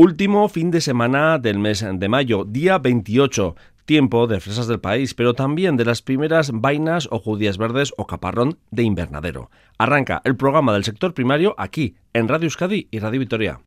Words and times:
Último 0.00 0.48
fin 0.48 0.70
de 0.70 0.80
semana 0.80 1.40
del 1.40 1.58
mes 1.58 1.84
de 1.84 2.08
mayo, 2.08 2.44
día 2.44 2.78
28 2.78 3.56
tiempo 3.84 4.28
de 4.28 4.38
fresas 4.38 4.68
del 4.68 4.78
país, 4.78 5.12
pero 5.12 5.34
también 5.34 5.76
de 5.76 5.84
las 5.84 6.02
primeras 6.02 6.52
vainas 6.52 7.08
o 7.10 7.18
judías 7.18 7.58
verdes 7.58 7.92
o 7.96 8.06
caparrón 8.06 8.58
de 8.70 8.84
invernadero. 8.84 9.50
Arranca 9.76 10.22
el 10.24 10.36
programa 10.36 10.72
del 10.72 10.84
sector 10.84 11.14
primario 11.14 11.56
aquí, 11.58 11.96
en 12.12 12.28
Radio 12.28 12.46
Euskadi 12.46 12.86
y 12.92 13.00
Radio 13.00 13.18
Vitoria. 13.18 13.60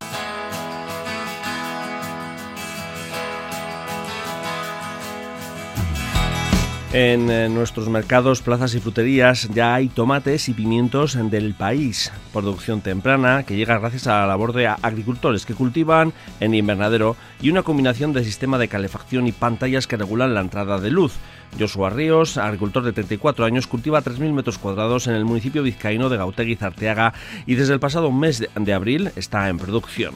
En 6.94 7.30
eh, 7.30 7.48
nuestros 7.48 7.88
mercados, 7.88 8.42
plazas 8.42 8.74
y 8.74 8.80
fruterías 8.80 9.48
ya 9.54 9.74
hay 9.74 9.88
tomates 9.88 10.50
y 10.50 10.52
pimientos 10.52 11.16
del 11.30 11.54
país. 11.54 12.12
Producción 12.34 12.82
temprana 12.82 13.44
que 13.44 13.56
llega 13.56 13.78
gracias 13.78 14.08
a 14.08 14.20
la 14.20 14.26
labor 14.26 14.52
de 14.52 14.66
agricultores 14.66 15.46
que 15.46 15.54
cultivan 15.54 16.12
en 16.38 16.54
invernadero 16.54 17.16
y 17.40 17.48
una 17.48 17.62
combinación 17.62 18.12
de 18.12 18.24
sistema 18.24 18.58
de 18.58 18.68
calefacción 18.68 19.26
y 19.26 19.32
pantallas 19.32 19.86
que 19.86 19.96
regulan 19.96 20.34
la 20.34 20.42
entrada 20.42 20.78
de 20.78 20.90
luz. 20.90 21.14
Joshua 21.58 21.88
Ríos, 21.88 22.36
agricultor 22.36 22.82
de 22.82 22.92
34 22.92 23.46
años, 23.46 23.66
cultiva 23.66 24.02
3.000 24.02 24.30
metros 24.34 24.58
cuadrados 24.58 25.06
en 25.06 25.14
el 25.14 25.24
municipio 25.24 25.62
vizcaíno 25.62 26.10
de 26.10 26.18
Gautegui 26.18 26.56
Zarteaga 26.56 27.14
y 27.46 27.54
desde 27.54 27.72
el 27.72 27.80
pasado 27.80 28.12
mes 28.12 28.46
de 28.54 28.72
abril 28.74 29.12
está 29.16 29.48
en 29.48 29.56
producción 29.56 30.12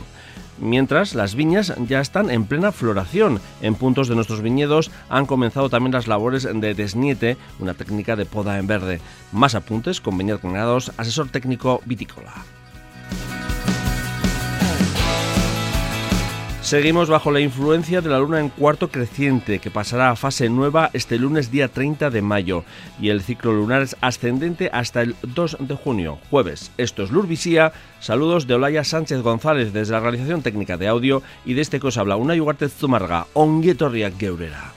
mientras 0.59 1.15
las 1.15 1.35
viñas 1.35 1.75
ya 1.87 2.01
están 2.01 2.31
en 2.31 2.45
plena 2.45 2.73
floración. 2.73 3.41
En 3.61 3.75
puntos 3.75 4.09
de 4.09 4.15
nuestros 4.15 4.43
viñedos 4.43 4.91
han 5.09 5.27
comenzado 5.27 5.71
también 5.71 5.93
las 5.93 6.07
labores 6.07 6.43
de 6.45 6.75
desniete, 6.75 7.37
una 7.59 7.75
técnica 7.75 8.17
de 8.17 8.27
poda 8.27 8.59
en 8.59 8.67
verde. 8.67 9.01
Más 9.33 9.55
apuntes 9.55 10.01
con 10.01 10.17
Beñat 10.19 10.43
Granados, 10.43 10.93
asesor 10.97 11.29
técnico 11.29 11.81
vitícola. 11.85 12.33
Seguimos 16.67 17.09
bajo 17.09 17.31
la 17.31 17.39
influencia 17.39 18.01
de 18.01 18.11
la 18.11 18.19
luna 18.19 18.41
en 18.41 18.49
cuarto 18.49 18.89
creciente, 18.89 19.61
que 19.61 19.71
pasará 19.71 20.11
a 20.11 20.17
fase 20.17 20.49
nueva 20.49 20.91
este 20.95 21.17
lunes 21.17 21.53
día 21.53 21.69
30 21.69 22.11
de 22.11 22.23
mayo, 22.23 22.65
y 23.01 23.11
el 23.11 23.23
ciclo 23.23 23.53
lunar 23.53 23.83
es 23.83 23.97
ascendente 24.01 24.69
hasta 24.73 25.03
el 25.03 25.15
2 25.23 25.59
de 25.61 25.77
junio, 25.77 26.19
jueves. 26.29 26.73
Esto 26.77 27.05
es 27.05 27.13
Lurvisía. 27.13 27.73
Saludos 28.01 28.49
de 28.49 28.55
Olaya 28.55 28.83
Sánchez 28.83 29.21
González 29.21 29.73
desde 29.73 29.93
la 29.93 30.01
realización 30.01 30.43
técnica 30.43 30.77
de 30.77 30.89
audio 30.89 31.23
y 31.45 31.55
de 31.55 31.63
este 31.63 31.79
que 31.79 31.87
os 31.87 31.99
habla 31.99 32.17
una 32.17 32.35
Ugarte 32.35 32.69
Zumarga, 32.69 33.29
Onguietorriak 33.35 34.19
Geurera. 34.19 34.73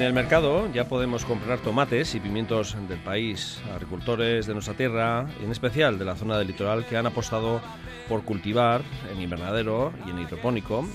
En 0.00 0.06
el 0.06 0.14
mercado 0.14 0.66
ya 0.72 0.88
podemos 0.88 1.26
comprar 1.26 1.58
tomates 1.58 2.14
y 2.14 2.20
pimientos 2.20 2.74
del 2.88 3.00
país, 3.00 3.60
agricultores 3.70 4.46
de 4.46 4.54
nuestra 4.54 4.72
tierra, 4.72 5.28
en 5.44 5.50
especial 5.50 5.98
de 5.98 6.06
la 6.06 6.16
zona 6.16 6.38
del 6.38 6.46
litoral, 6.46 6.86
que 6.86 6.96
han 6.96 7.04
apostado 7.04 7.60
por 8.08 8.24
cultivar 8.24 8.80
en 9.12 9.20
invernadero 9.20 9.92
y 10.06 10.10
en 10.10 10.20
hidropónico, 10.20 10.88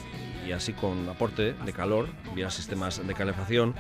y 0.48 0.54
así 0.54 0.74
con 0.74 1.08
aporte 1.08 1.54
de 1.54 1.72
calor 1.72 2.10
vía 2.34 2.50
sistemas 2.50 3.06
de 3.06 3.14
calefacción, 3.14 3.76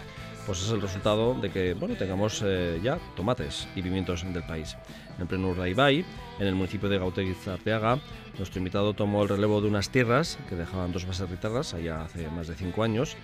pues 0.45 0.61
es 0.61 0.69
el 0.69 0.79
resultado 0.79 1.33
de 1.33 1.49
que 1.49 1.73
bueno, 1.73 1.95
tengamos 1.95 2.43
eh, 2.45 2.79
ya 2.83 2.99
tomates 3.15 3.67
y 3.75 3.81
pimientos 3.81 4.23
del 4.31 4.43
país. 4.43 4.77
En 5.17 5.25
pleno 5.25 5.49
Urdaibai, 5.49 6.05
en 6.39 6.47
el 6.47 6.53
municipio 6.53 6.87
de 6.87 6.99
Gautegui 6.99 7.33
Zarteaga, 7.33 7.97
nuestro 8.37 8.59
invitado 8.59 8.93
tomó 8.93 9.23
el 9.23 9.29
relevo 9.29 9.59
de 9.59 9.69
unas 9.69 9.89
tierras 9.89 10.37
que 10.47 10.55
dejaban 10.55 10.91
dos 10.91 11.07
bases 11.07 11.27
ritarras 11.27 11.73
allá 11.73 12.03
hace 12.03 12.27
más 12.29 12.47
de 12.47 12.53
cinco 12.53 12.83
años 12.83 13.17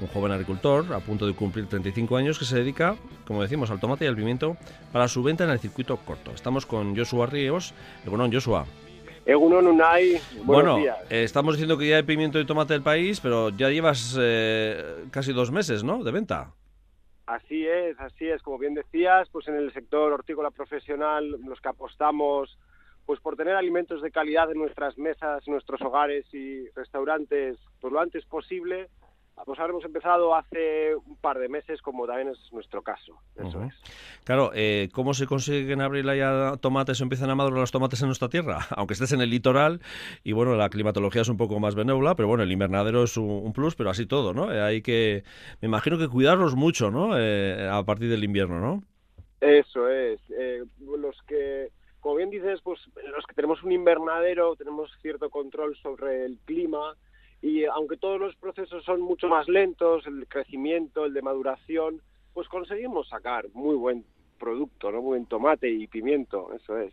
un 0.00 0.06
joven 0.08 0.32
agricultor 0.32 0.92
a 0.92 1.00
punto 1.00 1.26
de 1.26 1.34
cumplir 1.34 1.66
35 1.66 2.16
años 2.16 2.38
que 2.38 2.44
se 2.44 2.56
dedica, 2.56 2.96
como 3.26 3.42
decimos, 3.42 3.70
al 3.70 3.80
tomate 3.80 4.04
y 4.04 4.08
al 4.08 4.16
pimiento 4.16 4.56
para 4.92 5.08
su 5.08 5.22
venta 5.22 5.44
en 5.44 5.50
el 5.50 5.58
circuito 5.58 5.96
corto. 5.98 6.32
Estamos 6.32 6.66
con 6.66 6.96
Joshua 6.96 7.26
Ríos. 7.26 7.74
Egunon, 8.04 8.32
Joshua. 8.32 8.66
Egunon 9.24 9.66
Unai, 9.66 10.20
bueno, 10.44 10.78
estamos 11.10 11.54
diciendo 11.54 11.76
que 11.76 11.88
ya 11.88 11.96
hay 11.96 12.04
pimiento 12.04 12.38
y 12.38 12.46
tomate 12.46 12.74
del 12.74 12.82
país, 12.82 13.18
pero 13.20 13.48
ya 13.48 13.70
llevas 13.70 14.16
eh, 14.20 15.04
casi 15.10 15.32
dos 15.32 15.50
meses, 15.50 15.82
¿no?, 15.82 16.04
de 16.04 16.12
venta. 16.12 16.52
Así 17.26 17.66
es, 17.66 17.98
así 17.98 18.28
es. 18.28 18.40
Como 18.40 18.58
bien 18.58 18.74
decías, 18.74 19.28
pues 19.32 19.48
en 19.48 19.56
el 19.56 19.72
sector 19.72 20.12
hortícola 20.12 20.52
profesional, 20.52 21.28
los 21.44 21.60
que 21.60 21.68
apostamos 21.68 22.56
pues 23.04 23.20
por 23.20 23.36
tener 23.36 23.54
alimentos 23.54 24.02
de 24.02 24.10
calidad 24.10 24.50
en 24.50 24.58
nuestras 24.58 24.98
mesas, 24.98 25.46
en 25.46 25.52
nuestros 25.52 25.80
hogares 25.80 26.26
y 26.34 26.68
restaurantes, 26.70 27.56
pues 27.80 27.92
lo 27.92 28.00
antes 28.00 28.24
posible, 28.26 28.88
pues 29.44 29.58
hemos 29.58 29.84
empezado 29.84 30.34
hace 30.34 30.94
un 30.94 31.16
par 31.16 31.38
de 31.38 31.48
meses, 31.48 31.82
como 31.82 32.06
también 32.06 32.28
es 32.28 32.52
nuestro 32.52 32.82
caso. 32.82 33.20
Eso 33.36 33.62
es. 33.64 33.74
Claro, 34.24 34.50
eh, 34.54 34.88
¿cómo 34.92 35.12
se 35.12 35.26
consiguen 35.26 35.82
abrir 35.82 36.06
ya 36.06 36.56
tomates 36.60 37.00
o 37.00 37.04
empiezan 37.04 37.28
a 37.30 37.34
madurar 37.34 37.60
los 37.60 37.70
tomates 37.70 38.00
en 38.00 38.08
nuestra 38.08 38.28
tierra? 38.28 38.60
Aunque 38.70 38.94
estés 38.94 39.12
en 39.12 39.20
el 39.20 39.30
litoral 39.30 39.80
y 40.24 40.32
bueno, 40.32 40.56
la 40.56 40.70
climatología 40.70 41.22
es 41.22 41.28
un 41.28 41.36
poco 41.36 41.60
más 41.60 41.74
benévola, 41.74 42.14
pero 42.14 42.28
bueno, 42.28 42.44
el 42.44 42.52
invernadero 42.52 43.02
es 43.02 43.16
un, 43.18 43.52
plus, 43.52 43.76
pero 43.76 43.90
así 43.90 44.06
todo, 44.06 44.32
¿no? 44.32 44.50
Eh, 44.52 44.60
hay 44.60 44.82
que, 44.82 45.22
me 45.60 45.68
imagino 45.68 45.98
que 45.98 46.08
cuidarlos 46.08 46.56
mucho, 46.56 46.90
¿no? 46.90 47.18
Eh, 47.18 47.68
a 47.70 47.82
partir 47.84 48.08
del 48.08 48.24
invierno, 48.24 48.58
¿no? 48.60 48.82
Eso 49.40 49.88
es. 49.88 50.18
los 50.80 51.22
que 51.26 51.68
como 52.00 52.16
bien 52.16 52.30
dices, 52.30 52.60
pues 52.62 52.80
los 53.14 53.26
que 53.26 53.34
tenemos 53.34 53.62
un 53.64 53.72
invernadero 53.72 54.54
tenemos 54.54 54.90
cierto 55.02 55.28
control 55.28 55.76
sobre 55.76 56.24
el 56.24 56.38
clima 56.44 56.96
y 57.42 57.64
aunque 57.64 57.96
todos 57.96 58.20
los 58.20 58.34
procesos 58.36 58.84
son 58.84 59.00
mucho 59.00 59.28
más 59.28 59.48
lentos, 59.48 60.06
el 60.06 60.26
crecimiento, 60.26 61.04
el 61.04 61.14
de 61.14 61.22
maduración, 61.22 62.00
pues 62.32 62.48
conseguimos 62.48 63.08
sacar 63.08 63.46
muy 63.54 63.76
buen 63.76 64.04
producto, 64.38 64.90
¿no? 64.90 65.00
Muy 65.00 65.18
buen 65.18 65.26
tomate 65.26 65.70
y 65.70 65.86
pimiento, 65.86 66.52
eso 66.54 66.78
es. 66.78 66.92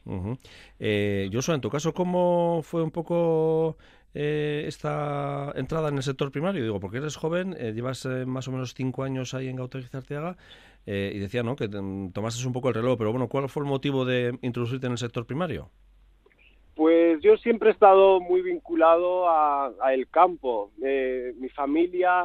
eh, 0.79 1.29
en 1.31 1.61
tu 1.61 1.69
caso, 1.69 1.93
¿cómo 1.93 2.61
fue 2.63 2.81
un 2.81 2.91
poco 2.91 3.77
eh, 4.13 4.65
esta 4.67 5.51
entrada 5.55 5.89
en 5.89 5.97
el 5.97 6.03
sector 6.03 6.31
primario? 6.31 6.63
Digo, 6.63 6.79
porque 6.79 6.97
eres 6.97 7.15
joven, 7.15 7.55
eh, 7.57 7.73
llevas 7.73 8.05
eh, 8.05 8.25
más 8.25 8.47
o 8.47 8.51
menos 8.51 8.73
cinco 8.73 9.03
años 9.03 9.33
ahí 9.33 9.47
en 9.47 9.55
Gauteng 9.55 9.83
Arteaga, 9.91 10.37
y 10.85 11.17
decía, 11.17 11.43
¿no?, 11.43 11.55
que 11.55 11.69
tomaste 11.69 12.45
un 12.45 12.51
poco 12.51 12.67
el 12.67 12.75
reloj, 12.75 12.97
pero 12.97 13.11
bueno, 13.11 13.29
¿cuál 13.29 13.47
fue 13.47 13.63
el 13.63 13.69
motivo 13.69 14.03
de 14.03 14.37
introducirte 14.41 14.85
en 14.87 14.91
el 14.91 14.97
sector 14.97 15.25
primario? 15.25 15.69
Pues 16.75 17.21
yo 17.21 17.37
siempre 17.37 17.69
he 17.69 17.73
estado 17.73 18.19
muy 18.19 18.41
vinculado 18.41 19.29
a, 19.29 19.71
el 19.93 20.09
campo. 20.09 20.71
Eh, 20.83 21.33
mi 21.37 21.49
familia, 21.49 22.23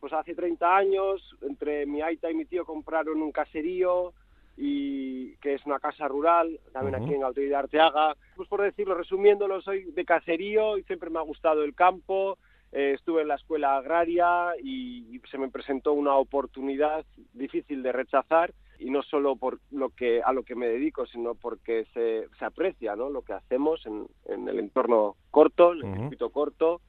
pues 0.00 0.12
hace 0.12 0.34
30 0.34 0.76
años, 0.76 1.36
entre 1.42 1.84
mi 1.84 2.00
aita 2.00 2.30
y 2.30 2.34
mi 2.34 2.46
tío 2.46 2.64
compraron 2.64 3.20
un 3.20 3.32
caserío 3.32 4.14
y 4.56 5.36
que 5.36 5.54
es 5.54 5.66
una 5.66 5.78
casa 5.78 6.08
rural, 6.08 6.58
también 6.72 6.94
aquí 6.94 7.12
en 7.12 7.20
Gautí 7.20 7.42
de 7.42 7.54
Arteaga. 7.54 8.16
Pues 8.36 8.48
por 8.48 8.62
decirlo, 8.62 8.94
resumiéndolo, 8.94 9.60
soy 9.60 9.84
de 9.84 10.04
caserío 10.04 10.78
y 10.78 10.84
siempre 10.84 11.10
me 11.10 11.18
ha 11.18 11.22
gustado 11.22 11.62
el 11.62 11.74
campo. 11.74 12.38
Eh, 12.72 12.94
estuve 12.94 13.22
en 13.22 13.28
la 13.28 13.34
escuela 13.34 13.76
agraria 13.76 14.52
y 14.62 15.20
se 15.30 15.36
me 15.36 15.50
presentó 15.50 15.92
una 15.92 16.14
oportunidad 16.14 17.04
difícil 17.34 17.82
de 17.82 17.92
rechazar 17.92 18.54
y 18.82 18.90
no 18.90 19.02
solo 19.02 19.36
por 19.36 19.60
lo 19.70 19.90
que 19.90 20.22
a 20.22 20.32
lo 20.32 20.42
que 20.42 20.56
me 20.56 20.66
dedico, 20.66 21.06
sino 21.06 21.34
porque 21.34 21.86
se, 21.94 22.26
se 22.38 22.44
aprecia 22.44 22.96
¿no? 22.96 23.10
lo 23.10 23.22
que 23.22 23.32
hacemos 23.32 23.84
en, 23.86 24.06
en 24.26 24.48
el 24.48 24.58
entorno 24.58 25.16
corto, 25.30 25.72
el 25.72 25.82
circuito 25.82 26.30
corto, 26.30 26.80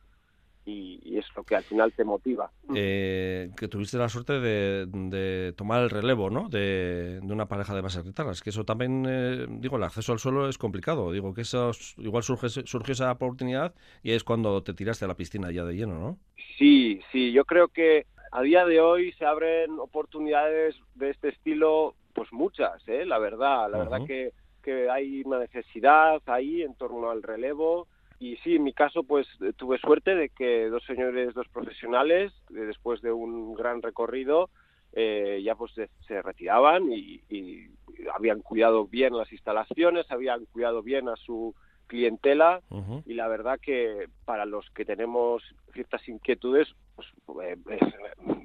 y, 0.66 1.18
es 1.18 1.26
lo 1.36 1.44
que 1.44 1.56
al 1.56 1.64
final 1.64 1.94
te 1.94 2.04
motiva. 2.04 2.50
Eh, 2.74 3.52
que 3.58 3.68
tuviste 3.68 3.98
la 3.98 4.10
suerte 4.10 4.40
de, 4.40 4.86
de 4.88 5.54
tomar 5.54 5.84
el 5.84 5.90
relevo 5.90 6.30
¿no? 6.30 6.50
de, 6.50 7.20
de, 7.22 7.34
una 7.34 7.48
pareja 7.48 7.76
de 7.76 7.82
bases 7.82 8.04
guitarras, 8.04 8.42
que 8.42 8.50
eso 8.50 8.64
también, 8.64 9.06
eh, 9.08 9.46
digo, 9.50 9.78
el 9.78 9.84
acceso 9.84 10.14
al 10.14 10.20
suelo 10.20 10.48
es 10.48 10.58
complicado, 10.58 11.12
digo 11.12 11.34
que 11.34 11.42
eso 11.42 11.72
igual 11.98 12.24
surge, 12.24 12.50
surgió 12.50 12.94
esa 12.94 13.12
oportunidad 13.12 13.76
y 14.02 14.14
es 14.14 14.24
cuando 14.24 14.64
te 14.64 14.74
tiraste 14.74 15.06
a 15.06 15.10
la 15.10 15.16
piscina 15.16 15.52
ya 15.52 15.64
de 15.66 15.76
lleno, 15.76 16.00
¿no? 16.00 16.18
Sí, 16.58 17.02
sí, 17.12 17.32
yo 17.32 17.46
creo 17.46 17.68
que 17.68 18.06
a 18.34 18.42
día 18.42 18.66
de 18.66 18.82
hoy 18.82 19.12
se 19.14 19.26
abren 19.26 19.80
oportunidades 19.80 20.76
de 20.96 21.12
este 21.12 21.30
estilo, 21.30 21.94
pues 22.14 22.34
muchas, 22.34 22.82
¿eh? 22.88 23.06
la 23.06 23.20
verdad, 23.20 23.70
la 23.70 23.78
verdad 23.78 24.08
que, 24.08 24.34
que 24.64 24.90
hay 24.90 25.22
una 25.24 25.38
necesidad 25.38 26.20
ahí 26.26 26.64
en 26.64 26.74
torno 26.74 27.12
al 27.12 27.22
relevo. 27.22 27.88
Y 28.18 28.38
sí, 28.38 28.56
en 28.56 28.64
mi 28.64 28.74
caso 28.74 29.04
pues 29.04 29.28
tuve 29.58 29.78
suerte 29.78 30.16
de 30.16 30.30
que 30.30 30.68
dos 30.68 30.84
señores, 30.86 31.36
dos 31.36 31.48
profesionales, 31.50 32.34
después 32.50 33.04
de 33.04 33.12
un 33.12 33.54
gran 33.54 33.84
recorrido, 33.84 34.50
eh, 34.94 35.40
ya 35.44 35.54
pues 35.54 35.72
se 35.74 36.22
retiraban 36.24 36.92
y, 36.92 37.22
y, 37.30 37.68
habían 38.16 38.42
cuidado 38.42 38.88
bien 38.88 39.16
las 39.16 39.32
instalaciones, 39.32 40.10
habían 40.10 40.46
cuidado 40.46 40.82
bien 40.82 41.08
a 41.08 41.16
su 41.18 41.54
clientela. 41.86 42.62
Y 43.06 43.14
la 43.14 43.28
verdad 43.28 43.60
que 43.62 44.08
para 44.26 44.46
los 44.46 44.68
que 44.72 44.86
tenemos 44.86 45.44
ciertas 45.74 46.08
inquietudes 46.10 46.74
pues, 46.96 47.08
eh, 47.44 47.58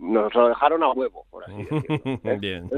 nos 0.01 0.35
lo 0.35 0.49
dejaron 0.49 0.83
a 0.83 0.91
huevo, 0.93 1.27
por 1.31 1.45
así 1.45 1.57
decirlo. 1.71 2.21
¿eh? 2.25 2.39
Bien. 2.41 2.71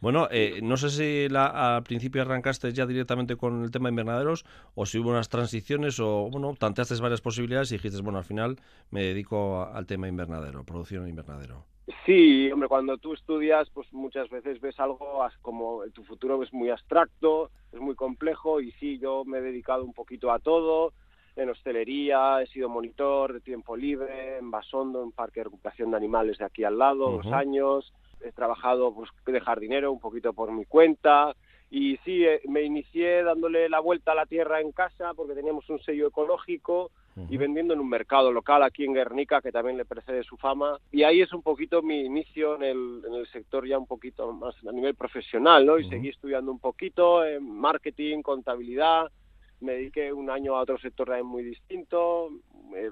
Bueno, 0.00 0.28
eh, 0.30 0.60
no 0.62 0.76
sé 0.76 0.90
si 0.90 1.28
la, 1.28 1.76
al 1.76 1.82
principio 1.82 2.22
arrancaste 2.22 2.72
ya 2.72 2.86
directamente 2.86 3.36
con 3.36 3.62
el 3.62 3.70
tema 3.70 3.88
de 3.88 3.92
invernaderos 3.92 4.44
o 4.74 4.86
si 4.86 4.98
hubo 4.98 5.10
unas 5.10 5.28
transiciones 5.28 5.98
o, 6.00 6.28
bueno, 6.30 6.54
tanteaste 6.58 6.94
varias 7.00 7.20
posibilidades 7.20 7.72
y 7.72 7.76
dijiste, 7.76 8.00
bueno, 8.02 8.18
al 8.18 8.24
final 8.24 8.56
me 8.90 9.02
dedico 9.02 9.64
al 9.64 9.86
tema 9.86 10.08
invernadero, 10.08 10.64
producción 10.64 11.08
invernadero. 11.08 11.64
Sí, 12.06 12.50
hombre, 12.50 12.68
cuando 12.68 12.96
tú 12.96 13.12
estudias, 13.12 13.68
pues 13.70 13.92
muchas 13.92 14.30
veces 14.30 14.60
ves 14.60 14.78
algo 14.80 15.22
como 15.42 15.82
tu 15.92 16.02
futuro 16.04 16.42
es 16.42 16.52
muy 16.52 16.70
abstracto, 16.70 17.50
es 17.72 17.80
muy 17.80 17.94
complejo 17.94 18.60
y 18.60 18.72
sí, 18.72 18.98
yo 18.98 19.24
me 19.24 19.38
he 19.38 19.42
dedicado 19.42 19.84
un 19.84 19.92
poquito 19.92 20.30
a 20.30 20.38
todo, 20.38 20.94
en 21.36 21.50
hostelería, 21.50 22.42
he 22.42 22.46
sido 22.46 22.68
monitor 22.68 23.32
de 23.32 23.40
tiempo 23.40 23.76
libre, 23.76 24.38
en 24.38 24.50
Basondo, 24.50 25.02
en 25.02 25.12
Parque 25.12 25.40
de 25.40 25.44
Recuperación 25.44 25.90
de 25.90 25.96
Animales 25.96 26.38
de 26.38 26.44
aquí 26.44 26.64
al 26.64 26.78
lado, 26.78 27.10
dos 27.10 27.26
años, 27.32 27.92
he 28.20 28.32
trabajado 28.32 28.94
pues, 28.94 29.10
de 29.26 29.40
jardinero 29.40 29.92
un 29.92 30.00
poquito 30.00 30.32
por 30.32 30.52
mi 30.52 30.64
cuenta. 30.64 31.34
Y 31.70 31.96
sí, 32.04 32.24
eh, 32.24 32.40
me 32.46 32.62
inicié 32.62 33.24
dándole 33.24 33.68
la 33.68 33.80
vuelta 33.80 34.12
a 34.12 34.14
la 34.14 34.26
tierra 34.26 34.60
en 34.60 34.70
casa 34.70 35.12
porque 35.14 35.34
teníamos 35.34 35.68
un 35.70 35.80
sello 35.80 36.08
ecológico 36.08 36.90
y 37.28 37.36
vendiendo 37.36 37.74
en 37.74 37.80
un 37.80 37.88
mercado 37.88 38.32
local 38.32 38.64
aquí 38.64 38.84
en 38.84 38.92
Guernica 38.92 39.40
que 39.40 39.52
también 39.52 39.76
le 39.76 39.84
precede 39.84 40.24
su 40.24 40.36
fama. 40.36 40.78
Y 40.90 41.04
ahí 41.04 41.20
es 41.20 41.32
un 41.32 41.42
poquito 41.42 41.80
mi 41.80 42.00
inicio 42.00 42.56
en 42.56 42.62
el, 42.64 43.02
en 43.06 43.14
el 43.14 43.26
sector 43.28 43.66
ya 43.66 43.78
un 43.78 43.86
poquito 43.86 44.32
más 44.32 44.54
a 44.66 44.72
nivel 44.72 44.94
profesional, 44.94 45.64
¿no? 45.64 45.78
Y 45.78 45.88
seguí 45.88 46.08
estudiando 46.08 46.50
un 46.50 46.58
poquito 46.58 47.24
en 47.24 47.48
marketing, 47.48 48.22
contabilidad, 48.22 49.12
me 49.60 49.72
dediqué 49.72 50.12
un 50.12 50.30
año 50.30 50.56
a 50.56 50.62
otro 50.62 50.78
sector 50.78 51.06
también 51.06 51.26
muy 51.26 51.44
distinto, 51.44 52.30
eh, 52.74 52.90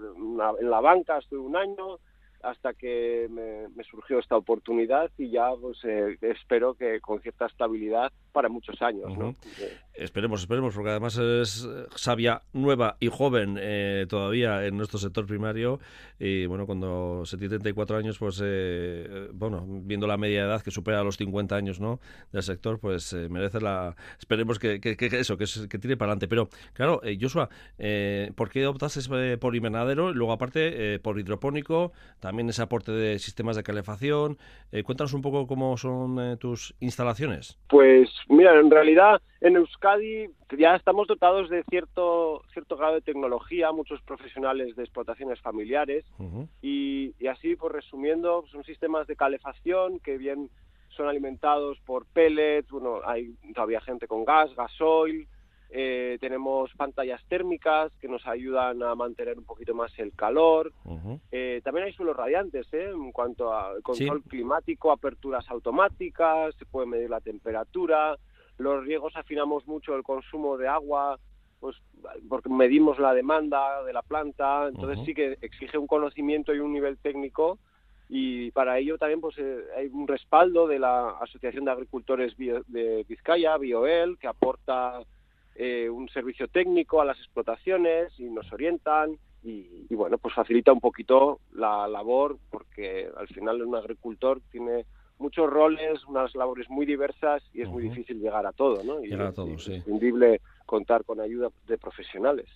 en 0.60 0.70
la 0.70 0.80
banca 0.80 1.18
estuve 1.18 1.40
un 1.40 1.56
año, 1.56 1.98
hasta 2.42 2.74
que 2.74 3.28
me, 3.30 3.84
surgió 3.84 4.18
esta 4.18 4.36
oportunidad 4.36 5.10
y 5.18 5.30
ya 5.30 5.50
pues 5.60 5.78
eh, 5.84 6.16
espero 6.20 6.74
que 6.74 7.00
con 7.00 7.20
cierta 7.20 7.46
estabilidad 7.46 8.12
para 8.32 8.49
muchos 8.49 8.81
años. 8.82 9.17
¿no? 9.17 9.37
Esperemos, 9.94 10.40
esperemos, 10.40 10.75
porque 10.75 10.90
además 10.90 11.19
es 11.19 11.69
sabia, 11.96 12.43
nueva 12.52 12.96
y 12.99 13.08
joven 13.08 13.58
eh, 13.61 14.06
todavía 14.08 14.64
en 14.67 14.76
nuestro 14.76 14.99
sector 14.99 15.26
primario 15.26 15.81
y 16.19 16.46
bueno, 16.46 16.67
cuando 16.67 17.25
se 17.26 17.37
tiene 17.37 17.50
34 17.50 17.96
años, 17.96 18.19
pues 18.19 18.40
eh, 18.43 19.29
bueno, 19.32 19.64
viendo 19.67 20.06
la 20.06 20.17
media 20.17 20.44
edad 20.44 20.62
que 20.62 20.70
supera 20.70 21.02
los 21.02 21.17
50 21.17 21.55
años 21.55 21.81
¿no? 21.81 22.00
del 22.32 22.43
sector, 22.43 22.79
pues 22.79 23.12
merece 23.12 23.61
la... 23.61 23.94
Esperemos 24.19 24.58
que, 24.58 24.81
que, 24.81 24.96
eso, 24.99 25.37
que, 25.37 25.44
que 25.69 25.79
tire 25.79 25.96
para 25.96 26.12
adelante. 26.12 26.29
Pero 26.29 26.49
claro, 26.73 27.00
Joshua, 27.20 27.49
¿por 28.34 28.50
qué 28.50 28.67
optaste 28.67 29.37
por 29.38 29.55
invernadero 29.55 30.11
y 30.11 30.14
luego 30.14 30.32
aparte 30.32 30.99
por 31.00 31.19
hidropónico? 31.19 31.93
también 32.20 32.49
ese 32.49 32.62
aporte 32.62 32.93
de 32.93 33.19
sistemas 33.19 33.56
de 33.56 33.62
calefacción. 33.62 34.38
Eh, 34.70 34.82
cuéntanos 34.82 35.12
un 35.12 35.23
poco 35.23 35.46
cómo 35.46 35.76
son 35.76 36.19
eh, 36.20 36.37
tus 36.37 36.75
instalaciones. 36.81 37.58
Pues 37.69 38.08
mira, 38.28 38.58
en 38.58 38.70
realidad 38.70 39.20
en 39.40 39.56
Euskadi 39.56 40.28
ya 40.56 40.76
estamos 40.76 41.08
dotados 41.08 41.48
de 41.50 41.64
cierto, 41.64 42.42
cierto 42.52 42.76
grado 42.76 42.94
de 42.94 43.00
tecnología, 43.00 43.72
muchos 43.72 44.00
profesionales 44.02 44.76
de 44.76 44.84
explotaciones 44.84 45.40
familiares. 45.40 46.04
Y, 46.60 47.14
así, 47.26 47.56
pues 47.56 47.72
resumiendo, 47.72 48.44
son 48.50 48.64
sistemas 48.64 49.06
de 49.06 49.16
calefacción 49.16 49.98
que 50.00 50.19
bien 50.19 50.50
son 50.90 51.08
alimentados 51.08 51.78
por 51.86 52.04
pellets, 52.06 52.70
bueno, 52.70 53.00
hay 53.04 53.34
todavía 53.54 53.80
gente 53.80 54.06
con 54.06 54.24
gas, 54.24 54.54
gasoil, 54.54 55.26
eh, 55.74 56.19
tenemos 56.20 56.70
pantallas 56.76 57.24
térmicas 57.28 57.90
que 57.98 58.06
nos 58.06 58.26
ayudan 58.26 58.82
a 58.82 58.94
mantener 58.94 59.38
un 59.38 59.44
poquito 59.44 59.74
más 59.74 59.90
el 59.98 60.12
calor. 60.12 60.70
Eh, 61.30 61.62
también 61.64 61.86
hay 61.86 61.94
suelos 61.94 62.14
radiantes 62.14 62.66
¿eh? 62.74 62.90
en 62.90 63.10
cuanto 63.10 63.54
a 63.54 63.80
control 63.82 64.22
climático, 64.24 64.92
aperturas 64.92 65.48
automáticas, 65.48 66.54
se 66.56 66.66
puede 66.66 66.86
medir 66.86 67.08
la 67.08 67.22
temperatura. 67.22 68.19
Los 68.58 68.84
riegos 68.84 69.16
afinamos 69.16 69.66
mucho 69.66 69.96
el 69.96 70.02
consumo 70.02 70.58
de 70.58 70.69
agua, 70.69 71.19
pues 71.58 71.76
porque 72.28 72.50
medimos 72.50 72.98
la 72.98 73.14
demanda 73.14 73.82
de 73.84 73.94
la 73.94 74.02
planta. 74.02 74.69
Entonces 74.69 75.02
sí 75.06 75.14
que 75.14 75.38
exige 75.40 75.78
un 75.78 75.86
conocimiento 75.86 76.54
y 76.54 76.58
un 76.58 76.74
nivel 76.74 76.98
técnico 76.98 77.58
y 78.10 78.50
para 78.50 78.78
ello 78.78 78.98
también 78.98 79.22
pues 79.22 79.36
hay 79.74 79.86
un 79.86 80.06
respaldo 80.06 80.66
de 80.66 80.78
la 80.78 81.12
Asociación 81.22 81.64
de 81.64 81.70
Agricultores 81.70 82.36
de 82.36 83.06
Vizcaya, 83.08 83.56
BioEL, 83.56 84.19
que 84.19 84.26
aporta 84.26 85.00
eh, 85.54 85.88
un 85.88 86.08
servicio 86.08 86.49
técnico 86.49 87.00
a 87.00 87.04
las 87.04 87.19
explotaciones 87.19 88.12
y 88.19 88.25
nos 88.25 88.52
orientan 88.52 89.19
y, 89.44 89.93
bueno, 89.94 90.19
pues 90.19 90.34
facilita 90.34 90.72
un 90.72 90.81
poquito 90.81 91.40
la 91.52 91.88
labor 91.88 92.38
porque 92.50 93.08
al 93.16 93.26
final 93.26 93.60
un 93.62 93.75
agricultor 93.75 94.40
tiene 94.52 94.87
muchos 95.19 95.50
roles, 95.50 96.04
unas 96.06 96.34
labores 96.37 96.70
muy 96.70 96.87
diversas 96.87 97.43
y 97.52 97.62
es 97.62 97.69
muy 97.69 97.82
difícil 97.82 98.20
llegar 98.20 98.46
a 98.46 98.52
todo, 98.52 98.84
¿no? 98.84 99.04
Y 99.04 99.08
llegar 99.08 99.28
a 99.28 99.32
todo, 99.32 99.49
es 99.49 99.64
sí. 99.64 99.82
Contar 100.64 101.04
con 101.04 101.20
ayuda 101.20 101.48
de 101.66 101.78
profesionales. 101.78 102.48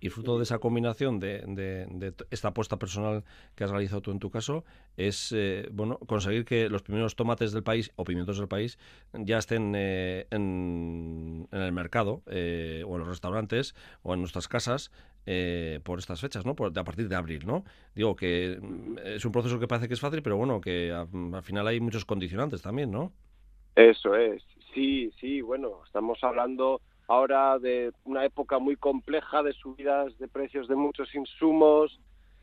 Y 0.00 0.10
fruto 0.10 0.36
de 0.36 0.42
esa 0.42 0.58
combinación 0.58 1.18
de, 1.18 2.14
esta 2.30 2.48
apuesta 2.48 2.78
personal 2.78 3.24
que 3.54 3.64
has 3.64 3.70
realizado 3.70 4.02
tú 4.02 4.10
en 4.10 4.18
tu 4.18 4.30
caso, 4.30 4.64
es 4.96 5.32
eh, 5.32 5.68
bueno 5.72 5.98
conseguir 6.06 6.44
que 6.44 6.68
los 6.68 6.82
primeros 6.82 7.16
tomates 7.16 7.52
del 7.52 7.62
país 7.62 7.90
o 7.96 8.04
pimientos 8.04 8.38
del 8.38 8.48
país 8.48 8.78
ya 9.12 9.38
estén 9.38 9.72
eh, 9.74 10.26
en, 10.30 11.48
el 11.50 11.72
mercado 11.72 12.22
eh, 12.26 12.84
o 12.86 12.94
en 12.94 12.98
los 13.00 13.08
restaurantes 13.08 13.74
o 14.02 14.14
en 14.14 14.20
nuestras 14.20 14.48
casas 14.48 14.90
por 15.84 15.98
estas 15.98 16.20
fechas, 16.20 16.44
¿no? 16.44 16.54
Por, 16.54 16.78
a 16.78 16.84
partir 16.84 17.08
de 17.08 17.16
abril, 17.16 17.46
¿no? 17.46 17.64
Digo 17.94 18.14
que 18.14 18.58
mm, 18.60 18.98
es 19.04 19.24
un 19.24 19.32
proceso 19.32 19.58
que 19.58 19.66
parece 19.66 19.88
que 19.88 19.94
es 19.94 20.00
fácil, 20.00 20.22
pero 20.22 20.36
bueno, 20.36 20.60
que 20.60 20.92
al 20.92 21.42
final 21.42 21.66
hay 21.66 21.80
muchos 21.80 22.04
condicionantes 22.04 22.60
también, 22.60 22.90
¿no? 22.90 23.10
Eso 23.74 24.14
es, 24.14 24.42
sí, 24.74 25.10
sí, 25.18 25.40
bueno, 25.40 25.80
estamos 25.86 26.22
hablando 26.22 26.80
ahora 27.06 27.58
de 27.58 27.92
una 28.04 28.24
época 28.24 28.58
muy 28.58 28.76
compleja 28.76 29.42
de 29.42 29.52
subidas 29.52 30.16
de 30.18 30.28
precios 30.28 30.68
de 30.68 30.74
muchos 30.74 31.14
insumos, 31.14 32.00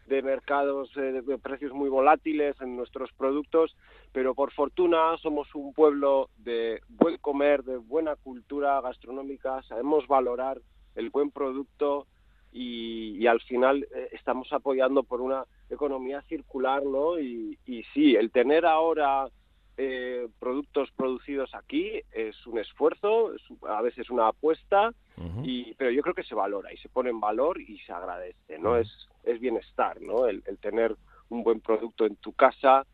de 0.07 0.21
mercados 0.21 0.89
eh, 0.97 1.21
de 1.21 1.37
precios 1.37 1.71
muy 1.71 1.89
volátiles 1.89 2.59
en 2.61 2.75
nuestros 2.75 3.11
productos, 3.13 3.75
pero 4.11 4.35
por 4.35 4.51
fortuna 4.51 5.17
somos 5.21 5.53
un 5.55 5.73
pueblo 5.73 6.29
de 6.37 6.81
buen 6.89 7.17
comer, 7.17 7.63
de 7.63 7.77
buena 7.77 8.15
cultura 8.15 8.81
gastronómica, 8.81 9.61
sabemos 9.63 10.07
valorar 10.07 10.59
el 10.95 11.09
buen 11.09 11.31
producto 11.31 12.07
y, 12.51 13.25
al 13.27 13.39
final 13.41 13.87
eh, 13.95 14.09
estamos 14.11 14.51
apoyando 14.51 15.03
por 15.03 15.21
una 15.21 15.45
economía 15.69 16.21
circular, 16.23 16.83
¿no? 16.83 17.17
Y, 17.17 17.57
y 17.65 17.83
sí, 17.93 18.15
el 18.15 18.29
tener 18.31 18.65
ahora 18.65 19.29
eh, 19.83 20.27
productos 20.39 20.91
producidos 20.95 21.55
aquí 21.55 22.03
es 22.11 22.45
un 22.45 22.59
esfuerzo, 22.59 23.31
a 23.67 23.81
veces 23.81 24.11
una 24.11 24.27
apuesta, 24.27 24.93
y, 25.43 25.73
pero 25.73 25.89
yo 25.89 26.03
creo 26.03 26.13
que 26.13 26.23
se 26.23 26.35
valora 26.35 26.71
y 26.71 26.77
se 26.77 26.87
pone 26.87 27.09
en 27.09 27.19
valor 27.19 27.59
y 27.59 27.79
se 27.79 27.91
agradece, 27.91 28.59
¿no? 28.59 28.77
es, 28.77 28.89
es 29.23 29.39
bienestar, 29.39 29.99
¿no? 29.99 30.27
El, 30.27 30.43
tener 30.59 30.95
un 31.29 31.43
buen 31.43 31.61
producto 31.61 32.05
en 32.05 32.15
tu 32.17 32.31
casa, 32.33 32.85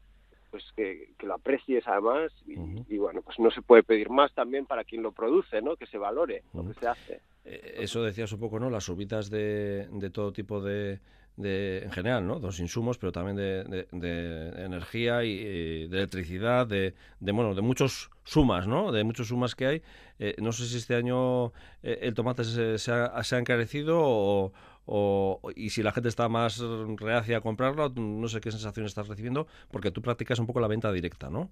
pues 0.50 0.64
que, 0.78 1.14
lo 1.24 1.34
aprecies 1.34 1.86
además 1.88 2.32
y, 2.46 2.98
bueno, 2.98 3.22
pues 3.22 3.38
no 3.38 3.52
se 3.52 3.62
puede 3.62 3.84
pedir 3.84 4.10
más 4.10 4.34
también 4.34 4.66
para 4.66 4.86
quien 4.86 5.04
lo 5.04 5.12
produce, 5.12 5.62
¿no? 5.62 5.76
Que 5.76 5.88
se 5.88 5.98
valore 5.98 6.44
lo 6.54 6.66
que 6.66 6.74
se 6.74 6.88
hace. 6.88 7.20
Eh, 7.44 7.76
eso 7.80 8.02
decías 8.02 8.32
un 8.32 8.40
poco, 8.40 8.62
¿no? 8.62 8.70
Las 8.70 8.86
subidas 8.86 9.30
de, 9.30 9.90
de 9.92 10.10
todo 10.10 10.32
tipo 10.32 10.62
de, 10.62 11.02
de, 11.38 11.84
en 11.84 11.92
general, 11.92 12.28
¿no? 12.28 12.40
De 12.40 12.48
los 12.48 12.60
insumos, 12.60 12.98
pero 12.98 13.12
también 13.12 13.38
de, 13.38 13.88
de, 13.92 14.66
energía 14.66 15.24
y 15.24 15.88
de 15.88 15.98
electricidad, 15.98 16.68
de, 16.68 16.96
de, 17.20 17.32
bueno, 17.32 17.56
de 17.56 17.62
muchos 17.62 18.10
sumas, 18.24 18.68
¿no? 18.68 18.92
De 18.92 19.04
muchos 19.04 19.28
sumas 19.28 19.56
que 19.56 19.68
hay. 19.68 19.82
Eh, 20.20 20.36
no 20.40 20.52
sé 20.52 20.66
si 20.66 20.78
este 20.78 20.96
año 20.96 21.54
eh, 21.84 22.00
el 22.02 22.14
tomate 22.16 22.44
se, 22.44 22.78
se, 22.80 22.92
ha, 22.92 23.24
se 23.24 23.36
ha, 23.36 23.40
encarecido 23.40 24.00
o, 24.02 24.52
o, 24.86 25.40
y 25.56 25.70
si 25.70 25.84
la 25.84 25.92
gente 25.92 26.10
está 26.10 26.28
más 26.28 26.60
reacia 26.98 27.38
a 27.38 27.42
comprarlo, 27.42 27.90
no 27.90 28.28
sé 28.28 28.42
qué 28.42 28.52
sensación 28.52 28.86
estás 28.86 29.08
recibiendo, 29.08 29.48
porque 29.72 29.92
tú 29.92 30.02
practicas 30.02 30.40
un 30.40 30.48
poco 30.48 30.60
la 30.60 30.68
venta 30.68 30.92
directa, 30.92 31.30
¿no? 31.30 31.52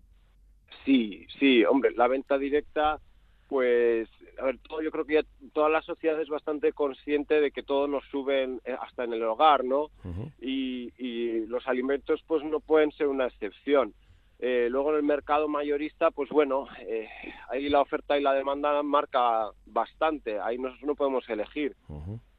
Sí, 0.84 1.25
sí, 1.39 1.63
hombre, 1.63 1.92
la 1.96 2.08
venta 2.08 2.38
directa 2.38 3.00
pues 3.55 4.09
a 4.38 4.43
ver, 4.43 4.59
todo, 4.67 4.81
yo 4.81 4.91
creo 4.91 5.05
que 5.05 5.24
toda 5.53 5.69
la 5.69 5.81
sociedad 5.81 6.19
es 6.19 6.27
bastante 6.27 6.74
consciente 6.74 7.39
de 7.39 7.51
que 7.51 7.63
todo 7.63 7.88
nos 7.88 8.03
sube 8.12 8.43
eh, 8.65 8.75
hasta 8.81 9.05
en 9.05 9.13
el 9.13 9.24
hogar, 9.24 9.63
¿no? 9.63 9.91
y, 10.41 10.91
y, 10.97 11.45
los 11.45 11.65
alimentos 11.65 12.21
pues 12.27 12.43
no 12.43 12.59
pueden 12.59 12.91
ser 12.91 13.07
una 13.07 13.27
excepción. 13.27 13.93
Eh, 14.39 14.67
luego 14.69 14.89
en 14.89 14.97
el 14.97 15.03
mercado 15.03 15.47
mayorista, 15.47 16.12
pues 16.12 16.29
bueno, 16.31 16.67
eh, 16.81 17.07
ahí 17.47 17.69
la 17.69 17.79
oferta 17.79 18.19
y 18.19 18.21
la 18.21 18.33
demanda 18.33 18.83
marca 18.83 19.50
bastante, 19.67 20.38
ahí 20.38 20.57
nosotros 20.57 20.85
no 20.85 20.95
podemos 20.95 21.29
elegir. 21.29 21.77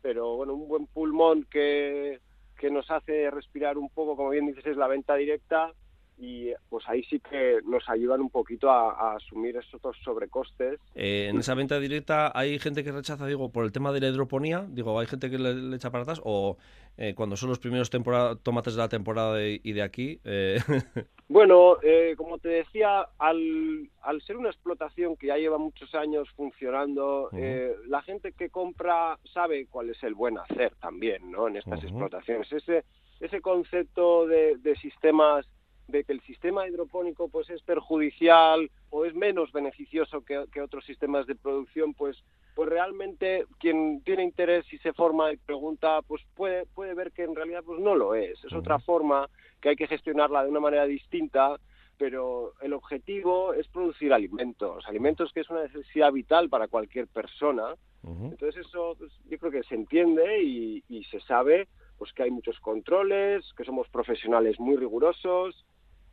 Pero 0.02 0.36
bueno, 0.36 0.52
un 0.52 0.68
buen 0.68 0.86
pulmón 0.86 1.46
que, 1.50 2.20
que 2.58 2.70
nos 2.70 2.90
hace 2.90 3.30
respirar 3.30 3.78
un 3.78 3.88
poco, 3.88 4.16
como 4.16 4.28
bien 4.28 4.48
dices, 4.48 4.66
es 4.66 4.76
la 4.76 4.86
venta 4.86 5.14
directa 5.14 5.72
y 6.18 6.50
pues 6.70 6.88
ahí 6.88 7.02
sí 7.04 7.20
que 7.20 7.60
nos 7.64 7.88
ayudan 7.88 8.20
un 8.20 8.30
poquito 8.30 8.70
a, 8.70 9.14
asumir 9.16 9.56
esos 9.56 9.80
sobrecostes. 10.02 10.80
Eh, 10.94 11.28
en 11.30 11.38
esa 11.38 11.54
venta 11.54 11.78
directa 11.78 12.32
hay 12.34 12.58
gente 12.58 12.82
que 12.82 12.92
rechaza, 12.92 13.26
digo, 13.26 13.50
por 13.50 13.64
el 13.64 13.72
tema 13.72 13.92
de 13.92 14.00
la 14.00 14.08
hidroponía, 14.08 14.66
digo, 14.68 14.98
hay 14.98 15.06
gente 15.06 15.30
que 15.30 15.38
le, 15.38 15.76
echa 15.76 15.90
para 15.90 16.02
atrás 16.02 16.20
o 16.24 16.56
eh, 16.96 17.14
cuando 17.14 17.36
son 17.36 17.50
los 17.50 17.58
primeros 17.58 17.90
tomates 17.90 18.74
de 18.74 18.80
la 18.80 18.88
temporada 18.88 19.38
y 19.42 19.72
de 19.72 19.82
aquí. 19.82 20.20
Eh... 20.24 20.58
Bueno, 21.28 21.78
eh, 21.82 22.14
como 22.16 22.38
te 22.38 22.48
decía, 22.48 23.04
al, 23.18 23.90
al, 24.02 24.22
ser 24.22 24.36
una 24.36 24.48
explotación 24.48 25.16
que 25.16 25.26
ya 25.26 25.36
lleva 25.36 25.58
muchos 25.58 25.92
años 25.96 26.28
funcionando, 26.36 27.30
la 27.88 28.00
gente 28.02 28.30
que 28.30 28.48
compra 28.48 29.18
sabe 29.34 29.66
cuál 29.66 29.90
es 29.90 30.00
el 30.04 30.14
buen 30.14 30.38
hacer 30.38 30.76
también, 30.76 31.28
¿no? 31.32 31.48
En 31.48 31.56
estas 31.56 31.82
explotaciones. 31.82 32.52
Ese, 32.52 32.84
ese 33.18 33.40
concepto 33.40 34.28
de, 34.28 34.56
de 34.58 34.76
sistemas 34.76 35.48
de 35.88 36.04
que 36.04 36.12
el 36.12 36.20
sistema 36.22 36.66
hidropónico 36.66 37.28
pues 37.28 37.48
es 37.50 37.62
perjudicial 37.62 38.70
o 38.90 39.04
es 39.04 39.14
menos 39.14 39.52
beneficioso 39.52 40.22
que, 40.22 40.60
otros 40.60 40.84
sistemas 40.84 41.26
de 41.26 41.34
producción, 41.34 41.94
pues 41.94 42.16
pues 42.54 42.70
realmente 42.70 43.44
quien 43.60 44.00
tiene 44.02 44.24
interés 44.24 44.64
y 44.72 44.78
se 44.78 44.94
forma 44.94 45.30
y 45.30 45.36
pregunta, 45.36 46.00
pues 46.06 46.22
puede, 46.34 46.64
puede 46.64 46.94
ver 46.94 47.12
que 47.12 47.24
en 47.24 47.36
realidad 47.36 47.62
pues 47.62 47.78
no 47.80 47.94
lo 47.94 48.14
es. 48.14 48.42
Es 48.44 48.52
otra 48.54 48.78
forma 48.78 49.28
que 49.60 49.68
hay 49.68 49.76
que 49.76 49.86
gestionarla 49.86 50.42
de 50.42 50.48
una 50.48 50.60
manera 50.60 50.86
distinta, 50.86 51.60
pero 51.98 52.54
el 52.62 52.72
objetivo 52.72 53.52
es 53.52 53.68
producir 53.68 54.14
alimentos, 54.14 54.86
alimentos 54.86 55.34
que 55.34 55.40
es 55.40 55.50
una 55.50 55.64
necesidad 55.64 56.10
vital 56.12 56.48
para 56.48 56.68
cualquier 56.68 57.06
persona. 57.08 57.74
Entonces 58.02 58.64
eso 58.66 58.94
pues, 58.96 59.12
yo 59.28 59.36
creo 59.38 59.50
que 59.52 59.64
se 59.64 59.74
entiende 59.74 60.42
y, 60.42 60.82
y 60.88 61.04
se 61.04 61.20
sabe 61.20 61.68
pues 61.98 62.12
que 62.12 62.22
hay 62.22 62.30
muchos 62.30 62.58
controles, 62.60 63.44
que 63.56 63.64
somos 63.64 63.88
profesionales 63.88 64.58
muy 64.60 64.76
rigurosos, 64.76 65.64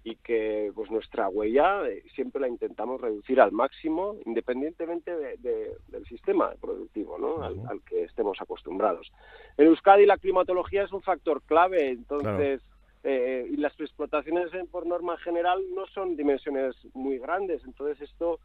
y 0.03 0.15
que 0.17 0.71
pues 0.75 0.91
nuestra 0.91 1.29
huella 1.29 1.87
eh, 1.87 2.03
siempre 2.13 2.41
la 2.41 2.49
intentamos 2.49 2.99
reducir 2.99 3.39
al 3.39 3.53
máximo 3.53 4.17
independientemente 4.25 5.15
del 5.15 6.05
sistema 6.07 6.51
productivo 6.59 7.17
¿no? 7.17 7.41
al, 7.43 7.81
que 7.83 8.03
estemos 8.03 8.39
acostumbrados. 8.41 9.11
En 9.57 9.67
Euskadi 9.67 10.05
la 10.05 10.17
climatología 10.17 10.83
es 10.83 10.91
un 10.91 11.01
factor 11.01 11.41
clave, 11.43 11.89
entonces 11.89 12.61
eh, 13.03 13.47
y 13.49 13.57
las 13.57 13.79
explotaciones 13.79 14.49
por 14.71 14.85
norma 14.85 15.17
general 15.19 15.61
no 15.73 15.87
son 15.87 16.17
dimensiones 16.17 16.75
muy 16.93 17.17
grandes, 17.17 17.63
entonces 17.63 18.01
esto 18.01 18.39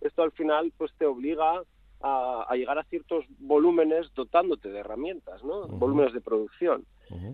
esto 0.00 0.22
al 0.22 0.32
final 0.32 0.72
pues 0.76 0.92
te 0.98 1.06
obliga 1.06 1.62
a, 2.06 2.54
llegar 2.54 2.78
a 2.78 2.84
ciertos 2.84 3.24
volúmenes 3.38 4.12
dotándote 4.14 4.68
de 4.68 4.80
herramientas, 4.80 5.42
¿no? 5.42 5.66
Volúmenes 5.68 6.12
de 6.12 6.20
producción. 6.20 6.84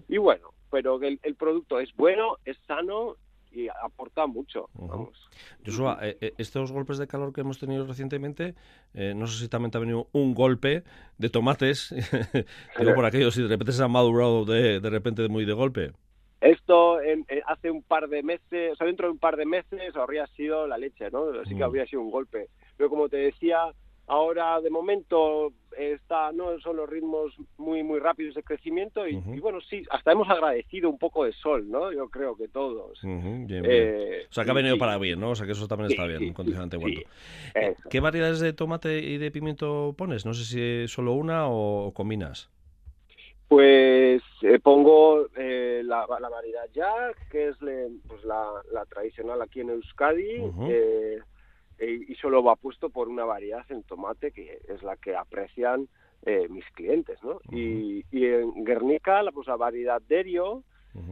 Y 0.09 0.19
bueno, 0.19 0.51
pero 0.71 1.03
el, 1.03 1.19
el 1.25 1.35
producto 1.35 1.81
es 1.81 1.93
bueno, 1.97 2.37
es 2.45 2.57
sano 2.69 3.17
y 3.53 3.69
aporta 3.69 4.27
mucho. 4.27 4.69
Vamos. 4.75 5.29
Joshua, 5.65 5.99
eh, 6.03 6.17
eh, 6.21 6.35
estos 6.39 6.73
golpes 6.73 6.99
de 6.99 7.07
calor 7.07 7.33
que 7.33 7.41
hemos 7.41 7.59
tenido 7.59 7.87
recientemente, 7.87 8.55
eh, 8.95 9.15
no 9.15 9.27
sé 9.27 9.39
si 9.39 9.49
también 9.49 9.71
te 9.71 9.79
ha 9.79 9.81
venido 9.81 10.09
un 10.13 10.35
golpe 10.35 10.85
de 11.19 11.29
tomates, 11.29 11.95
digo 12.79 12.95
por 12.95 13.05
aquello, 13.05 13.31
si 13.31 13.43
de 13.43 13.49
repente 13.49 13.73
se 13.73 13.83
han 13.83 13.91
madurado 13.91 14.45
de, 14.45 14.81
de 14.81 14.91
repente 14.91 15.29
muy 15.29 15.45
de 15.45 15.53
golpe. 15.53 15.93
Esto 16.41 17.03
en, 17.03 17.27
hace 17.47 17.71
un 17.71 17.83
par 17.83 18.09
de 18.09 18.23
meses, 18.23 18.73
o 18.73 18.77
sea, 18.77 18.87
dentro 18.87 19.09
de 19.09 19.13
un 19.13 19.19
par 19.19 19.37
de 19.37 19.45
meses 19.45 19.95
habría 19.95 20.27
sido 20.29 20.67
la 20.67 20.79
leche, 20.79 21.11
¿no? 21.11 21.29
Así 21.41 21.55
que 21.55 21.63
habría 21.63 21.85
sido 21.85 22.01
un 22.01 22.11
golpe. 22.11 22.49
Pero 22.79 22.89
como 22.89 23.11
te 23.11 23.19
decía, 23.19 23.59
Ahora, 24.11 24.61
de 24.61 24.71
momento, 24.71 25.53
está, 25.79 26.33
no 26.33 26.59
son 26.59 26.79
los 26.79 26.91
ritmos 26.91 27.33
muy 27.59 27.85
muy 27.85 28.01
rápidos 28.01 28.35
de 28.35 28.43
crecimiento 28.43 29.07
y, 29.07 29.15
bueno, 29.39 29.61
sí, 29.61 29.85
hasta 29.89 30.11
hemos 30.11 30.29
agradecido 30.29 30.91
un 30.91 30.99
poco 30.99 31.25
de 31.25 31.33
sol, 31.33 31.71
¿no? 31.71 31.93
Yo 31.93 32.09
creo 32.09 32.35
que 32.35 32.49
todos. 32.49 32.99
Eh, 33.05 34.27
o 34.29 34.33
sea, 34.33 34.45
que 34.45 34.51
ha 34.51 34.55
venido 34.55 34.79
para 34.79 34.99
bien, 34.99 35.21
¿no? 35.21 35.31
O 35.31 35.35
sea, 35.37 35.47
que 35.47 35.53
eso 35.53 35.69
también 35.69 35.93
está 35.93 36.07
bien, 36.07 36.33
condicionante 36.33 36.77
bueno. 36.77 37.03
¿Qué 37.89 38.01
variedades 38.01 38.41
de 38.41 38.53
tomate 38.53 38.99
y 38.99 39.17
de 39.19 39.31
pimiento 39.31 39.95
pones? 39.97 40.27
No 40.27 40.35
sé 40.35 40.45
si 40.45 40.89
solo 40.93 41.13
una 41.13 41.47
o 41.47 41.93
combinas. 41.95 42.51
Pues 43.47 44.23
eh, 44.43 44.59
pongo 44.61 45.29
eh, 45.37 45.83
la, 45.85 46.05
variedad 46.07 46.69
Jack, 46.73 47.29
que 47.31 47.51
es 47.51 47.57
pues 48.09 48.25
la, 48.25 48.85
tradicional 48.89 49.41
aquí 49.41 49.61
en 49.61 49.71
Euskadi. 49.71 50.51
Eh, 51.81 51.99
y 52.09 52.15
solo 52.17 52.43
va 52.43 52.57
puesto 52.57 52.91
por 52.91 53.09
una 53.09 53.25
variedad 53.25 53.65
en 53.71 53.83
tomate 53.85 54.33
que 54.33 54.61
es 54.69 54.83
la 54.83 54.99
que 54.99 55.17
aprecian 55.17 55.89
eh, 56.27 56.47
mis 56.51 56.67
clientes, 56.73 57.19
¿no? 57.23 57.41
y, 57.51 58.05
en 58.13 58.65
Guernica 58.65 59.23
la, 59.23 59.33
pues, 59.33 59.47
la 59.47 59.57
variedad 59.57 60.01
Derio 60.07 60.63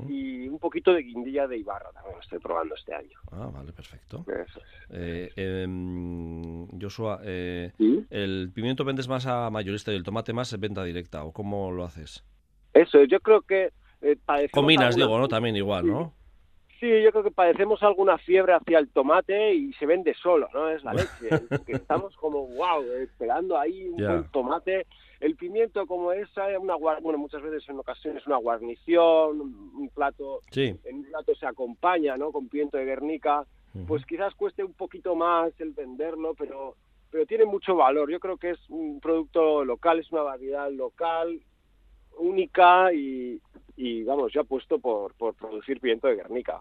y 0.09 0.47
un 0.47 0.59
poquito 0.59 0.93
de 0.93 1.03
guindilla 1.03 1.47
de 1.47 1.57
Ibarra 1.57 1.91
también 1.93 2.17
lo 2.17 2.21
estoy 2.21 2.41
probando 2.41 2.75
este 2.75 2.95
año. 2.95 3.19
Ah, 3.31 3.49
vale, 3.51 3.73
perfecto. 3.73 4.27
Eh, 4.91 5.31
em, 5.37 6.67
Joshua, 6.79 7.21
¿el 7.23 8.51
pimiento 8.53 8.85
vendes 8.85 9.09
más 9.09 9.27
a 9.27 9.49
mayorista 9.49 9.93
y 9.93 9.97
el 9.97 10.03
tomate 10.03 10.35
más 10.35 10.53
en 10.53 10.61
venta 10.61 10.85
directa 10.85 11.25
o 11.25 11.33
cómo 11.33 11.71
lo 11.71 11.85
haces? 11.85 12.25
Eso, 12.75 13.05
yo 13.05 13.21
creo 13.21 13.41
que... 13.41 13.73
Combinas, 14.51 14.97
digo, 14.97 15.19
¿no? 15.19 15.29
También 15.29 15.57
igual, 15.57 15.87
¿no? 15.87 16.18
Sí, 16.81 17.03
yo 17.03 17.11
creo 17.11 17.25
que 17.25 17.31
padecemos 17.33 17.83
alguna 17.83 18.19
fiebre 18.19 18.55
hacia 18.55 18.79
el 18.79 18.89
tomate 18.89 19.53
y 19.53 19.73
se 19.73 19.87
vende 19.87 20.15
solo, 20.15 20.49
¿no? 20.55 20.69
Es 20.71 20.85
la 20.85 20.95
leche. 20.95 21.29
estamos 21.67 22.15
como, 22.17 22.47
wow, 22.47 22.85
esperando 23.03 23.59
ahí 23.59 23.89
un 23.89 23.97
buen 23.97 24.25
tomate. 24.31 24.87
El 25.19 25.35
pimiento 25.35 25.85
como 25.87 26.13
esa, 26.13 26.47
una 26.61 26.77
bueno, 26.77 27.19
muchas 27.19 27.43
veces 27.43 27.69
en 27.69 27.81
ocasiones 27.81 28.25
una 28.29 28.37
guarnición, 28.37 29.41
un 29.41 29.91
plato, 29.93 30.41
en 30.55 30.79
un 30.85 31.05
plato 31.05 31.35
se 31.35 31.47
acompaña, 31.47 32.17
¿no? 32.17 32.31
Con 32.31 32.49
pimiento 32.49 32.77
de 32.77 32.85
Guernica, 32.85 33.45
pues 33.89 34.07
quizás 34.07 34.33
cueste 34.37 34.63
un 34.63 34.75
poquito 34.75 35.17
más 35.17 35.53
el 35.61 35.73
venderlo, 35.73 36.35
pero 36.39 36.77
pero 37.11 37.27
tiene 37.27 37.45
mucho 37.45 37.75
valor. 37.75 38.11
Yo 38.11 38.21
creo 38.21 38.37
que 38.37 38.51
es 38.51 38.59
un 38.69 39.01
producto 39.01 39.65
local, 39.65 39.99
es 39.99 40.13
una 40.13 40.23
variedad 40.23 40.71
local, 40.71 41.41
única 42.19 42.93
y, 42.93 43.41
y 43.77 44.03
vamos, 44.03 44.33
yo 44.33 44.43
apuesto 44.43 44.79
por, 44.79 45.15
por 45.15 45.35
producir 45.35 45.81
pimiento 45.81 46.09
de 46.09 46.17
Guernica. 46.17 46.61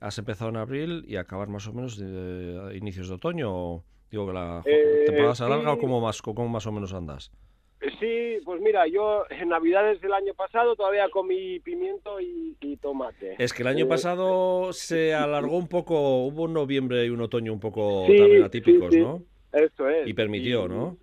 ¿Has 0.00 0.18
empezado 0.18 0.50
en 0.50 0.56
abril 0.56 1.04
y 1.06 1.16
acabar 1.16 1.48
más 1.48 1.66
o 1.66 1.72
menos 1.72 1.98
de, 1.98 2.76
inicios 2.76 3.08
de 3.08 3.14
otoño? 3.14 3.82
Digo 4.10 4.26
que 4.26 4.32
la 4.32 4.62
eh, 4.64 5.04
temporada 5.06 5.34
se 5.34 5.44
alarga 5.44 5.72
o 5.72 5.78
cómo 5.78 6.00
más, 6.00 6.20
cómo 6.20 6.48
más 6.48 6.66
o 6.66 6.72
menos 6.72 6.92
andas. 6.92 7.30
Eh, 7.80 7.90
sí, 8.00 8.44
pues 8.44 8.60
mira, 8.60 8.86
yo 8.86 9.24
en 9.30 9.48
Navidades 9.48 10.00
del 10.00 10.12
año 10.12 10.34
pasado 10.34 10.74
todavía 10.74 11.08
comí 11.10 11.60
pimiento 11.60 12.20
y, 12.20 12.56
tomate. 12.82 13.36
Es 13.38 13.52
que 13.52 13.62
el 13.62 13.68
año 13.68 13.84
eh, 13.84 13.88
pasado 13.88 14.72
se 14.72 15.14
alargó 15.14 15.56
un 15.56 15.68
poco, 15.68 16.24
hubo 16.24 16.44
un 16.44 16.54
noviembre 16.54 17.04
y 17.04 17.10
un 17.10 17.20
otoño 17.20 17.52
un 17.52 17.60
poco 17.60 18.06
también 18.06 18.42
atípicos, 18.42 18.96
¿no? 18.96 19.22
Eso 19.52 19.88
es. 19.88 20.08
Y 20.08 20.14
permitió, 20.14 20.66
¿no? 20.66 20.96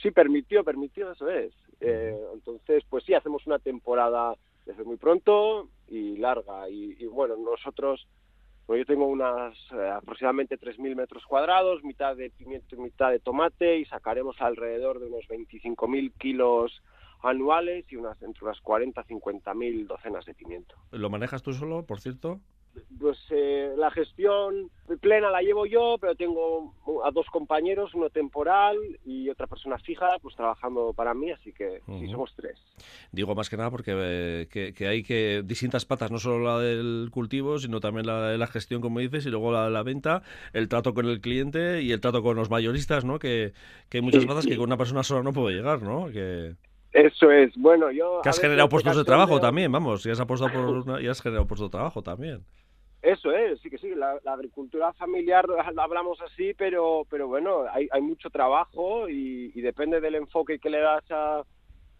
Sí, 0.00 0.10
permitió, 0.10 0.64
permitió, 0.64 1.12
eso 1.12 1.28
es. 1.28 1.52
Entonces, 1.80 2.84
pues 2.88 3.04
sí, 3.04 3.14
hacemos 3.14 3.46
una 3.46 3.58
temporada 3.58 4.34
desde 4.66 4.84
muy 4.84 4.96
pronto 4.96 5.68
y 5.88 6.16
larga. 6.16 6.68
Y, 6.68 7.06
bueno, 7.06 7.36
nosotros, 7.36 8.06
pues 8.66 8.80
yo 8.80 8.86
tengo 8.86 9.06
unas 9.06 9.56
eh, 9.72 9.90
aproximadamente 9.90 10.58
3.000 10.58 10.94
metros 10.94 11.24
cuadrados, 11.26 11.82
mitad 11.82 12.16
de 12.16 12.30
pimiento 12.30 12.74
y 12.76 12.78
mitad 12.78 13.10
de 13.10 13.20
tomate, 13.20 13.78
y 13.78 13.84
sacaremos 13.86 14.36
alrededor 14.40 15.00
de 15.00 15.06
unos 15.06 15.26
25.000 15.28 16.12
kilos 16.18 16.82
anuales 17.22 17.84
y 17.90 17.96
unas 17.96 18.20
entre 18.22 18.44
unas 18.44 18.60
40 18.60 19.04
50.000 19.04 19.86
docenas 19.86 20.24
de 20.24 20.34
pimiento. 20.34 20.76
¿Lo 20.92 21.10
manejas 21.10 21.42
tú 21.42 21.52
solo, 21.52 21.84
por 21.84 22.00
cierto? 22.00 22.40
Pues 22.98 23.18
eh, 23.30 23.72
la 23.76 23.90
gestión 23.90 24.70
plena 24.96 25.30
la 25.30 25.42
llevo 25.42 25.66
yo, 25.66 25.96
pero 26.00 26.14
tengo 26.14 26.74
a 27.04 27.10
dos 27.10 27.26
compañeros, 27.26 27.94
uno 27.94 28.08
temporal 28.08 28.76
y 29.04 29.28
otra 29.28 29.46
persona 29.46 29.78
fija, 29.78 30.08
pues 30.22 30.34
trabajando 30.34 30.92
para 30.94 31.12
mí, 31.14 31.30
así 31.30 31.52
que 31.52 31.82
sí, 31.86 32.08
somos 32.08 32.32
tres. 32.34 32.58
Digo 33.12 33.34
más 33.34 33.50
que 33.50 33.56
nada 33.56 33.70
porque 33.70 33.92
eh, 33.94 34.72
que, 34.74 34.88
hay 34.88 35.02
que 35.02 35.42
distintas 35.44 35.84
patas, 35.84 36.10
no 36.10 36.18
solo 36.18 36.44
la 36.44 36.58
del 36.58 37.08
cultivo, 37.10 37.58
sino 37.58 37.80
también 37.80 38.06
la 38.06 38.28
de 38.28 38.38
la 38.38 38.46
gestión, 38.46 38.80
como 38.80 39.00
dices, 39.00 39.26
y 39.26 39.30
luego 39.30 39.52
la 39.52 39.64
de 39.64 39.70
la 39.70 39.82
venta, 39.82 40.22
el 40.52 40.68
trato 40.68 40.94
con 40.94 41.06
el 41.06 41.20
cliente 41.20 41.82
y 41.82 41.92
el 41.92 42.00
trato 42.00 42.22
con 42.22 42.36
los 42.36 42.50
mayoristas, 42.50 43.04
¿no? 43.04 43.18
Que, 43.18 43.52
que 43.88 43.98
hay 43.98 44.02
muchas 44.02 44.24
patas 44.24 44.46
que 44.46 44.56
con 44.56 44.66
una 44.66 44.78
persona 44.78 45.02
sola 45.02 45.22
no 45.22 45.32
puede 45.32 45.56
llegar, 45.56 45.82
¿no? 45.82 46.06
Que... 46.06 46.54
Eso 46.92 47.30
es, 47.30 47.54
bueno, 47.56 47.90
yo... 47.90 48.20
Que 48.22 48.30
has 48.30 48.40
generado 48.40 48.68
puestos 48.68 48.96
de 48.96 49.04
trabajo 49.04 49.40
también, 49.40 49.70
vamos, 49.70 50.06
y 50.06 50.10
has 50.10 50.20
apostado 50.20 50.84
por 50.84 51.02
y 51.02 51.08
has 51.08 51.20
generado 51.20 51.46
puestos 51.46 51.68
de 51.68 51.72
trabajo 51.72 52.02
también. 52.02 52.44
Eso 53.00 53.30
es, 53.30 53.60
sí 53.60 53.70
que 53.70 53.78
sí, 53.78 53.94
la, 53.94 54.18
agricultura 54.26 54.92
familiar 54.94 55.46
hablamos 55.76 56.20
así, 56.20 56.52
pero, 56.54 57.06
pero 57.08 57.28
bueno, 57.28 57.64
hay, 57.70 57.88
hay 57.92 58.00
mucho 58.02 58.28
trabajo 58.28 59.08
y, 59.08 59.48
depende 59.60 60.00
del 60.00 60.16
enfoque 60.16 60.58
que 60.58 60.70
le 60.70 60.80
das 60.80 61.04
a, 61.10 61.44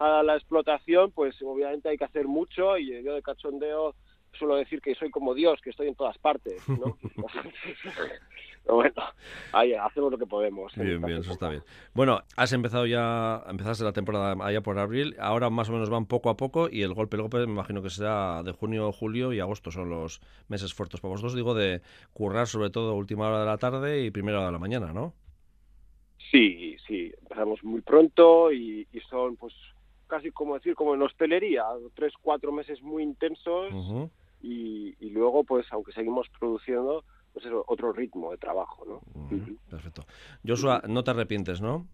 a, 0.01 0.23
la 0.25 0.35
explotación, 0.35 1.13
pues 1.13 1.41
obviamente 1.43 1.89
hay 1.89 1.99
que 1.99 2.05
hacer 2.05 2.27
mucho 2.27 2.79
y 2.79 3.03
yo 3.03 3.15
de 3.15 3.23
cachondeo 3.23 3.95
suelo 4.39 4.57
decir 4.57 4.81
que 4.81 4.95
soy 4.95 5.11
como 5.11 5.35
Dios, 5.35 5.61
que 5.61 5.71
estoy 5.71 5.89
en 5.89 5.95
todas 5.95 6.17
partes, 6.19 6.67
¿no? 6.69 6.97
bueno, 8.69 9.03
ahí 9.53 9.75
hacemos 9.75 10.11
lo 10.11 10.19
que 10.19 10.27
podemos. 10.27 10.75
Bien, 10.77 11.01
bien, 11.01 11.19
eso 11.19 11.33
está 11.33 11.49
bien. 11.49 11.63
Bueno, 11.95 12.21
has 12.37 12.53
empezado 12.53 12.87
ya, 12.87 13.43
empezaste 13.49 13.85
la 13.85 13.93
temporada 13.93 14.37
allá 14.45 14.61
por 14.61 14.79
abril, 14.79 15.17
ahora 15.19 15.51
más 15.51 15.69
o 15.69 15.73
menos 15.73 15.91
van 15.91 16.07
poco 16.07 16.31
a 16.31 16.37
poco 16.37 16.69
y 16.71 16.83
el 16.83 16.95
golpe, 16.95 17.17
el 17.17 17.23
golpe 17.23 17.39
me 17.39 17.53
imagino 17.53 17.83
que 17.83 17.91
será 17.91 18.43
de 18.43 18.53
junio, 18.53 18.93
julio 18.93 19.33
y 19.33 19.41
agosto 19.41 19.71
son 19.71 19.91
los 19.91 20.21
meses 20.49 20.75
fuertes 20.75 21.01
para 21.01 21.13
vosotros, 21.13 21.35
digo, 21.35 21.55
de 21.55 21.83
currar 22.13 22.47
sobre 22.47 22.71
todo 22.71 22.95
última 22.95 23.29
hora 23.29 23.41
de 23.41 23.47
la 23.47 23.59
tarde 23.59 24.05
y 24.05 24.11
primera 24.11 24.39
hora 24.39 24.47
de 24.47 24.53
la 24.53 24.59
mañana, 24.59 24.93
¿no? 24.93 25.15
Sí, 26.31 26.77
sí, 26.87 27.13
empezamos 27.23 27.63
muy 27.65 27.81
pronto 27.81 28.53
y, 28.53 28.87
son 29.09 29.37
pues 29.37 29.55
casi 30.07 30.31
como 30.31 30.55
decir 30.55 30.75
como 30.75 30.95
en 30.95 31.03
hostelería, 31.03 31.65
tres, 31.95 32.13
cuatro 32.21 32.53
meses 32.53 32.83
muy 32.83 33.03
intensos 33.03 33.73
y, 34.41 34.95
y 35.01 35.11
luego 35.11 35.45
pues 35.45 35.67
aunque 35.71 35.93
seguimos 35.93 36.29
produciendo 36.39 37.05
pues 37.33 37.47
es 37.47 37.53
otro 37.67 37.93
ritmo 37.93 38.31
de 38.31 38.39
trabajo, 38.39 38.85
¿no? 38.85 39.01
Perfecto. 39.71 40.05
Joshua, 40.47 40.83
no 40.89 41.05
te 41.05 41.11
arrepientes, 41.11 41.61
¿no? 41.61 41.87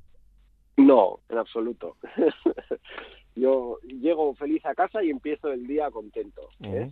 No, 0.76 1.20
en 1.28 1.38
absoluto. 1.38 1.96
Yo 3.36 3.78
llego 3.82 4.34
feliz 4.34 4.64
a 4.64 4.74
casa 4.74 5.02
y 5.02 5.10
empiezo 5.10 5.52
el 5.52 5.66
día 5.66 5.90
contento. 5.90 6.48
¿eh? 6.60 6.90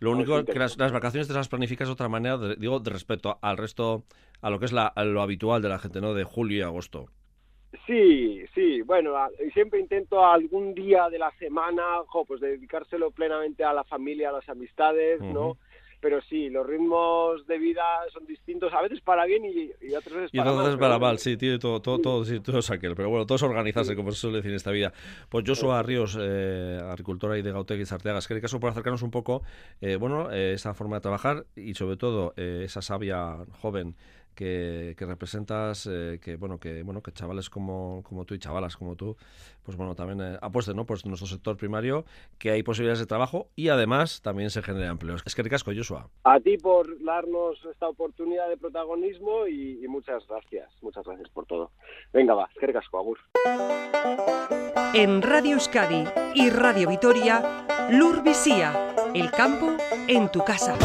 Lo 0.00 0.12
único 0.12 0.44
que 0.44 0.58
las, 0.58 0.76
vacaciones 0.76 1.28
te 1.28 1.34
las 1.34 1.48
planificas 1.48 1.88
de 1.88 1.92
otra 1.92 2.08
manera, 2.08 2.38
digo, 2.54 2.78
de 2.80 2.90
respecto 2.90 3.38
al 3.42 3.56
resto, 3.56 4.04
a 4.42 4.50
lo 4.50 4.58
que 4.58 4.66
es 4.66 4.72
la, 4.72 4.92
lo 4.96 5.22
habitual 5.22 5.62
de 5.62 5.68
la 5.68 5.78
gente, 5.78 6.00
¿no? 6.00 6.14
De 6.14 6.24
julio 6.24 6.58
y 6.58 6.62
agosto. 6.62 7.06
Sí, 7.86 8.44
sí, 8.54 8.82
bueno, 8.82 9.14
siempre 9.52 9.80
intento 9.80 10.24
algún 10.24 10.74
día 10.74 11.08
de 11.10 11.18
la 11.18 11.30
semana, 11.32 11.82
pues 12.26 12.40
dedicárselo 12.40 13.10
plenamente 13.10 13.64
a 13.64 13.72
la 13.72 13.84
familia, 13.84 14.30
a 14.30 14.32
las 14.32 14.48
amistades, 14.48 15.20
¿no? 15.20 15.58
pero 16.00 16.20
sí, 16.22 16.48
los 16.48 16.66
ritmos 16.66 17.46
de 17.46 17.58
vida 17.58 17.82
son 18.12 18.24
distintos, 18.26 18.72
a 18.72 18.82
veces 18.82 19.00
para 19.00 19.24
bien 19.24 19.44
y, 19.44 19.70
otras 19.94 20.14
veces 20.14 20.30
para 20.30 20.44
mal. 20.44 20.54
Y 20.54 20.58
otras 20.58 20.76
para 20.76 20.98
mal, 20.98 21.18
sí, 21.18 21.36
tiene 21.36 21.58
todo, 21.58 21.80
todo, 21.82 21.98
todo, 21.98 22.24
sí, 22.24 22.40
todo 22.40 22.58
es 22.58 22.70
aquel. 22.70 22.94
Pero 22.94 23.10
bueno, 23.10 23.26
todo 23.26 23.36
es 23.36 23.42
organizarse, 23.42 23.96
como 23.96 24.12
se 24.12 24.18
suele 24.18 24.36
decir 24.36 24.52
en 24.52 24.56
esta 24.56 24.70
vida. 24.70 24.92
Pues 25.28 25.44
Joshua 25.46 25.82
Ríos, 25.82 26.16
eh, 26.20 26.80
agricultora 26.82 27.36
y 27.38 27.42
de 27.42 27.52
Gautec 27.52 27.80
y 27.80 27.86
Sarteagas, 27.86 28.28
que 28.28 28.40
caso 28.40 28.60
por 28.60 28.70
acercarnos 28.70 29.02
un 29.02 29.10
poco, 29.10 29.42
eh, 29.80 29.96
bueno, 29.96 30.30
eh, 30.30 30.52
esa 30.52 30.74
forma 30.74 30.96
de 30.96 31.00
trabajar 31.00 31.46
y 31.56 31.74
sobre 31.74 31.96
todo 31.96 32.32
eh, 32.36 32.62
esa 32.64 32.80
sabia 32.80 33.38
joven 33.60 33.96
que, 34.34 34.94
representas, 34.98 35.88
eh, 35.90 36.20
que 36.22 36.36
bueno, 36.36 36.58
que 36.58 36.82
bueno, 36.82 37.02
que 37.02 37.12
chavales 37.12 37.50
como, 37.50 38.02
como 38.04 38.24
tú 38.24 38.34
y 38.34 38.38
chavalas 38.38 38.76
como 38.76 38.94
tú, 38.94 39.16
pues 39.64 39.76
bueno, 39.76 39.94
también 39.94 40.20
eh, 40.20 40.38
apuesten, 40.40 40.76
¿no? 40.76 40.86
Pues 40.86 41.04
nuestro 41.04 41.26
sector 41.26 41.56
primario, 41.56 42.04
que 42.38 42.50
hay 42.50 42.62
posibilidades 42.62 43.00
de 43.00 43.06
trabajo 43.06 43.48
y 43.56 43.68
además 43.68 44.22
también 44.22 44.50
se 44.50 44.62
genera 44.62 44.88
empleos. 44.88 45.22
Es 45.26 45.34
que 45.34 45.42
ricasco, 45.42 45.72
Joshua. 45.74 46.08
A 46.24 46.40
ti 46.40 46.56
por 46.56 47.02
darnos 47.02 47.58
esta 47.70 47.88
oportunidad 47.88 48.48
de 48.48 48.56
protagonismo 48.56 49.46
y, 49.46 49.86
muchas 49.88 50.26
gracias, 50.28 50.70
muchas 50.82 51.04
gracias 51.04 51.28
por 51.30 51.46
todo. 51.46 51.70
Venga, 52.12 52.34
va, 52.34 52.48
es 52.52 52.58
que 52.58 52.66
ricasco, 52.66 52.98
agur. 52.98 53.18
En 54.94 55.22
Radio 55.22 55.54
Euskadi 55.54 56.04
y 56.34 56.50
Radio 56.50 56.88
Vitoria, 56.88 57.66
Lur 57.90 58.22
Visía, 58.22 58.94
el 59.14 59.30
campo 59.30 59.76
en 60.06 60.30
tu 60.30 60.44
casa. 60.44 60.76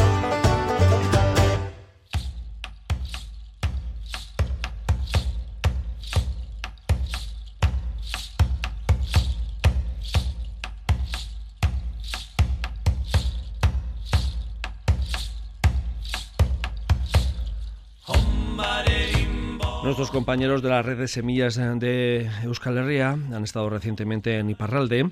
Nuestros 19.94 20.10
compañeros 20.10 20.64
de 20.64 20.70
la 20.70 20.82
red 20.82 20.98
de 20.98 21.08
semillas 21.08 21.54
de 21.54 22.28
Euskal 22.42 22.80
Herria 22.80 23.12
han 23.12 23.44
estado 23.44 23.70
recientemente 23.70 24.40
en 24.40 24.50
Iparralde 24.50 25.12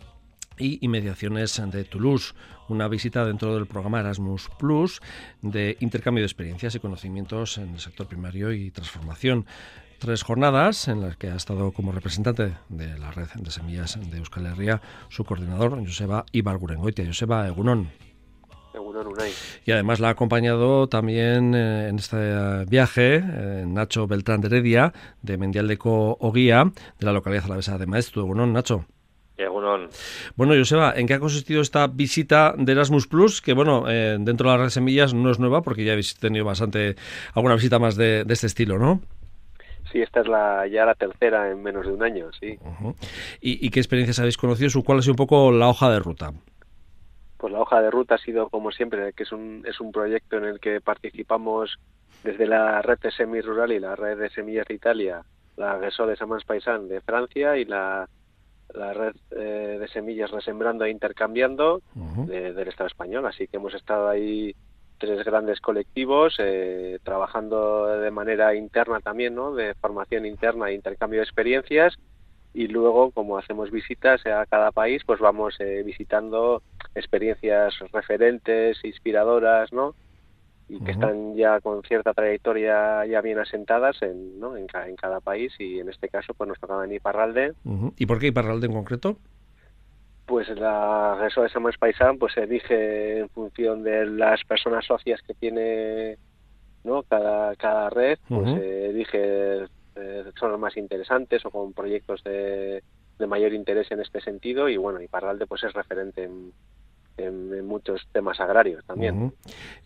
y 0.57 0.83
inmediaciones 0.83 1.61
de 1.63 1.83
Toulouse, 1.83 2.33
una 2.67 2.87
visita 2.87 3.23
dentro 3.23 3.53
del 3.53 3.67
programa 3.67 3.99
Erasmus 3.99 4.49
Plus 4.57 4.99
de 5.43 5.77
intercambio 5.81 6.23
de 6.23 6.25
experiencias 6.25 6.73
y 6.73 6.79
conocimientos 6.79 7.59
en 7.59 7.75
el 7.75 7.79
sector 7.79 8.07
primario 8.07 8.51
y 8.53 8.71
transformación. 8.71 9.45
Tres 9.99 10.23
jornadas 10.23 10.87
en 10.87 11.01
las 11.01 11.15
que 11.15 11.27
ha 11.27 11.35
estado 11.35 11.73
como 11.73 11.91
representante 11.91 12.55
de 12.69 12.97
la 12.97 13.11
red 13.11 13.27
de 13.35 13.51
semillas 13.51 13.99
de 14.09 14.17
Euskal 14.17 14.47
Herria 14.47 14.81
su 15.09 15.23
coordinador, 15.25 15.77
Joseba 15.85 16.25
Ibargurengoitia. 16.31 17.05
Joseba 17.05 17.47
Egunon. 17.47 18.10
Y 19.65 19.71
además 19.71 19.99
la 19.99 20.09
ha 20.09 20.11
acompañado 20.11 20.87
también 20.87 21.53
eh, 21.55 21.89
en 21.89 21.99
este 21.99 22.65
viaje 22.65 23.23
eh, 23.23 23.65
Nacho 23.67 24.07
Beltrán 24.07 24.41
de 24.41 24.47
Heredia, 24.47 24.93
de 25.21 25.37
Mendialdeco 25.37 26.17
Oguía, 26.19 26.71
de 26.99 27.05
la 27.05 27.13
localidad 27.13 27.45
alavesa 27.45 27.77
de 27.77 27.85
Maestro. 27.85 28.25
Bueno, 28.25 28.45
Nacho. 28.47 28.85
Bueno, 30.35 30.53
Joseba, 30.55 30.93
¿en 30.95 31.07
qué 31.07 31.15
ha 31.15 31.19
consistido 31.19 31.61
esta 31.61 31.87
visita 31.87 32.53
de 32.57 32.71
Erasmus 32.71 33.07
Plus? 33.07 33.41
Que 33.41 33.53
bueno, 33.53 33.85
eh, 33.89 34.17
dentro 34.19 34.49
de 34.49 34.53
las 34.53 34.59
redes 34.59 34.73
semillas 34.73 35.13
no 35.13 35.31
es 35.31 35.39
nueva 35.39 35.61
porque 35.61 35.83
ya 35.83 35.93
habéis 35.93 36.15
tenido 36.17 36.45
bastante, 36.45 36.95
alguna 37.33 37.55
visita 37.55 37.79
más 37.79 37.95
de, 37.95 38.25
este 38.27 38.47
estilo, 38.47 38.77
¿no? 38.77 39.01
Sí, 39.91 40.01
esta 40.01 40.21
es 40.21 40.27
la, 40.27 40.67
ya 40.67 40.85
la 40.85 40.95
tercera 40.95 41.49
en 41.51 41.61
menos 41.61 41.85
de 41.85 41.91
un 41.91 42.03
año, 42.03 42.29
sí. 42.39 42.57
¿Y, 43.41 43.65
¿Y, 43.65 43.69
qué 43.71 43.79
experiencias 43.79 44.19
habéis 44.19 44.37
conocido? 44.37 44.83
¿Cuál 44.83 44.99
ha 44.99 45.01
sido 45.01 45.13
un 45.13 45.17
poco 45.17 45.51
la 45.51 45.67
hoja 45.67 45.91
de 45.91 45.99
ruta? 45.99 46.31
Pues 47.41 47.51
la 47.51 47.59
hoja 47.59 47.81
de 47.81 47.89
ruta 47.89 48.15
ha 48.15 48.17
sido 48.19 48.49
como 48.49 48.71
siempre, 48.71 49.13
que 49.13 49.23
es 49.23 49.31
un, 49.31 49.63
es 49.67 49.81
un 49.81 49.91
proyecto 49.91 50.37
en 50.37 50.45
el 50.45 50.59
que 50.59 50.79
participamos 50.79 51.79
desde 52.23 52.45
la 52.45 52.83
red 52.83 52.99
de 52.99 53.09
semi 53.09 53.41
rural 53.41 53.71
y 53.71 53.79
la 53.79 53.95
red 53.95 54.19
de 54.19 54.29
semillas 54.29 54.67
de 54.67 54.75
Italia, 54.75 55.23
la 55.57 55.79
Gueso 55.79 56.05
de 56.05 56.15
Samans 56.15 56.45
Paisan 56.45 56.87
de 56.87 57.01
Francia 57.01 57.57
y 57.57 57.65
la, 57.65 58.07
la 58.75 58.93
red 58.93 59.15
eh, 59.31 59.77
de 59.79 59.87
semillas 59.87 60.29
Resembrando 60.29 60.85
e 60.85 60.91
Intercambiando 60.91 61.81
del 62.27 62.67
Estado 62.67 62.85
español. 62.85 63.25
Así 63.25 63.47
que 63.47 63.57
hemos 63.57 63.73
estado 63.73 64.07
ahí 64.07 64.55
tres 64.99 65.25
grandes 65.25 65.59
colectivos 65.61 66.35
eh, 66.37 66.99
trabajando 67.01 67.87
de 67.87 68.11
manera 68.11 68.53
interna 68.53 68.99
también, 68.99 69.33
¿no? 69.33 69.55
de 69.55 69.73
formación 69.73 70.27
interna 70.27 70.69
e 70.69 70.75
intercambio 70.75 71.21
de 71.21 71.23
experiencias 71.23 71.97
y 72.53 72.67
luego 72.67 73.11
como 73.11 73.37
hacemos 73.37 73.71
visitas 73.71 74.25
a 74.25 74.45
cada 74.45 74.71
país 74.71 75.03
pues 75.05 75.19
vamos 75.19 75.55
eh, 75.59 75.83
visitando 75.85 76.61
experiencias 76.95 77.73
referentes 77.91 78.83
inspiradoras 78.83 79.71
no 79.71 79.95
y 80.67 80.79
que 80.79 80.91
están 80.91 81.35
ya 81.35 81.59
con 81.59 81.83
cierta 81.83 82.13
trayectoria 82.13 83.05
ya 83.05 83.19
bien 83.19 83.39
asentadas 83.39 84.01
en, 84.01 84.39
¿no? 84.39 84.55
en, 84.55 84.67
en, 84.87 84.95
cada 84.95 85.19
país 85.19 85.53
y 85.59 85.79
en 85.79 85.89
este 85.89 86.07
caso 86.07 86.33
pues 86.33 86.47
nos 86.47 86.59
tocaba 86.61 86.85
en 86.85 86.93
Iparralde. 86.93 87.53
¿y 87.97 88.05
por 88.05 88.19
qué 88.19 88.27
Iparralde 88.27 88.67
en 88.67 88.73
concreto? 88.73 89.17
pues 90.31 90.47
la 90.47 91.17
Reso 91.19 91.41
de 91.41 91.49
Samuel 91.49 91.75
Paisán 91.77 92.17
pues 92.17 92.33
se 92.33 92.43
elige 92.43 93.19
en 93.19 93.27
función 93.29 93.83
de 93.83 94.05
las 94.05 94.41
personas 94.45 94.85
socias 94.85 95.21
que 95.23 95.33
tiene 95.33 96.17
no 96.85 97.03
cada 97.03 97.53
cada 97.57 97.89
red 97.89 98.17
pues 98.29 98.49
se 98.57 98.89
elige 98.91 99.67
eh, 99.95 100.23
son 100.39 100.51
los 100.51 100.59
más 100.59 100.77
interesantes 100.77 101.45
o 101.45 101.51
con 101.51 101.73
proyectos 101.73 102.23
de, 102.23 102.81
mayor 103.27 103.53
interés 103.53 103.91
en 103.91 103.99
este 103.99 104.19
sentido 104.19 104.67
y 104.67 104.77
bueno, 104.77 104.99
y 104.99 105.07
Parralde 105.07 105.45
pues 105.45 105.63
es 105.63 105.73
referente 105.73 106.23
en, 106.23 106.51
muchos 107.67 108.01
temas 108.11 108.39
agrarios 108.39 108.83
también. 108.85 109.31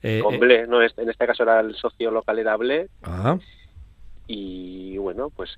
Eh, 0.01 0.21
con 0.23 0.35
eh, 0.35 0.37
Ble, 0.37 0.67
¿no? 0.67 0.81
en 0.81 1.09
este 1.09 1.27
caso 1.27 1.43
era 1.43 1.59
el 1.59 1.75
socio 1.75 2.09
local 2.09 2.39
era 2.39 2.55
Ble. 2.55 2.87
Y 4.27 4.97
bueno, 4.97 5.29
pues 5.29 5.53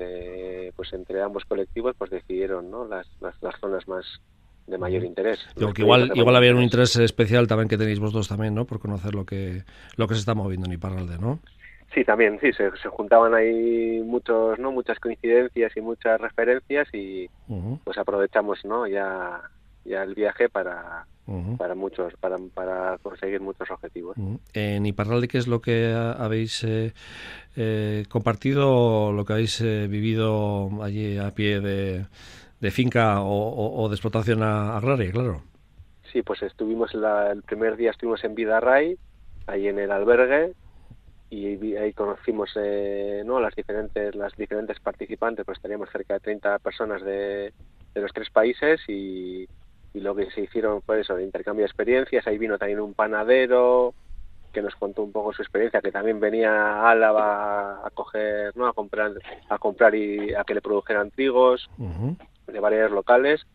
pues 0.76 0.94
entre 0.94 1.22
ambos 1.22 1.46
colectivos 1.46 1.96
pues 1.96 2.10
decidieron 2.10 2.72
¿no? 2.72 2.88
las, 2.88 3.08
las, 3.22 3.60
zonas 3.60 3.88
más 3.88 4.06
de 4.66 4.78
mayor 4.78 5.04
interés. 5.04 5.40
igual, 5.56 6.12
igual 6.16 6.36
había 6.36 6.54
un 6.54 6.64
interés 6.64 6.96
especial 6.98 7.48
también 7.48 7.70
que 7.70 7.78
tenéis 7.78 8.00
vosotros 8.00 8.28
también, 8.28 8.56
¿no? 8.56 8.66
Por 8.66 8.80
conocer 8.80 9.14
lo 9.14 9.26
que 9.26 9.64
lo 9.96 10.08
que 10.08 10.16
se 10.16 10.22
está 10.22 10.34
moviendo 10.34 10.66
en 10.66 10.74
Iparralde, 10.74 11.20
¿no? 11.20 11.40
Sí, 11.94 12.04
también, 12.04 12.40
sí, 12.42 12.52
se, 12.54 12.70
juntaban 12.90 13.34
ahí 13.34 14.02
muchos, 14.06 14.60
¿no? 14.60 14.72
Muchas 14.72 15.00
coincidencias 15.00 15.76
y 15.76 15.82
muchas 15.82 16.20
referencias 16.20 16.88
y 16.94 17.30
pues 17.84 17.98
aprovechamos, 17.98 18.64
¿no? 18.66 18.88
Ya, 18.88 19.42
ya 19.86 20.04
el 20.04 20.14
viaje 20.14 20.50
para, 20.50 21.06
para 21.58 21.76
muchos, 21.76 22.14
para, 22.20 22.38
para 22.54 22.98
conseguir 23.00 23.42
muchos 23.42 23.70
objetivos. 23.72 24.16
En 24.54 24.86
Iparralde, 24.86 25.28
¿qué 25.28 25.38
es 25.38 25.48
lo 25.48 25.62
que 25.62 25.94
habéis 25.94 26.64
eh, 26.64 26.94
eh, 27.56 28.06
compartido, 28.10 29.12
lo 29.12 29.26
que 29.26 29.34
habéis 29.34 29.60
eh, 29.62 29.88
vivido 29.88 30.70
allí 30.84 31.18
a 31.18 31.32
pie 31.32 31.60
de, 31.62 32.06
de 32.60 32.72
finca 32.72 33.22
o, 33.22 33.88
de 33.90 33.96
explotación 33.96 34.44
agraria, 34.44 35.12
claro? 35.12 35.42
Sí, 36.12 36.22
pues 36.22 36.42
estuvimos 36.44 36.94
el 36.94 37.44
primer 37.44 37.76
día 37.76 37.92
estuvimos 37.92 38.24
en 38.24 38.36
Vidarray, 38.36 38.98
ahí 39.48 39.68
en 39.68 39.80
el 39.80 39.92
albergue, 39.92 40.54
y 41.30 41.76
ahí 41.76 41.92
conocimos 41.94 42.52
eh, 42.56 43.22
¿no? 43.26 43.42
las 43.42 43.54
diferentes 43.54 44.16
las 44.16 44.34
diferentes 44.38 44.80
participantes 44.80 45.46
pues 45.46 45.60
teníamos 45.62 45.90
cerca 45.90 46.14
de 46.14 46.20
30 46.22 46.60
personas 46.60 47.04
de, 47.04 47.52
de 47.94 48.02
los 48.02 48.14
tres 48.14 48.30
países 48.30 48.80
y, 48.88 49.48
y 49.98 50.00
lo 50.00 50.16
que 50.16 50.30
se 50.32 50.42
hicieron 50.42 50.82
fue 50.84 51.02
eso, 51.02 51.16
de 51.16 51.24
intercambio 51.24 51.64
de 51.64 51.68
experiencias. 51.68 52.28
Ahí 52.28 52.38
vino 52.38 52.58
también 52.58 52.80
un 52.80 52.94
panadero 52.94 53.96
que 54.54 54.62
nos 54.62 54.76
contó 54.76 55.04
un 55.04 55.12
poco 55.12 55.34
su 55.34 55.42
experiencia, 55.42 55.82
que 55.82 55.92
también 55.92 56.20
venía 56.20 56.52
a 56.52 56.92
Álava 56.92 57.86
a 57.86 57.90
coger, 57.92 58.56
¿no? 58.56 58.68
a 58.68 58.74
comprar, 58.74 59.14
a 59.50 59.58
comprar 59.58 59.96
y 59.96 60.34
a 60.36 60.44
que 60.44 60.54
le 60.54 60.62
produjeran 60.62 61.10
trigos 61.12 61.70
de 62.48 62.60
variedades 62.60 62.92
locales. 62.92 63.46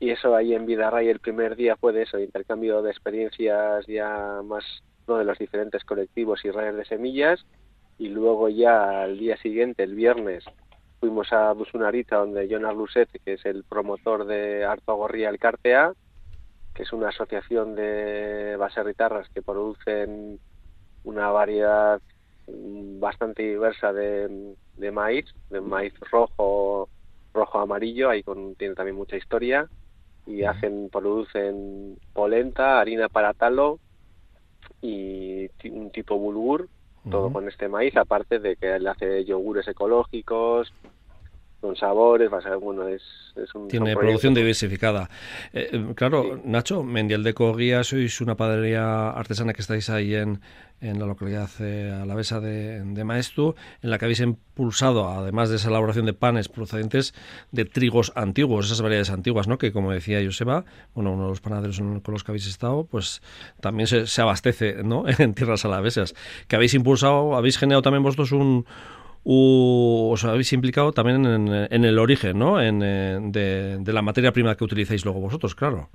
Y 0.00 0.10
eso 0.10 0.36
ahí 0.36 0.54
en 0.54 0.64
Vidarray 0.64 1.08
el 1.08 1.18
primer 1.18 1.56
día 1.56 1.76
fue 1.76 1.92
de 1.92 2.02
eso, 2.02 2.16
de 2.16 2.24
intercambio 2.24 2.82
de 2.82 2.92
experiencias 2.92 3.84
ya 3.86 4.40
más 4.44 4.64
de 5.16 5.24
los 5.24 5.38
diferentes 5.38 5.84
colectivos 5.84 6.44
y 6.44 6.50
redes 6.50 6.76
de 6.76 6.84
semillas. 6.84 7.46
Y 7.98 8.08
luego 8.08 8.48
ya 8.48 9.02
al 9.02 9.18
día 9.18 9.36
siguiente, 9.38 9.82
el 9.82 9.94
viernes, 9.94 10.44
fuimos 11.00 11.32
a 11.32 11.52
Busunarita, 11.52 12.16
donde 12.16 12.48
Jonas 12.48 12.74
Luset, 12.74 13.08
que 13.24 13.34
es 13.34 13.46
el 13.46 13.64
promotor 13.64 14.26
de 14.26 14.64
Arto 14.64 14.94
Gorría 14.94 15.30
el 15.30 15.38
Cartea, 15.38 15.92
que 16.74 16.82
es 16.82 16.92
una 16.92 17.08
asociación 17.08 17.74
de 17.74 18.56
baserritarras 18.56 19.28
que 19.30 19.42
producen 19.42 20.38
una 21.04 21.30
variedad 21.30 22.00
bastante 22.46 23.42
diversa 23.42 23.92
de, 23.92 24.54
maíz, 24.92 25.26
de 25.50 25.60
maíz 25.60 25.92
rojo, 26.10 26.88
rojo 27.34 27.58
amarillo, 27.58 28.10
ahí 28.10 28.22
con, 28.22 28.54
tiene 28.54 28.74
también 28.74 28.96
mucha 28.96 29.16
historia, 29.16 29.68
y 30.26 30.44
hacen, 30.44 30.88
producen 30.90 31.98
polenta, 32.12 32.80
harina 32.80 33.08
para 33.08 33.34
talo 33.34 33.78
y 34.80 35.48
un 35.70 35.90
tipo 35.90 36.18
bulgur, 36.18 36.68
todo 37.10 37.32
con 37.32 37.48
este 37.48 37.68
maíz, 37.68 37.96
aparte 37.96 38.38
de 38.38 38.56
que 38.56 38.76
él 38.76 38.86
hace 38.86 39.24
yogures 39.24 39.66
ecológicos, 39.66 40.72
con 41.60 41.74
sabores, 41.76 42.32
va 42.32 42.38
a 42.38 42.42
ser, 42.42 42.56
bueno, 42.56 42.86
es, 42.86 43.02
es 43.34 43.52
un... 43.54 43.68
Tiene 43.68 43.96
producción 43.96 44.32
diversificada. 44.32 45.10
Eh, 45.52 45.70
eh, 45.72 45.92
claro, 45.96 46.40
Nacho, 46.44 46.84
Mendiel 46.84 47.24
de 47.24 47.34
Coguía, 47.34 47.82
sois 47.82 48.20
una 48.20 48.36
panadería 48.36 49.10
artesana 49.10 49.52
que 49.52 49.62
estáis 49.62 49.90
ahí 49.90 50.14
en, 50.14 50.40
en 50.80 51.00
la 51.00 51.06
localidad 51.06 51.50
eh, 51.58 51.92
alavesa 52.00 52.38
de, 52.38 52.84
de 52.84 53.04
Maestu, 53.04 53.56
en 53.82 53.90
la 53.90 53.98
que 53.98 54.04
habéis 54.04 54.20
impulsado, 54.20 55.08
además 55.08 55.50
de 55.50 55.56
esa 55.56 55.68
elaboración 55.68 56.06
de 56.06 56.12
panes 56.12 56.48
procedentes 56.48 57.12
de 57.50 57.64
trigos 57.64 58.12
antiguos, 58.14 58.66
esas 58.66 58.80
variedades 58.80 59.10
antiguas, 59.10 59.48
¿no? 59.48 59.58
que 59.58 59.72
como 59.72 59.90
decía 59.90 60.24
Joseba, 60.24 60.64
bueno, 60.94 61.12
uno 61.12 61.24
de 61.24 61.30
los 61.30 61.40
panaderos 61.40 61.78
con 61.78 62.12
los 62.12 62.22
que 62.22 62.30
habéis 62.30 62.46
estado, 62.46 62.84
pues 62.84 63.20
también 63.60 63.88
se, 63.88 64.06
se 64.06 64.22
abastece 64.22 64.84
¿no? 64.84 65.04
en 65.18 65.34
tierras 65.34 65.64
alavesas. 65.64 66.14
Que 66.46 66.54
habéis 66.54 66.74
impulsado, 66.74 67.34
habéis 67.34 67.58
generado 67.58 67.82
también 67.82 68.04
vosotros 68.04 68.30
un 68.30 68.64
os 69.30 70.24
habéis 70.24 70.52
implicado 70.54 70.92
también 70.92 71.26
en, 71.26 71.84
el 71.84 71.98
origen, 71.98 72.38
¿no? 72.38 72.60
En, 72.62 72.80
eh, 72.82 73.18
de, 73.20 73.92
la 73.92 74.00
materia 74.00 74.32
prima 74.32 74.56
que 74.56 74.64
utilizáis 74.64 75.04
luego 75.04 75.20
vosotros, 75.20 75.54
claro. 75.54 75.90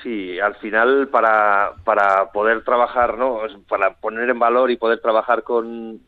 Sí, 0.00 0.38
al 0.38 0.54
final 0.56 1.08
para, 1.08 1.72
para 1.84 2.30
poder 2.30 2.62
trabajar, 2.62 3.18
¿no? 3.18 3.40
Para 3.68 3.94
poner 3.94 4.30
en 4.30 4.38
valor 4.38 4.70
y 4.70 4.76
poder 4.76 5.00
trabajar 5.00 5.42
con, 5.42 5.98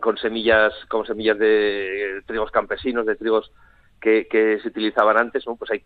con 0.00 0.16
semillas, 0.18 0.72
con 0.88 1.04
semillas 1.04 1.36
de 1.36 2.22
trigos 2.26 2.52
campesinos, 2.52 3.06
de 3.06 3.16
trigos 3.16 3.50
que, 4.00 4.28
que 4.28 4.60
se 4.60 4.68
utilizaban 4.68 5.18
antes, 5.18 5.44
¿no? 5.48 5.56
Pues 5.56 5.72
hay, 5.72 5.82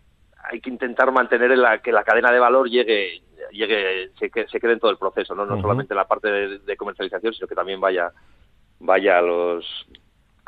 hay 0.51 0.61
que 0.61 0.69
intentar 0.69 1.11
mantener 1.11 1.57
la, 1.57 1.81
que 1.81 1.91
la 1.91 2.03
cadena 2.03 2.31
de 2.31 2.39
valor 2.39 2.69
llegue, 2.69 3.23
llegue 3.51 4.11
se, 4.19 4.29
se 4.29 4.59
quede 4.59 4.73
en 4.73 4.79
todo 4.79 4.91
el 4.91 4.97
proceso, 4.97 5.33
no, 5.33 5.47
no 5.47 5.59
solamente 5.59 5.95
la 5.95 6.07
parte 6.07 6.29
de, 6.29 6.59
de, 6.59 6.77
comercialización, 6.77 7.33
sino 7.33 7.47
que 7.47 7.55
también 7.55 7.81
vaya, 7.81 8.11
vaya 8.79 9.17
a 9.17 9.21
los 9.23 9.65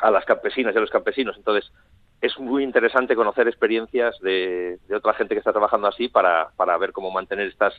a 0.02 0.10
las 0.10 0.24
campesinas 0.24 0.74
y 0.74 0.78
a 0.78 0.80
los 0.80 0.90
campesinos. 0.90 1.36
Entonces, 1.36 1.72
es 2.20 2.38
muy 2.38 2.62
interesante 2.62 3.16
conocer 3.16 3.48
experiencias 3.48 4.18
de, 4.20 4.78
otra 4.94 5.14
gente 5.14 5.34
que 5.34 5.38
está 5.38 5.52
trabajando 5.52 5.88
así 5.88 6.08
para, 6.08 6.50
para 6.56 6.76
ver 6.76 6.92
cómo 6.92 7.10
mantener 7.10 7.48
estas 7.48 7.74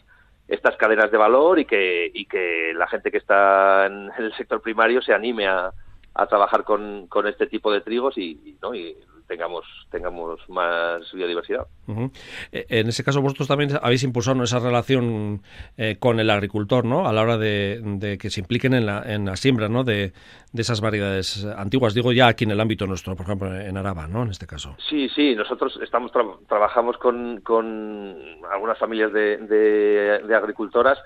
estas 0.45 0.75
cadenas 0.75 1.09
de 1.09 1.17
valor 1.17 1.57
y 1.57 1.63
que, 1.63 2.12
y 2.13 2.25
que 2.25 2.73
la 2.75 2.86
gente 2.88 3.12
que 3.12 3.17
está 3.17 3.86
en 3.86 4.12
el 4.17 4.33
sector 4.36 4.62
primario 4.62 5.01
se 5.01 5.13
anime 5.13 5.47
a, 5.47 5.71
a 6.13 6.27
trabajar 6.27 6.63
con, 6.63 7.07
con 7.07 7.27
este 7.27 7.47
tipo 7.47 7.71
de 7.71 7.81
trigos 7.81 8.17
y, 8.17 8.57
¿no? 8.62 8.75
y 8.75 8.97
tengamos 9.27 9.65
tengamos 9.89 10.39
más 10.49 11.12
biodiversidad. 11.13 11.67
Eh, 12.51 12.65
en 12.69 12.88
ese 12.88 13.03
caso 13.03 13.21
vosotros 13.21 13.47
también 13.47 13.71
habéis 13.81 14.03
impulsado 14.03 14.43
esa 14.43 14.59
relación 14.59 15.41
eh, 15.77 15.97
con 15.99 16.19
el 16.19 16.29
agricultor, 16.29 16.86
¿no? 16.86 17.07
A 17.07 17.13
la 17.13 17.21
hora 17.21 17.38
de, 17.38 18.17
que 18.19 18.29
se 18.29 18.41
impliquen 18.41 18.73
en 18.73 18.86
la, 18.86 19.03
en 19.05 19.25
la 19.25 19.36
siembra, 19.36 19.69
¿no? 19.69 19.83
De, 19.83 20.13
esas 20.55 20.81
variedades 20.81 21.45
antiguas, 21.57 21.95
digo 21.95 22.12
ya 22.12 22.27
aquí 22.27 22.43
en 22.43 22.51
el 22.51 22.59
ámbito 22.59 22.86
nuestro, 22.86 23.15
por 23.15 23.25
ejemplo 23.25 23.55
en 23.55 23.75
Araba, 23.75 24.07
¿no? 24.07 24.21
En 24.21 24.29
este 24.29 24.45
caso. 24.45 24.75
Sí, 24.88 25.09
sí, 25.09 25.36
nosotros 25.36 25.79
estamos 25.81 26.12
trabajamos 26.47 26.97
con, 26.97 27.41
con 27.41 28.15
algunas 28.51 28.77
familias 28.77 29.12
de, 29.12 29.38
de, 29.38 30.36
agricultoras 30.36 30.99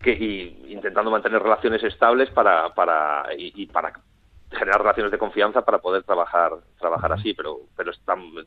que 0.00 0.12
y 0.12 0.72
intentando 0.72 1.10
mantener 1.10 1.42
relaciones 1.42 1.82
estables 1.82 2.30
para, 2.30 2.72
para 2.72 3.26
y 3.36 3.66
para 3.66 3.92
generar 4.54 4.80
relaciones 4.80 5.12
de 5.12 5.18
confianza 5.18 5.62
para 5.62 5.78
poder 5.78 6.02
trabajar 6.02 6.52
trabajar 6.78 7.12
así 7.12 7.34
pero 7.34 7.60
pero 7.76 7.92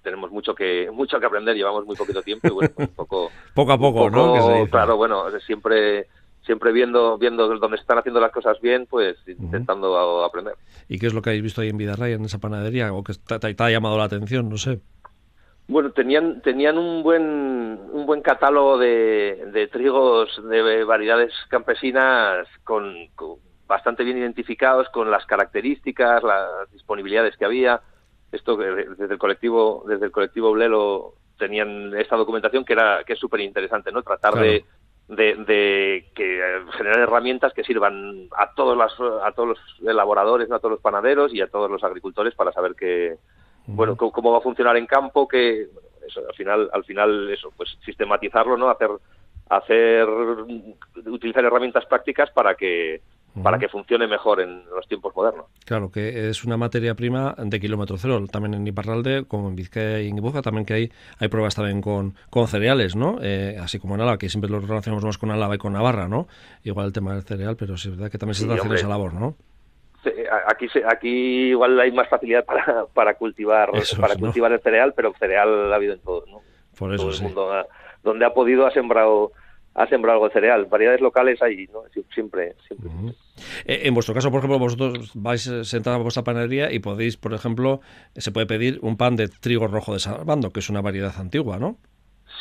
tenemos 0.02 0.32
mucho 0.32 0.54
que 0.56 0.90
mucho 0.92 1.20
que 1.20 1.26
aprender 1.26 1.56
llevamos 1.56 1.86
muy 1.86 1.96
poquito 1.96 2.22
tiempo 2.22 2.48
y 2.48 2.52
bueno 2.52 2.70
pues 2.76 2.90
poco 2.90 3.32
poco 3.54 3.72
a 3.72 3.78
poco, 3.78 4.10
no 4.10 4.68
claro 4.70 4.98
bueno 4.98 5.26
siempre 5.40 6.08
siempre 6.48 6.72
viendo 6.72 7.18
viendo 7.18 7.48
dónde 7.60 7.78
están 7.78 8.00
haciendo 8.00 8.20
las 8.20 8.32
cosas 8.32 8.60
bien 8.62 8.88
pues 8.90 9.18
intentando 9.28 10.24
aprender. 10.24 10.56
Y 10.88 10.98
qué 10.98 11.08
es 11.08 11.14
lo 11.14 11.22
que 11.22 11.30
habéis 11.30 11.44
visto 11.44 11.62
ahí 11.62 11.70
en 11.70 11.78
Vidarray 11.78 12.14
en 12.14 12.26
esa 12.26 12.40
panadería 12.40 12.92
o 12.94 13.04
que 13.04 13.14
te, 13.14 13.64
ha 13.64 13.70
llamado 13.70 13.98
la 13.98 14.06
atención 14.06 14.50
no 14.50 14.58
sé. 14.58 14.80
Bueno, 15.68 15.92
tenían 15.92 16.42
tenían 16.42 16.78
un 16.78 17.04
buen 17.04 17.78
un 17.92 18.06
buen 18.06 18.22
catálogo 18.22 18.78
de, 18.78 19.50
de 19.52 19.68
trigos 19.68 20.42
de 20.50 20.86
variedades 20.86 21.34
campesinas 21.50 22.48
con 22.64 22.96
bastante 23.68 24.04
bien 24.04 24.18
identificados 24.18 24.90
con 24.90 25.12
las 25.12 25.26
características, 25.26 26.24
las 26.24 26.72
disponibilidades 26.72 27.36
que 27.38 27.46
había. 27.46 27.82
Esto 28.32 28.58
desde 28.58 29.14
el 29.14 29.20
colectivo, 29.20 29.84
desde 29.88 30.06
el 30.06 30.12
colectivo 30.12 30.52
Blelo 30.52 31.14
tenían 31.38 31.96
esta 31.96 32.16
documentación 32.16 32.66
que 32.66 32.74
era 32.74 33.04
que 33.06 33.14
es 33.14 33.20
súper 33.20 33.42
interesante, 33.42 33.92
¿no? 33.92 34.02
Tratar 34.02 34.36
de, 34.36 34.66
de, 35.08 36.10
que 36.16 36.40
eh, 36.40 36.62
generar 36.72 37.00
herramientas 37.00 37.54
que 37.54 37.64
sirvan 37.64 38.28
a 38.36 38.54
todos 38.54 38.78
las 38.78 38.92
a 39.24 39.32
todos 39.32 39.50
los 39.50 39.60
elaboradores, 39.82 40.52
a 40.52 40.60
todos 40.60 40.72
los 40.72 40.82
panaderos 40.82 41.34
y 41.34 41.42
a 41.42 41.48
todos 41.48 41.70
los 41.70 41.84
agricultores 41.84 42.36
para 42.36 42.52
saber 42.52 42.76
que 42.76 43.16
bueno 43.68 43.96
cómo, 43.96 44.32
va 44.32 44.40
a 44.40 44.42
funcionar 44.42 44.76
en 44.78 44.86
campo, 44.86 45.28
que 45.28 45.68
eso 46.06 46.22
al 46.28 46.36
final 46.36 46.70
al 46.74 46.84
final 46.84 47.30
eso 47.30 47.52
pues 47.56 47.78
sistematizarlo, 47.86 48.58
¿no? 48.58 48.70
Hacer 48.70 48.90
hacer 49.50 50.08
utilizar 51.06 51.46
herramientas 51.46 51.86
prácticas 51.86 52.30
para 52.32 52.56
que 52.56 53.02
para 53.44 53.60
que 53.60 53.68
funcione 53.68 54.08
mejor 54.08 54.42
en 54.42 54.66
los 54.66 54.88
tiempos 54.88 55.16
modernos. 55.16 55.46
Claro, 55.66 55.92
que 55.92 56.30
es 56.30 56.44
una 56.44 56.58
materia 56.58 56.96
prima 56.96 57.36
de 57.38 57.60
kilómetro 57.60 57.98
cero, 57.98 58.24
también 58.32 58.56
en 58.56 58.68
Iparralde, 58.68 59.26
como 59.28 59.50
en 59.50 59.56
Vizcaya 59.56 60.02
y 60.02 60.10
en 60.10 60.18
Ibuja, 60.18 60.42
también 60.42 60.66
que 60.66 60.74
hay, 60.74 60.92
hay 61.20 61.28
pruebas 61.28 61.56
también 61.56 61.82
con, 61.82 62.16
con 62.30 62.48
cereales, 62.48 62.96
¿no? 62.96 63.20
Eh, 63.22 63.58
así 63.62 63.80
como 63.80 63.96
en 63.96 64.02
Álava, 64.02 64.18
que 64.18 64.30
siempre 64.30 64.50
lo 64.50 64.60
relacionamos 64.60 65.04
más 65.04 65.18
con 65.18 65.32
Álava 65.32 65.56
y 65.56 65.58
con 65.58 65.74
Navarra, 65.74 66.08
¿no? 66.08 66.28
Igual 66.64 66.88
el 66.88 66.94
tema 66.94 67.14
del 67.14 67.24
cereal, 67.24 67.56
pero 67.56 67.76
es 67.76 67.90
verdad 67.90 68.12
que 68.12 68.18
también 68.18 68.36
se 68.36 68.44
está 68.44 68.56
haciendo 68.56 68.76
esa 68.76 68.88
labor, 68.88 69.14
¿no? 69.14 69.36
Aquí, 70.48 70.68
aquí 70.90 71.50
igual 71.50 71.80
hay 71.80 71.92
más 71.92 72.08
facilidad 72.08 72.46
para, 72.46 72.86
para 72.94 73.16
cultivar 73.16 73.72
para 74.00 74.16
cultivar 74.16 74.52
el 74.52 74.62
cereal, 74.62 74.94
pero 74.96 75.14
cereal 75.20 75.72
ha 75.72 75.76
habido 75.76 75.94
en 75.94 76.00
todo, 76.00 76.26
¿no? 76.28 76.42
Por 76.78 76.94
eso, 76.94 77.04
todo 77.04 77.18
el 77.18 77.24
mundo 77.24 77.68
donde 78.04 78.26
ha 78.26 78.34
podido 78.34 78.66
ha 78.66 78.72
sembrado 78.72 79.32
ha 79.78 79.88
sembrado 79.88 80.16
algo 80.16 80.28
de 80.28 80.34
cereal. 80.34 80.66
Variedades 80.66 81.02
locales 81.02 81.42
hay, 81.42 81.68
¿no? 81.68 81.84
Siempre, 82.14 82.56
siempre. 82.68 82.90
Eh, 83.66 83.82
en 83.84 83.94
vuestro 83.94 84.16
caso, 84.16 84.32
por 84.32 84.40
ejemplo, 84.40 84.58
vosotros 84.58 85.12
vais 85.14 85.44
sentados 85.64 86.00
a 86.00 86.04
vuestra 86.04 86.24
panadería 86.24 86.74
y 86.74 86.80
podéis, 86.80 87.16
por 87.16 87.34
ejemplo, 87.34 87.80
se 88.16 88.32
puede 88.32 88.48
pedir 88.48 88.80
un 88.82 88.98
pan 88.98 89.16
de 89.16 89.28
trigo 89.28 89.68
rojo 89.68 89.94
de 89.94 90.00
Salvando, 90.00 90.50
que 90.50 90.62
es 90.62 90.70
una 90.72 90.82
variedad 90.82 91.14
antigua, 91.20 91.60
¿no? 91.60 91.78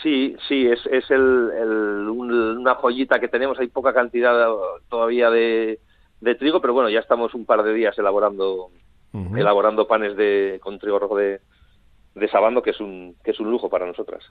Sí, 0.03 0.35
sí, 0.49 0.67
es, 0.67 0.81
es 0.91 1.11
el, 1.11 2.09
una 2.09 2.75
joyita 2.77 3.21
que 3.21 3.29
tenemos. 3.29 3.59
Hay 3.59 3.69
poca 3.69 3.93
cantidad 3.93 4.49
todavía 4.89 5.31
de, 5.31 5.79
de 6.23 6.35
trigo, 6.37 6.63
pero 6.63 6.73
bueno, 6.73 6.89
ya 6.89 7.01
estamos 7.01 7.35
un 7.35 7.45
par 7.45 7.63
de 7.63 7.75
días 7.75 7.99
elaborando, 7.99 8.71
elaborando 9.37 9.87
panes 9.87 10.17
de, 10.17 10.59
con 10.63 10.79
trigo 10.79 10.99
rojo 10.99 11.19
de, 11.19 11.41
de 12.17 12.29
Sabando, 12.29 12.63
que 12.63 12.71
es 12.71 12.81
un, 12.81 13.15
que 13.23 13.31
es 13.33 13.41
un 13.41 13.51
lujo 13.51 13.69
para 13.69 13.87
nosotras. 13.87 14.25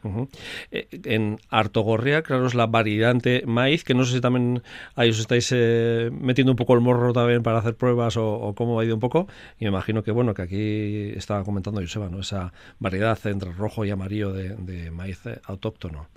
Eh, 0.71 0.88
en 1.06 1.38
Artogorria, 1.50 2.24
claro, 2.24 2.48
es 2.48 2.56
la 2.56 2.65
variante 2.65 3.43
maíz, 3.45 3.84
que 3.84 3.93
no 3.93 4.04
sé 4.04 4.15
si 4.15 4.21
también 4.21 4.63
ahí 4.95 5.12
os 5.12 5.19
estáis 5.19 5.52
eh, 5.56 6.10
metiendo 6.12 6.52
un 6.52 6.56
poco 6.56 6.74
el 6.74 6.82
morro 6.82 7.13
también 7.13 7.43
para 7.43 7.60
hacer 7.60 7.76
pruebas 7.76 8.17
o, 8.17 8.54
cómo 8.58 8.80
ha 8.80 8.86
ido 8.86 8.95
un 8.95 9.00
poco. 9.00 9.28
Y 9.60 9.65
me 9.65 9.69
imagino 9.69 10.02
que, 10.02 10.12
bueno, 10.12 10.34
que 10.34 10.41
aquí 10.41 11.13
estaba 11.15 11.43
comentando 11.43 11.80
Joseba, 11.80 12.10
¿no? 12.10 12.19
Esa 12.19 12.52
variedad 12.80 13.19
entre 13.26 13.52
rojo 13.54 13.86
y 13.86 13.91
amarillo 13.91 14.34
de, 14.34 14.89
maíz 14.89 15.24
eh, 15.28 15.39
autóctono. 15.45 16.08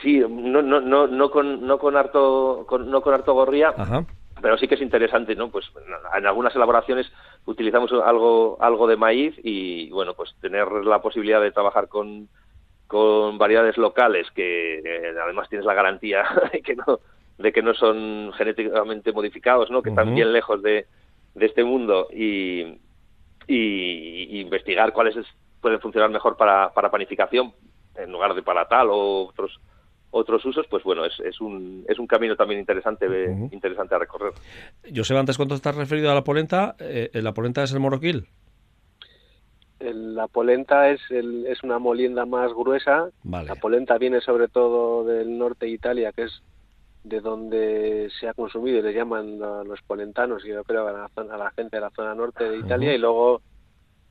Sí, 0.00 0.20
no, 0.20 0.62
no, 0.62 0.80
no, 0.80 1.08
no 1.08 1.30
con, 1.30 1.66
no 1.66 1.78
con 1.78 1.96
harto, 1.96 2.66
no 2.86 3.00
con 3.02 3.14
Artogorria. 3.14 3.74
Ajá 3.76 4.06
pero 4.42 4.58
sí 4.58 4.66
que 4.66 4.74
es 4.74 4.82
interesante, 4.82 5.36
¿no? 5.36 5.50
Pues 5.50 5.64
en 6.16 6.26
algunas 6.26 6.54
elaboraciones 6.54 7.10
utilizamos 7.46 7.92
algo 7.92 8.58
algo 8.60 8.86
de 8.88 8.96
maíz 8.96 9.34
y 9.42 9.88
bueno, 9.90 10.14
pues 10.14 10.34
tener 10.40 10.68
la 10.84 11.00
posibilidad 11.00 11.40
de 11.40 11.52
trabajar 11.52 11.88
con 11.88 12.28
con 12.88 13.38
variedades 13.38 13.78
locales 13.78 14.30
que 14.32 14.80
eh, 14.80 15.14
además 15.22 15.48
tienes 15.48 15.64
la 15.64 15.74
garantía 15.74 16.24
de 16.52 16.60
que 16.60 16.74
no 16.74 17.00
de 17.38 17.52
que 17.52 17.62
no 17.62 17.72
son 17.72 18.32
genéticamente 18.34 19.12
modificados, 19.12 19.70
¿no? 19.70 19.80
Que 19.82 19.90
están 19.90 20.14
bien 20.14 20.32
lejos 20.32 20.62
de, 20.62 20.86
de 21.34 21.46
este 21.46 21.64
mundo 21.64 22.08
y, 22.12 22.78
y, 23.46 24.40
investigar 24.40 24.92
cuáles 24.92 25.16
pueden 25.60 25.80
funcionar 25.80 26.10
mejor 26.10 26.36
para, 26.36 26.72
para 26.74 26.90
panificación 26.90 27.52
en 27.96 28.12
lugar 28.12 28.34
de 28.34 28.42
para 28.42 28.68
tal 28.68 28.88
o 28.90 29.28
otros 29.28 29.58
otros 30.12 30.44
usos, 30.44 30.66
pues 30.68 30.84
bueno, 30.84 31.04
es, 31.04 31.18
es, 31.20 31.40
un, 31.40 31.84
es 31.88 31.98
un 31.98 32.06
camino 32.06 32.36
también 32.36 32.60
interesante, 32.60 33.06
interesante 33.50 33.94
a 33.94 33.98
recorrer. 33.98 34.32
José, 34.94 35.16
antes 35.16 35.36
cuando 35.36 35.54
estás 35.54 35.74
referido 35.74 36.10
a 36.10 36.14
la 36.14 36.22
polenta, 36.22 36.76
eh, 36.78 37.10
¿la 37.14 37.32
polenta 37.32 37.62
es 37.62 37.72
el 37.72 37.80
moroquil? 37.80 38.28
La 39.80 40.28
polenta 40.28 40.90
es, 40.90 41.00
el, 41.10 41.46
es 41.46 41.62
una 41.64 41.78
molienda 41.78 42.24
más 42.26 42.52
gruesa. 42.52 43.08
La 43.24 43.56
polenta 43.56 43.98
viene 43.98 44.20
sobre 44.20 44.48
todo 44.48 45.02
del 45.04 45.36
norte 45.36 45.66
de 45.66 45.72
Italia, 45.72 46.12
que 46.12 46.24
es 46.24 46.42
de 47.04 47.20
donde 47.20 48.08
se 48.20 48.28
ha 48.28 48.34
consumido 48.34 48.78
y 48.78 48.82
le 48.82 48.92
llaman 48.92 49.42
a 49.42 49.64
los 49.64 49.80
polentanos, 49.82 50.44
yo 50.44 50.62
creo, 50.62 50.86
a 50.86 50.92
la, 50.92 51.10
a 51.16 51.36
la 51.36 51.50
gente 51.50 51.78
de 51.78 51.80
la 51.80 51.90
zona 51.90 52.14
norte 52.14 52.48
de 52.48 52.58
Italia, 52.58 52.94
y 52.94 52.98
luego 52.98 53.40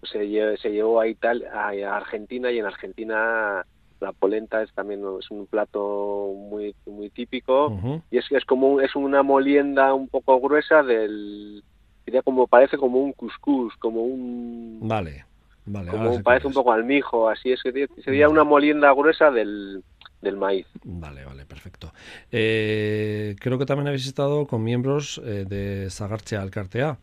se, 0.03 0.57
se 0.57 0.71
llevó 0.71 0.99
a, 0.99 1.07
Italia, 1.07 1.51
a 1.53 1.95
Argentina 1.95 2.51
y 2.51 2.59
en 2.59 2.65
Argentina 2.65 3.65
la 4.01 4.11
polenta 4.11 4.61
es 4.61 4.71
también 4.73 5.01
es 5.19 5.31
un 5.31 5.45
plato 5.47 6.33
muy 6.35 6.75
muy 6.85 7.09
típico 7.09 8.01
y 8.09 8.17
es 8.17 8.25
es 8.31 8.43
como 8.45 8.81
es 8.81 8.95
una 8.95 9.23
molienda 9.23 9.93
un 9.93 10.07
poco 10.07 10.39
gruesa 10.41 10.83
del 10.83 11.63
diría 12.05 12.21
como 12.23 12.47
parece 12.47 12.77
como 12.77 12.99
un 12.99 13.13
cuscús 13.13 13.73
como 13.77 14.01
un 14.01 14.79
vale 14.81 15.25
vale 15.65 15.91
como 15.91 16.21
parece 16.23 16.47
un 16.47 16.53
poco 16.53 16.73
almijo 16.73 17.29
así 17.29 17.51
es 17.51 17.61
que 17.61 17.87
sería 18.03 18.27
una 18.27 18.43
molienda 18.43 18.91
gruesa 18.91 19.29
del, 19.29 19.83
del 20.21 20.37
maíz. 20.37 20.67
Vale 20.83 21.25
vale 21.25 21.45
perfecto. 21.45 21.91
Eh, 22.31 23.35
creo 23.39 23.57
que 23.57 23.65
también 23.65 23.87
habéis 23.87 24.07
estado 24.07 24.45
con 24.45 24.63
miembros 24.63 25.19
eh, 25.25 25.45
de 25.47 25.89
Sagarche 25.89 26.37
Alcartea. 26.37 26.97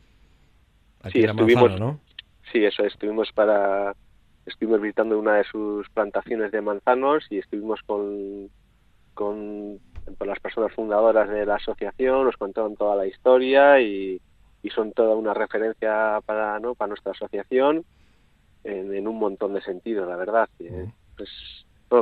Aquí 1.03 1.21
sí, 1.21 1.25
en 1.25 1.31
estuvimos, 1.31 1.79
¿no? 1.79 2.01
sí 2.53 2.65
eso 2.65 2.85
estuvimos 2.85 3.31
para 3.33 3.95
estuvimos 4.49 4.81
visitando 4.81 5.19
una 5.19 5.37
de 5.37 5.45
sus 5.45 5.89
plantaciones 5.91 6.51
de 6.53 6.61
manzanos 6.61 7.27
y 7.31 7.39
estuvimos 7.39 7.81
con, 7.87 8.51
con, 9.15 9.79
las 10.21 10.41
personas 10.41 10.73
fundadoras 10.73 11.29
de 11.29 11.47
la 11.47 11.57
asociación, 11.57 12.25
nos 12.25 12.37
contaron 12.37 12.77
toda 12.77 12.97
la 12.97 13.07
historia 13.07 13.81
y, 13.81 14.21
son 14.75 14.93
toda 14.93 15.15
una 15.17 15.33
referencia 15.33 16.21
para, 16.27 16.61
¿no? 16.61 16.75
para 16.75 16.89
nuestra 16.89 17.13
asociación 17.13 17.87
en, 18.65 19.09
un 19.09 19.19
montón 19.19 19.55
de 19.55 19.63
sentidos, 19.63 20.07
la 20.07 20.17
verdad. 20.17 20.47
Pues, 21.17 21.31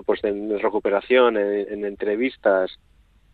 pues 0.05 0.25
en 0.25 0.59
recuperación, 0.59 1.37
en, 1.37 1.85
entrevistas, 1.85 2.77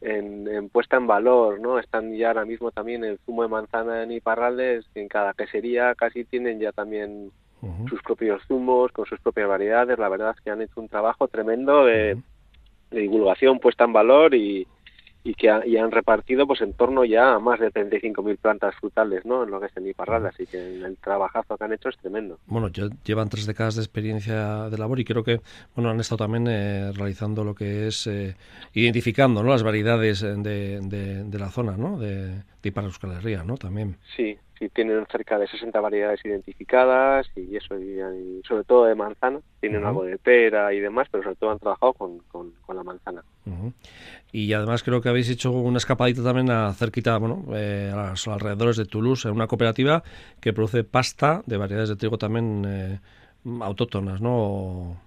en, 0.02 0.68
puesta 0.68 0.98
en 0.98 1.06
valor, 1.06 1.60
¿no? 1.60 1.78
Están 1.78 2.14
ya 2.14 2.28
ahora 2.28 2.44
mismo 2.44 2.72
también 2.72 3.04
el 3.04 3.18
zumo 3.24 3.42
de 3.42 3.48
manzana 3.48 4.02
en 4.02 4.12
Iparraldes, 4.12 4.84
en 4.94 5.08
cada 5.08 5.32
quesería 5.32 5.94
casi 5.94 6.24
tienen 6.24 6.60
ya 6.60 6.72
también 6.72 7.32
sus 7.88 8.02
propios 8.02 8.42
zumos, 8.46 8.90
con 8.92 9.06
sus 9.06 9.20
propias 9.20 9.48
variedades. 9.48 9.98
La 9.98 10.08
verdad 10.08 10.34
es 10.36 10.42
que 10.42 10.50
han 10.50 10.62
hecho 10.62 10.80
un 10.80 10.88
trabajo 10.88 11.28
tremendo 11.28 11.84
de, 11.84 12.18
divulgación 12.90 13.58
puesta 13.58 13.84
en 13.84 13.92
valor 13.92 14.34
y, 14.34 14.66
y 15.24 15.34
que 15.34 15.48
han 15.48 15.90
repartido 15.90 16.46
pues 16.46 16.60
en 16.60 16.72
torno 16.72 17.04
ya 17.04 17.34
a 17.34 17.38
más 17.38 17.60
de 17.60 17.70
35.000 17.70 18.36
plantas 18.38 18.74
frutales 18.76 19.24
¿no? 19.24 19.44
en 19.44 19.50
lo 19.50 19.60
que 19.60 19.66
es 19.66 19.76
en 19.76 19.86
Iparral, 19.86 20.26
así 20.26 20.46
que 20.46 20.58
el 20.58 20.96
trabajazo 20.96 21.56
que 21.56 21.64
han 21.64 21.72
hecho 21.72 21.88
es 21.88 21.96
tremendo. 21.98 22.38
Bueno, 22.46 22.68
ya 22.68 22.88
llevan 23.04 23.28
tres 23.28 23.46
décadas 23.46 23.76
de 23.76 23.82
experiencia 23.82 24.68
de 24.68 24.78
labor 24.78 24.98
y 24.98 25.04
creo 25.04 25.22
que 25.22 25.40
bueno 25.74 25.90
han 25.90 26.00
estado 26.00 26.24
también 26.24 26.46
eh, 26.48 26.92
realizando 26.92 27.44
lo 27.44 27.54
que 27.54 27.86
es 27.86 28.06
eh, 28.08 28.36
identificando 28.74 29.42
¿no? 29.42 29.50
las 29.50 29.62
variedades 29.62 30.20
de, 30.20 30.80
de, 30.80 31.38
la 31.38 31.50
zona 31.50 31.76
¿no? 31.76 31.98
de, 31.98 32.42
de 32.62 32.72
Euskal 32.74 33.46
¿no? 33.46 33.56
también. 33.56 33.96
Sí, 34.16 34.36
tienen 34.68 35.06
cerca 35.10 35.38
de 35.38 35.46
60 35.46 35.80
variedades 35.80 36.24
identificadas 36.24 37.26
y 37.36 37.56
eso, 37.56 37.78
y, 37.78 38.42
sobre 38.46 38.64
todo 38.64 38.84
de 38.84 38.94
manzana, 38.94 39.40
tienen 39.60 39.84
algo 39.84 40.04
de 40.04 40.18
pera 40.18 40.72
y 40.72 40.80
demás, 40.80 41.08
pero 41.10 41.22
sobre 41.22 41.36
todo 41.36 41.50
han 41.50 41.58
trabajado 41.58 41.92
con, 41.94 42.18
con, 42.30 42.76
la 42.76 42.82
manzana. 42.82 43.22
Y 44.32 44.52
además 44.54 44.82
creo 44.82 45.00
que 45.00 45.08
habéis 45.08 45.28
hecho 45.28 45.50
una 45.50 45.76
escapadita 45.76 46.22
también 46.22 46.50
a 46.50 46.72
cerquita, 46.72 47.18
bueno, 47.18 47.44
eh, 47.54 47.92
a 47.94 48.10
los 48.10 48.28
alrededores 48.28 48.76
de 48.76 48.86
Toulouse, 48.86 49.28
en 49.28 49.34
una 49.34 49.46
cooperativa 49.46 50.02
que 50.40 50.52
produce 50.52 50.84
pasta 50.84 51.42
de 51.46 51.56
variedades 51.58 51.90
de 51.90 51.96
trigo 51.96 52.16
también 52.16 52.64
eh, 52.66 53.00
autóctonas, 53.60 54.20
¿no? 54.20 55.00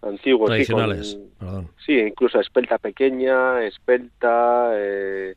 Antiguos, 0.00 0.48
tradicionales, 0.48 1.18
perdón. 1.38 1.68
Sí, 1.84 1.92
incluso 1.98 2.40
espelta 2.40 2.78
pequeña, 2.78 3.64
espelta, 3.64 4.70
eh, 4.74 5.34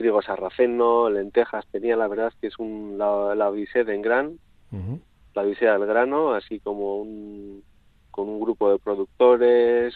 trigo 0.00 0.22
sarraceno, 0.22 1.10
lentejas, 1.10 1.66
tenía 1.70 1.94
la 1.94 2.08
verdad 2.08 2.32
que 2.40 2.46
es 2.46 2.58
un, 2.58 2.96
la, 2.96 3.34
la 3.34 3.50
de 3.50 3.94
en 3.94 4.00
gran, 4.00 4.38
la 5.34 5.42
visera 5.42 5.76
del 5.76 5.86
grano, 5.86 6.32
así 6.32 6.58
como 6.58 6.96
un, 6.96 7.62
con 8.10 8.26
un 8.26 8.40
grupo 8.40 8.72
de 8.72 8.78
productores, 8.78 9.94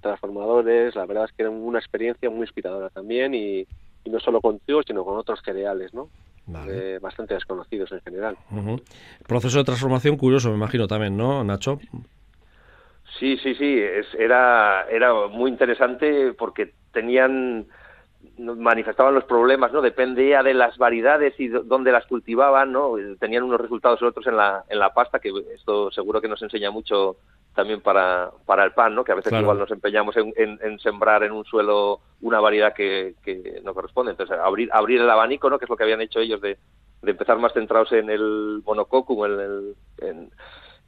transformadores, 0.00 0.94
la 0.94 1.04
verdad 1.04 1.26
es 1.26 1.32
que 1.32 1.42
era 1.42 1.50
una 1.50 1.78
experiencia 1.78 2.30
muy 2.30 2.40
inspiradora 2.40 2.88
también 2.88 3.34
y, 3.34 3.66
no 4.06 4.18
solo 4.20 4.40
con 4.40 4.58
trigo, 4.58 4.82
sino 4.84 5.04
con 5.04 5.18
otros 5.18 5.40
cereales, 5.44 5.92
¿no? 5.92 6.08
Eh, 6.70 6.98
bastante 7.02 7.34
desconocidos 7.34 7.92
en 7.92 8.00
general. 8.00 8.38
Proceso 9.28 9.58
de 9.58 9.64
transformación 9.64 10.16
curioso, 10.16 10.48
me 10.48 10.56
imagino 10.56 10.88
también, 10.88 11.14
¿no, 11.14 11.44
Nacho? 11.44 11.78
Sí, 13.18 13.36
sí, 13.36 13.54
sí, 13.54 13.78
es, 13.78 14.06
era, 14.18 14.86
era 14.90 15.28
muy 15.28 15.50
interesante 15.50 16.32
porque 16.32 16.72
tenían 16.90 17.66
manifestaban 18.38 19.14
los 19.14 19.24
problemas, 19.24 19.72
¿no? 19.72 19.82
Dependía 19.82 20.42
de 20.42 20.54
las 20.54 20.78
variedades 20.78 21.38
y 21.38 21.48
dónde 21.48 21.92
las 21.92 22.06
cultivaban, 22.06 22.72
¿no? 22.72 22.94
Tenían 23.18 23.44
unos 23.44 23.60
resultados 23.60 24.00
u 24.02 24.06
otros 24.06 24.26
en 24.26 24.36
la, 24.36 24.64
en 24.68 24.78
la 24.78 24.92
pasta, 24.92 25.18
que 25.18 25.32
esto 25.54 25.90
seguro 25.90 26.20
que 26.20 26.28
nos 26.28 26.42
enseña 26.42 26.70
mucho 26.70 27.16
también 27.54 27.80
para, 27.80 28.30
para 28.46 28.64
el 28.64 28.72
pan, 28.72 28.94
¿no? 28.94 29.04
Que 29.04 29.12
a 29.12 29.16
veces 29.16 29.32
igual 29.32 29.58
nos 29.58 29.70
empeñamos 29.70 30.16
en, 30.16 30.32
en, 30.36 30.78
sembrar 30.78 31.22
en 31.22 31.32
un 31.32 31.44
suelo 31.44 32.00
una 32.20 32.40
variedad 32.40 32.72
que, 32.72 33.14
que 33.22 33.60
no 33.62 33.74
corresponde. 33.74 34.12
Entonces, 34.12 34.38
abrir, 34.38 34.70
abrir 34.72 35.00
el 35.00 35.10
abanico, 35.10 35.50
¿no? 35.50 35.58
Que 35.58 35.66
es 35.66 35.70
lo 35.70 35.76
que 35.76 35.84
habían 35.84 36.00
hecho 36.00 36.20
ellos 36.20 36.40
de, 36.40 36.56
de 37.02 37.10
empezar 37.10 37.38
más 37.38 37.52
centrados 37.52 37.92
en 37.92 38.08
el 38.08 38.62
monococum, 38.64 39.24
en, 39.26 39.40
el, 39.40 39.74
en, 39.98 40.30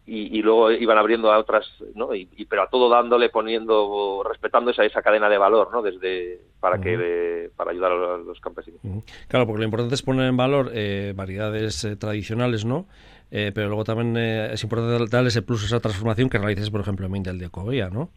y, 0.07 0.43
luego 0.43 0.71
iban 0.71 0.99
abriendo 0.99 1.33
a 1.33 1.38
otras, 1.38 1.67
¿no? 1.95 2.14
Y, 2.14 2.27
pero 2.45 2.62
a 2.62 2.69
todo 2.69 2.90
dándole, 2.90 3.31
poniendo, 3.31 4.23
respetando 4.29 4.71
esa, 4.71 4.85
esa 4.85 5.01
cadena 5.01 5.31
de 5.31 5.38
valor, 5.38 5.71
¿no? 5.73 5.81
Desde 5.81 6.40
para 6.61 6.79
que 6.79 7.51
para 7.57 7.71
ayudar 7.71 7.93
a 7.93 8.19
los, 8.19 8.38
campesinos. 8.40 8.81
Claro, 9.29 9.47
porque 9.47 9.61
lo 9.61 9.64
importante 9.64 9.95
es 9.95 10.03
poner 10.03 10.29
en 10.29 10.37
valor 10.37 10.71
eh, 10.75 11.14
variedades 11.17 11.85
eh, 11.85 11.97
tradicionales, 11.97 12.67
¿no? 12.67 12.87
Eh, 13.31 13.51
pero 13.55 13.69
luego 13.69 13.85
también 13.85 14.17
es 14.17 14.62
importante 14.62 15.07
darle 15.09 15.29
ese 15.29 15.43
plus, 15.43 15.64
esa 15.64 15.81
transformación 15.81 16.29
que 16.29 16.38
realices, 16.38 16.71
por 16.71 16.83
ejemplo, 16.83 17.07
en 17.07 17.12
Mindel 17.12 17.38
de 17.38 17.49
Covea, 17.49 17.88
¿no? 17.88 18.11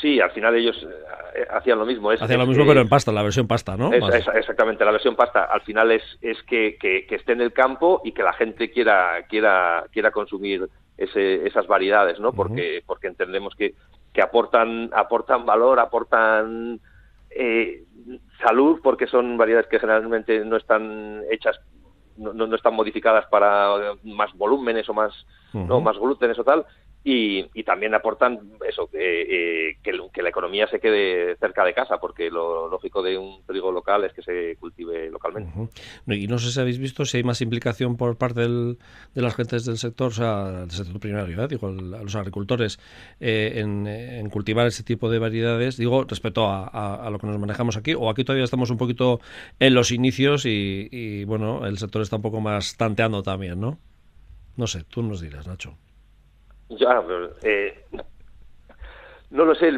Sí, 0.00 0.20
al 0.20 0.30
final 0.30 0.54
ellos 0.54 0.76
eh, 1.34 1.46
hacían 1.50 1.78
lo 1.78 1.86
mismo. 1.86 2.10
hacían 2.10 2.38
lo 2.38 2.46
mismo, 2.46 2.64
pero 2.66 2.80
en 2.80 2.88
pasta, 2.88 3.10
la 3.10 3.22
versión 3.22 3.46
pasta, 3.46 3.76
¿no? 3.76 3.92
exactamente, 3.92 4.84
la 4.84 4.92
versión 4.92 5.16
pasta. 5.16 5.44
Al 5.44 5.62
final 5.62 5.90
es, 5.90 6.02
es 6.20 6.40
que, 6.44 6.76
que, 6.78 7.06
esté 7.10 7.32
en 7.32 7.40
el 7.40 7.52
campo 7.52 8.00
y 8.04 8.12
que 8.12 8.22
la 8.22 8.32
gente 8.32 8.70
quiera, 8.70 9.24
quiera, 9.28 9.84
quiera 9.92 10.10
consumir 10.12 10.68
ese, 10.96 11.46
esas 11.46 11.66
variedades, 11.66 12.20
¿no? 12.20 12.32
Porque, 12.32 12.82
porque 12.86 13.08
entendemos 13.08 13.54
que, 13.56 13.74
que 14.12 14.22
aportan, 14.22 14.90
aportan 14.94 15.44
valor, 15.44 15.80
aportan 15.80 16.80
eh, 17.30 17.82
salud, 18.46 18.80
porque 18.82 19.06
son 19.08 19.36
variedades 19.36 19.68
que 19.68 19.80
generalmente 19.80 20.44
no 20.44 20.56
están 20.56 21.22
hechas 21.30 21.58
no, 22.18 22.32
no, 22.32 22.54
están 22.54 22.74
modificadas 22.74 23.26
para 23.26 23.94
más 24.02 24.32
volúmenes 24.34 24.88
o 24.88 24.94
más, 24.94 25.12
¿no? 25.52 25.80
más 25.80 25.96
glútenes 25.96 26.38
o 26.38 26.44
tal, 26.44 26.66
y, 27.10 27.62
también 27.62 27.94
aportan 27.94 28.38
eso, 28.68 28.90
eh, 28.92 29.76
que, 29.82 30.22
la 30.22 30.28
economía 30.28 30.66
se 30.68 30.78
quede 30.78 31.36
cerca 31.36 31.64
de 31.64 31.72
casa, 31.72 31.98
porque 31.98 32.30
lo 32.30 32.68
lógico 32.68 33.02
de 33.02 33.16
un 33.16 33.42
trigo 33.46 33.72
local 33.72 34.04
es 34.04 34.12
que 34.12 34.22
se 34.22 34.56
cultive 34.56 35.08
localmente. 35.08 35.50
Y 36.06 36.26
no 36.26 36.38
sé 36.38 36.50
si 36.50 36.60
habéis 36.60 36.78
visto 36.78 37.06
si 37.06 37.16
hay 37.16 37.22
más 37.22 37.40
implicación 37.40 37.96
por 37.96 38.18
parte 38.18 38.40
de 38.42 38.76
las 39.14 39.34
gentes 39.34 39.64
del 39.64 39.78
sector, 39.78 40.08
o 40.08 40.10
sea, 40.10 40.50
del 40.60 40.70
sector 40.70 41.00
primario, 41.00 41.42
¿eh? 41.42 41.48
digo, 41.48 41.68
a 41.68 41.72
los 42.02 42.14
agricultores, 42.14 42.78
eh, 43.20 43.52
en, 43.56 44.28
cultivar 44.28 44.66
ese 44.66 44.82
tipo 44.82 45.08
de 45.08 45.18
variedades, 45.18 45.78
digo, 45.78 46.04
respecto 46.04 46.46
a, 46.46 47.08
lo 47.10 47.18
que 47.18 47.26
nos 47.26 47.38
manejamos 47.38 47.78
aquí, 47.78 47.94
o 47.94 48.10
aquí 48.10 48.24
todavía 48.24 48.44
estamos 48.44 48.70
un 48.70 48.76
poquito 48.76 49.20
en 49.58 49.72
los 49.72 49.92
inicios 49.92 50.44
y, 50.44 50.88
y 50.90 51.24
bueno, 51.24 51.66
el 51.66 51.78
sector 51.78 52.02
está 52.02 52.16
un 52.16 52.22
poco 52.22 52.40
más 52.42 52.76
tanteando 52.76 53.22
también, 53.22 53.58
¿no? 53.60 53.78
No 54.56 54.66
sé, 54.66 54.84
tú 54.84 55.02
nos 55.02 55.22
dirás, 55.22 55.46
Nacho. 55.46 55.78
Ya, 56.70 57.02
eh, 57.42 57.84
no 59.30 59.44
lo 59.44 59.54
sé, 59.54 59.72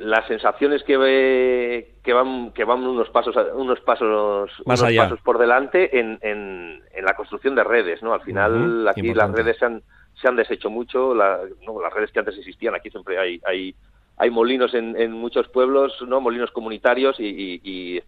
las 0.00 0.26
sensaciones 0.26 0.82
que 0.82 1.94
que 2.02 2.12
van 2.12 2.52
que 2.52 2.64
van 2.64 2.84
unos 2.84 3.10
pasos 3.10 3.36
unos 3.54 3.80
pasos 3.80 4.50
Más 4.66 4.82
pasos 4.82 5.20
por 5.20 5.38
delante 5.38 5.98
en, 5.98 6.18
en, 6.22 6.82
la 7.04 7.14
construcción 7.14 7.54
de 7.54 7.64
redes, 7.64 8.02
¿no? 8.02 8.12
Al 8.12 8.22
final 8.22 8.86
aquí 8.88 9.14
las 9.14 9.30
redes 9.30 9.56
se 9.58 9.64
han 9.66 9.82
se 10.20 10.26
han 10.26 10.36
deshecho 10.36 10.68
mucho, 10.68 11.14
las 11.14 11.92
redes 11.94 12.10
que 12.10 12.18
antes 12.18 12.36
existían, 12.36 12.74
aquí 12.74 12.90
siempre 12.90 13.18
hay, 13.18 13.40
hay, 13.46 13.74
hay 14.16 14.30
molinos 14.30 14.74
en, 14.74 15.12
muchos 15.12 15.48
pueblos, 15.48 15.94
no 16.08 16.20
molinos 16.20 16.50
comunitarios 16.50 17.20
y, 17.20 17.60
y, 17.62 18.02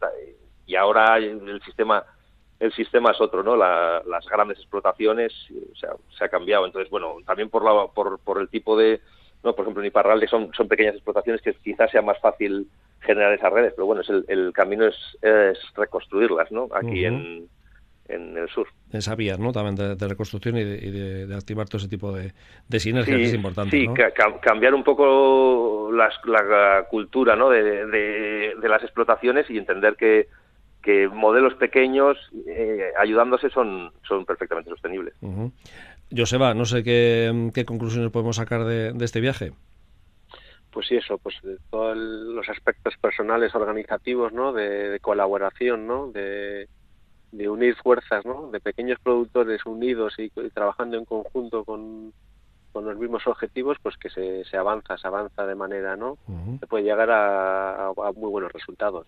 y 0.66 0.74
ahora 0.74 1.18
el 1.18 1.62
sistema 1.62 2.04
el 2.60 2.72
sistema 2.72 3.10
es 3.10 3.20
otro, 3.20 3.42
¿no? 3.42 3.56
las 3.56 4.26
grandes 4.30 4.58
explotaciones 4.58 5.32
o 5.72 5.76
sea, 5.76 5.90
se 6.16 6.24
ha 6.24 6.28
cambiado. 6.28 6.66
Entonces, 6.66 6.90
bueno, 6.90 7.16
también 7.26 7.48
por, 7.48 7.64
la, 7.64 7.86
por, 7.88 8.20
por 8.20 8.38
el 8.38 8.48
tipo 8.48 8.76
de, 8.76 9.00
no, 9.42 9.54
por 9.54 9.64
ejemplo, 9.64 9.82
en 9.82 9.88
Iparralde 9.88 10.28
son, 10.28 10.52
son 10.54 10.68
pequeñas 10.68 10.94
explotaciones 10.94 11.40
que 11.40 11.54
quizás 11.54 11.90
sea 11.90 12.02
más 12.02 12.20
fácil 12.20 12.68
generar 13.00 13.32
esas 13.32 13.52
redes, 13.52 13.72
pero 13.74 13.86
bueno, 13.86 14.02
es 14.02 14.10
el, 14.10 14.24
el 14.28 14.52
camino 14.52 14.86
es, 14.86 14.96
es, 15.22 15.58
reconstruirlas, 15.74 16.52
¿no? 16.52 16.68
Aquí 16.72 17.06
en, 17.06 17.48
en 18.08 18.36
el 18.36 18.48
sur. 18.50 18.68
Esa 18.92 19.14
vía, 19.14 19.36
¿no? 19.38 19.52
También 19.52 19.96
de, 19.96 20.08
reconstrucción 20.08 20.56
y, 20.58 20.64
de, 20.64 21.34
activar 21.34 21.68
todo 21.68 21.78
ese 21.78 21.88
tipo 21.88 22.12
de, 22.12 22.32
de 22.68 22.80
sinergias 22.80 23.16
que 23.16 23.24
es 23.24 23.34
importante. 23.34 23.70
Sí, 23.70 23.86
cambiar 24.42 24.74
un 24.74 24.84
poco 24.84 25.90
la, 25.92 26.86
cultura 26.90 27.36
¿no? 27.36 27.48
de, 27.48 28.54
las 28.62 28.82
explotaciones 28.82 29.48
y 29.48 29.58
entender 29.58 29.96
que, 29.96 30.28
que 30.82 31.08
modelos 31.08 31.54
pequeños 31.54 32.16
eh, 32.46 32.90
ayudándose 32.98 33.50
son, 33.50 33.92
son 34.06 34.24
perfectamente 34.24 34.70
sostenibles. 34.70 35.14
Joseba, 36.14 36.54
no 36.54 36.64
sé 36.64 36.82
qué, 36.82 37.50
qué 37.54 37.64
conclusiones 37.64 38.10
podemos 38.10 38.36
sacar 38.36 38.64
de, 38.64 38.92
este 39.00 39.20
viaje 39.20 39.52
pues 40.72 40.86
sí, 40.86 40.94
eso, 40.94 41.18
pues 41.18 41.34
de 41.42 41.58
todos 41.68 41.96
los 41.96 42.48
aspectos 42.48 42.94
personales, 42.96 43.56
organizativos, 43.56 44.32
¿no? 44.32 44.52
De, 44.52 45.00
colaboración, 45.00 45.88
¿no? 45.88 46.12
De, 46.12 46.68
unir 47.32 47.74
fuerzas, 47.74 48.24
¿no? 48.24 48.52
De 48.52 48.60
pequeños 48.60 49.00
productores 49.02 49.66
unidos 49.66 50.14
y, 50.18 50.30
trabajando 50.50 50.96
en 50.96 51.04
conjunto 51.04 51.64
con, 51.64 52.12
con, 52.72 52.84
los 52.84 52.96
mismos 52.96 53.26
objetivos, 53.26 53.78
pues 53.82 53.96
que 53.96 54.10
se, 54.10 54.44
se 54.44 54.56
avanza, 54.56 54.96
se 54.96 55.06
avanza 55.06 55.46
de 55.46 55.54
manera, 55.54 55.96
¿no? 55.96 56.18
Se 56.60 56.66
puede 56.66 56.84
llegar 56.84 57.08
a, 57.10 57.92
muy 58.16 58.30
buenos 58.30 58.52
resultados. 58.52 59.06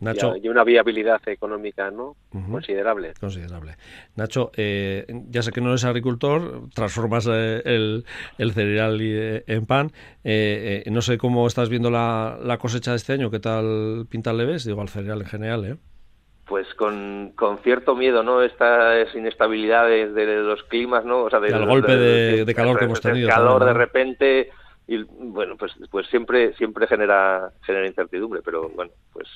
Nacho, 0.00 0.34
y 0.36 0.48
una 0.48 0.64
viabilidad 0.64 1.20
económica 1.26 1.90
no 1.90 2.16
considerable. 2.50 3.12
Considerable. 3.20 3.76
Nacho, 4.16 4.50
eh, 4.56 5.06
ya 5.28 5.42
sé 5.42 5.52
que 5.52 5.60
no 5.60 5.68
eres 5.68 5.84
agricultor, 5.84 6.70
transformas 6.74 7.26
eh, 7.30 7.60
el, 7.66 8.04
el, 8.38 8.52
cereal 8.52 8.98
eh, 9.02 9.44
en 9.46 9.66
pan. 9.66 9.92
no 10.86 11.02
sé 11.02 11.18
cómo 11.18 11.46
estás 11.46 11.68
viendo 11.68 11.90
la, 11.90 12.38
la, 12.42 12.56
cosecha 12.56 12.92
de 12.92 12.96
este 12.96 13.12
año, 13.12 13.30
¿qué 13.30 13.40
tal 13.40 14.06
pinta 14.08 14.32
le 14.32 14.46
ves? 14.46 14.64
Digo, 14.64 14.80
al 14.80 14.88
cereal 14.88 15.20
en 15.20 15.26
general, 15.26 15.64
¿eh? 15.66 15.76
Pues 16.50 16.66
con, 16.74 17.30
con 17.36 17.58
cierto 17.58 17.94
miedo, 17.94 18.24
¿no? 18.24 18.42
Estas 18.42 19.14
inestabilidades 19.14 20.12
de 20.16 20.26
los 20.42 20.64
climas, 20.64 21.04
¿no? 21.04 21.22
O 21.22 21.30
sea, 21.30 21.38
del 21.38 21.64
golpe 21.64 21.96
de, 21.96 22.54
calor 22.56 22.76
que 22.76 22.86
hemos 22.86 23.00
tenido. 23.00 23.28
calor 23.28 23.64
de 23.64 23.72
repente 23.72 24.50
y 24.88 25.00
bueno, 25.04 25.56
pues 25.56 25.72
pues 25.92 26.08
siempre 26.08 26.52
siempre 26.54 26.88
genera 26.88 27.52
genera 27.62 27.86
incertidumbre, 27.86 28.40
pero 28.44 28.68
bueno, 28.70 28.90
pues 29.12 29.28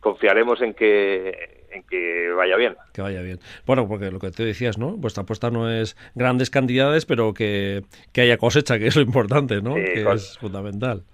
confiaremos 0.00 0.62
en 0.62 0.72
que 0.72 1.66
en 1.70 1.82
que 1.82 2.30
vaya 2.34 2.56
bien. 2.56 2.76
Que 2.94 3.02
vaya 3.02 3.20
bien. 3.20 3.40
Bueno, 3.66 3.86
porque 3.86 4.10
lo 4.10 4.18
que 4.18 4.30
te 4.30 4.42
decías, 4.42 4.78
¿no? 4.78 4.96
Vuestra 4.96 5.24
apuesta 5.24 5.50
no 5.50 5.70
es 5.70 5.98
grandes 6.14 6.48
cantidades, 6.48 7.04
pero 7.04 7.34
que, 7.34 7.84
que 8.14 8.22
haya 8.22 8.38
cosecha, 8.38 8.78
que 8.78 8.86
es 8.86 8.96
lo 8.96 9.02
importante, 9.02 9.60
¿no? 9.60 9.74
que 9.74 10.00
es 10.14 10.38
fundamental 10.38 11.04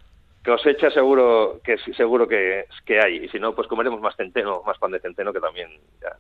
cosecha 0.45 0.91
seguro 0.91 1.61
que 1.65 1.77
seguro 1.97 2.29
que, 2.29 2.67
que 2.85 3.01
hay. 3.01 3.25
Y 3.25 3.29
si 3.29 3.39
no 3.39 3.55
pues 3.55 3.67
comeremos 3.69 4.01
más 4.01 4.15
centeno 4.17 4.63
más 4.67 4.79
pan 4.79 4.93
de 4.93 5.01
centeno 5.01 5.33
que 5.33 5.41
también 5.41 5.69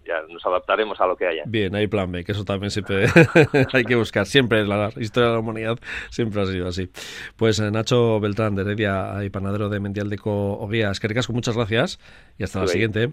ya, 0.06 0.22
nos 0.28 0.44
adaptaremos 0.46 1.00
a 1.00 1.06
lo 1.06 1.16
que 1.16 1.26
haya. 1.26 1.42
Bien 1.46 1.74
hay 1.74 1.86
plan 1.86 2.10
B 2.10 2.24
que 2.24 2.32
eso 2.32 2.44
también 2.44 2.70
siempre 2.70 3.06
hay 3.72 3.84
que 3.84 3.96
buscar. 3.96 4.26
Siempre 4.26 4.60
en 4.60 4.68
la 4.68 4.90
historia 4.96 5.28
de 5.28 5.34
la 5.34 5.40
humanidad 5.40 5.78
siempre 6.10 6.42
ha 6.42 6.46
sido 6.46 6.68
así. 6.68 6.90
Pues 7.36 7.58
eh, 7.60 7.70
Nacho 7.70 8.20
Beltrán 8.20 8.54
de 8.54 8.62
Heredia 8.62 9.22
y 9.24 9.30
panadero 9.30 9.68
de 9.68 9.80
Mendial 9.80 10.08
de 10.08 10.18
Oguías 10.24 11.00
que 11.00 11.08
con 11.14 11.34
muchas 11.34 11.56
gracias 11.56 12.00
y 12.38 12.44
hasta 12.44 12.60
la 12.60 12.66
siguiente 12.66 13.12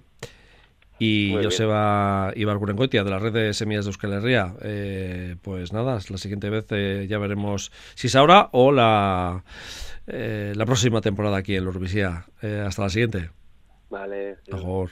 y 1.04 1.34
Joseba 1.44 2.32
Ibargurengoitia 2.36 3.04
de 3.04 3.10
la 3.10 3.18
red 3.18 3.34
de 3.34 3.54
semillas 3.56 3.86
de 3.86 3.90
Euskal 3.90 4.14
Herria. 4.14 4.54
Eh, 4.62 5.36
pues 5.42 5.74
nada, 5.74 5.98
la 6.08 6.18
siguiente 6.18 6.52
vez 6.52 6.66
eh, 6.70 7.08
ya 7.10 7.18
veremos 7.18 7.72
si 7.96 8.06
es 8.06 8.16
ahora 8.16 8.50
o 8.52 8.72
la 8.72 9.44
eh, 10.06 10.54
la 10.56 10.66
próxima 10.68 11.02
temporada 11.02 11.38
aquí 11.38 11.56
en 11.56 11.66
Lurvisía. 11.66 12.26
Eh, 12.44 12.64
hasta 12.64 12.84
la 12.84 12.90
siguiente. 12.90 13.32
Vale. 13.90 14.38
Mejor. 14.52 14.92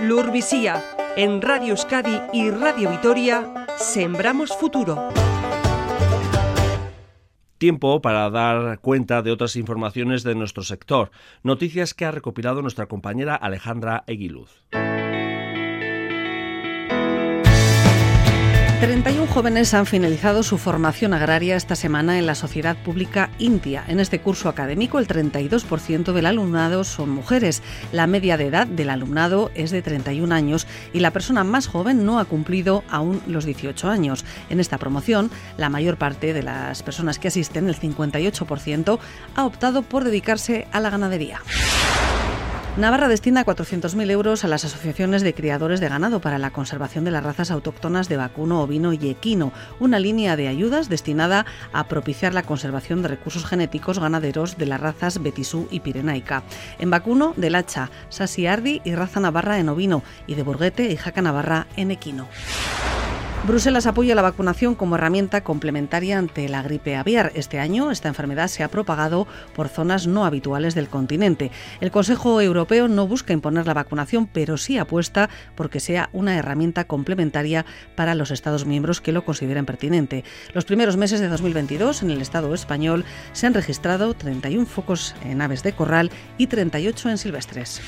Lurvisía, 0.00 0.82
en 1.16 1.42
Radio 1.42 1.72
Euskadi 1.72 2.20
y 2.32 2.50
Radio 2.50 2.90
Vitoria, 2.90 3.66
sembramos 3.76 4.56
futuro. 4.56 5.10
Tiempo 7.62 8.02
para 8.02 8.28
dar 8.28 8.80
cuenta 8.80 9.22
de 9.22 9.30
otras 9.30 9.54
informaciones 9.54 10.24
de 10.24 10.34
nuestro 10.34 10.64
sector, 10.64 11.12
noticias 11.44 11.94
que 11.94 12.04
ha 12.04 12.10
recopilado 12.10 12.60
nuestra 12.60 12.86
compañera 12.86 13.36
Alejandra 13.36 14.02
Eguiluz. 14.08 14.64
31 18.82 19.28
jóvenes 19.28 19.74
han 19.74 19.86
finalizado 19.86 20.42
su 20.42 20.58
formación 20.58 21.14
agraria 21.14 21.54
esta 21.54 21.76
semana 21.76 22.18
en 22.18 22.26
la 22.26 22.34
Sociedad 22.34 22.76
Pública 22.76 23.30
India. 23.38 23.84
En 23.86 24.00
este 24.00 24.20
curso 24.20 24.48
académico, 24.48 24.98
el 24.98 25.06
32% 25.06 26.12
del 26.12 26.26
alumnado 26.26 26.82
son 26.82 27.08
mujeres. 27.10 27.62
La 27.92 28.08
media 28.08 28.36
de 28.36 28.48
edad 28.48 28.66
del 28.66 28.90
alumnado 28.90 29.52
es 29.54 29.70
de 29.70 29.82
31 29.82 30.34
años 30.34 30.66
y 30.92 30.98
la 30.98 31.12
persona 31.12 31.44
más 31.44 31.68
joven 31.68 32.04
no 32.04 32.18
ha 32.18 32.24
cumplido 32.24 32.82
aún 32.90 33.22
los 33.28 33.44
18 33.44 33.88
años. 33.88 34.24
En 34.50 34.58
esta 34.58 34.78
promoción, 34.78 35.30
la 35.58 35.68
mayor 35.68 35.96
parte 35.96 36.32
de 36.32 36.42
las 36.42 36.82
personas 36.82 37.20
que 37.20 37.28
asisten, 37.28 37.68
el 37.68 37.78
58%, 37.78 38.98
ha 39.36 39.46
optado 39.46 39.82
por 39.82 40.02
dedicarse 40.02 40.66
a 40.72 40.80
la 40.80 40.90
ganadería. 40.90 41.40
Navarra 42.78 43.08
destina 43.08 43.44
400.000 43.44 44.10
euros 44.10 44.44
a 44.44 44.48
las 44.48 44.64
asociaciones 44.64 45.20
de 45.20 45.34
criadores 45.34 45.78
de 45.78 45.90
ganado 45.90 46.22
para 46.22 46.38
la 46.38 46.52
conservación 46.52 47.04
de 47.04 47.10
las 47.10 47.22
razas 47.22 47.50
autóctonas 47.50 48.08
de 48.08 48.16
vacuno, 48.16 48.62
ovino 48.62 48.94
y 48.94 49.10
equino, 49.10 49.52
una 49.78 49.98
línea 49.98 50.36
de 50.36 50.48
ayudas 50.48 50.88
destinada 50.88 51.44
a 51.74 51.86
propiciar 51.86 52.32
la 52.32 52.44
conservación 52.44 53.02
de 53.02 53.08
recursos 53.08 53.44
genéticos 53.44 53.98
ganaderos 53.98 54.56
de 54.56 54.64
las 54.64 54.80
razas 54.80 55.22
Betisú 55.22 55.68
y 55.70 55.80
Pirenaica. 55.80 56.44
En 56.78 56.88
vacuno, 56.88 57.34
del 57.36 57.56
hacha, 57.56 57.90
Sasiardi 58.08 58.80
y 58.84 58.94
raza 58.94 59.20
navarra 59.20 59.58
en 59.58 59.68
ovino, 59.68 60.02
y 60.26 60.34
de 60.34 60.42
Burguete 60.42 60.90
y 60.90 60.96
Jaca 60.96 61.20
Navarra 61.20 61.66
en 61.76 61.90
equino. 61.90 62.26
Bruselas 63.44 63.86
apoya 63.86 64.14
la 64.14 64.22
vacunación 64.22 64.76
como 64.76 64.94
herramienta 64.94 65.42
complementaria 65.42 66.16
ante 66.16 66.48
la 66.48 66.62
gripe 66.62 66.94
aviar. 66.94 67.32
Este 67.34 67.58
año 67.58 67.90
esta 67.90 68.06
enfermedad 68.06 68.46
se 68.46 68.62
ha 68.62 68.68
propagado 68.68 69.26
por 69.52 69.68
zonas 69.68 70.06
no 70.06 70.24
habituales 70.24 70.76
del 70.76 70.88
continente. 70.88 71.50
El 71.80 71.90
Consejo 71.90 72.40
Europeo 72.40 72.86
no 72.86 73.08
busca 73.08 73.32
imponer 73.32 73.66
la 73.66 73.74
vacunación, 73.74 74.28
pero 74.28 74.56
sí 74.58 74.78
apuesta 74.78 75.28
por 75.56 75.70
que 75.70 75.80
sea 75.80 76.08
una 76.12 76.36
herramienta 76.36 76.84
complementaria 76.84 77.66
para 77.96 78.14
los 78.14 78.30
Estados 78.30 78.64
miembros 78.64 79.00
que 79.00 79.10
lo 79.10 79.24
consideren 79.24 79.66
pertinente. 79.66 80.22
Los 80.54 80.64
primeros 80.64 80.96
meses 80.96 81.18
de 81.18 81.26
2022 81.26 82.04
en 82.04 82.12
el 82.12 82.22
Estado 82.22 82.54
español 82.54 83.04
se 83.32 83.48
han 83.48 83.54
registrado 83.54 84.14
31 84.14 84.66
focos 84.66 85.16
en 85.24 85.42
aves 85.42 85.64
de 85.64 85.72
corral 85.72 86.12
y 86.38 86.46
38 86.46 87.10
en 87.10 87.18
silvestres. 87.18 87.80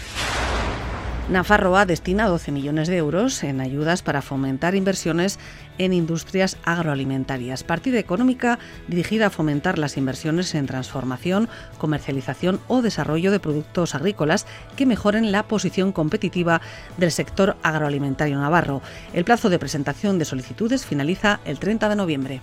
Nafarroa 1.28 1.86
destina 1.86 2.28
12 2.28 2.52
millones 2.52 2.86
de 2.86 2.98
euros 2.98 3.42
en 3.44 3.62
ayudas 3.62 4.02
para 4.02 4.20
fomentar 4.20 4.74
inversiones 4.74 5.38
en 5.78 5.94
industrias 5.94 6.58
agroalimentarias, 6.64 7.64
partida 7.64 7.98
económica 7.98 8.58
dirigida 8.88 9.26
a 9.26 9.30
fomentar 9.30 9.78
las 9.78 9.96
inversiones 9.96 10.54
en 10.54 10.66
transformación, 10.66 11.48
comercialización 11.78 12.60
o 12.68 12.82
desarrollo 12.82 13.30
de 13.30 13.40
productos 13.40 13.94
agrícolas 13.94 14.46
que 14.76 14.84
mejoren 14.84 15.32
la 15.32 15.44
posición 15.44 15.92
competitiva 15.92 16.60
del 16.98 17.10
sector 17.10 17.56
agroalimentario 17.62 18.38
navarro. 18.38 18.82
El 19.14 19.24
plazo 19.24 19.48
de 19.48 19.58
presentación 19.58 20.18
de 20.18 20.26
solicitudes 20.26 20.84
finaliza 20.84 21.40
el 21.46 21.58
30 21.58 21.88
de 21.88 21.96
noviembre. 21.96 22.40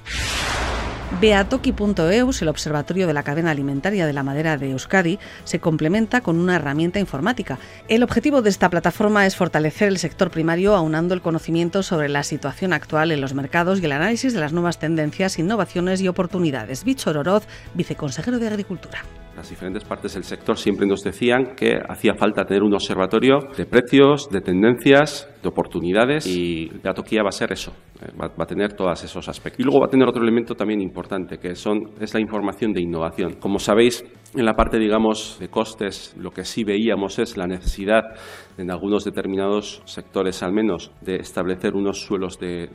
Beatoki.eus, 1.20 2.42
el 2.42 2.48
observatorio 2.48 3.06
de 3.06 3.14
la 3.14 3.24
cadena 3.24 3.52
alimentaria 3.52 4.08
de 4.08 4.14
la 4.14 4.24
madera 4.24 4.58
de 4.58 4.72
Euskadi, 4.72 5.20
se 5.44 5.60
complementa 5.60 6.22
con 6.22 6.40
una 6.40 6.56
herramienta 6.56 7.00
informática. 7.00 7.60
El 7.90 8.02
objetivo 8.02 8.42
de 8.42 8.50
esta 8.50 8.70
plataforma 8.70 9.26
es 9.26 9.36
fortalecer 9.36 9.90
el 9.90 9.98
sector 9.98 10.32
primario 10.32 10.74
aunando 10.74 11.14
el 11.14 11.22
conocimiento 11.22 11.84
sobre 11.84 12.08
la 12.08 12.24
situación 12.24 12.72
actual 12.72 13.12
en 13.12 13.22
los 13.22 13.34
mercados 13.34 13.82
y 13.82 13.86
el 13.86 13.92
análisis 13.92 14.34
de 14.34 14.40
las 14.40 14.54
nuevas 14.54 14.80
tendencias, 14.80 15.38
innovaciones 15.38 16.02
y 16.02 16.08
oportunidades. 16.08 16.86
Bicho 16.86 17.10
Oroz, 17.10 17.46
viceconsejero 17.74 18.40
de 18.40 18.48
Agricultura 18.48 19.02
las 19.36 19.50
diferentes 19.50 19.84
partes 19.84 20.14
del 20.14 20.24
sector 20.24 20.58
siempre 20.58 20.86
nos 20.86 21.04
decían 21.04 21.56
que 21.56 21.80
hacía 21.90 22.14
falta 22.14 22.46
tener 22.46 22.62
un 22.62 22.74
observatorio 22.74 23.40
de 23.58 23.66
precios, 23.66 24.30
de 24.30 24.42
tendencias, 24.42 25.28
de 25.42 25.50
oportunidades 25.50 26.28
y 26.28 26.70
Gatoquía 26.84 27.24
va 27.24 27.30
a 27.30 27.32
ser 27.32 27.52
eso, 27.52 27.72
eh, 28.02 28.12
va, 28.20 28.32
a 28.38 28.46
tener 28.46 28.74
todos 28.74 29.04
esos 29.04 29.28
aspectos. 29.28 29.60
Y 29.60 29.64
luego 29.64 29.80
va 29.80 29.88
a 29.88 29.90
tener 29.90 30.08
otro 30.08 30.22
elemento 30.22 30.56
también 30.56 30.82
importante 30.82 31.38
que 31.38 31.56
son, 31.56 31.92
es 32.00 32.14
la 32.14 32.20
información 32.20 32.74
de 32.74 32.82
innovación. 32.82 33.36
Como 33.40 33.60
sabéis, 33.60 34.04
En 34.34 34.46
la 34.46 34.54
parte, 34.54 34.80
digamos, 34.80 35.38
de 35.42 35.50
costes, 35.50 36.16
lo 36.18 36.32
que 36.32 36.46
sí 36.46 36.64
veíamos 36.64 37.20
es 37.20 37.36
la 37.36 37.48
necesidad, 37.48 38.16
en 38.58 38.72
algunos 38.72 39.04
determinados 39.04 39.82
sectores 39.84 40.42
al 40.42 40.54
menos, 40.54 40.92
de 41.02 41.18
establecer 41.18 41.76
unos 41.76 42.06
suelos 42.06 42.40
de, 42.40 42.70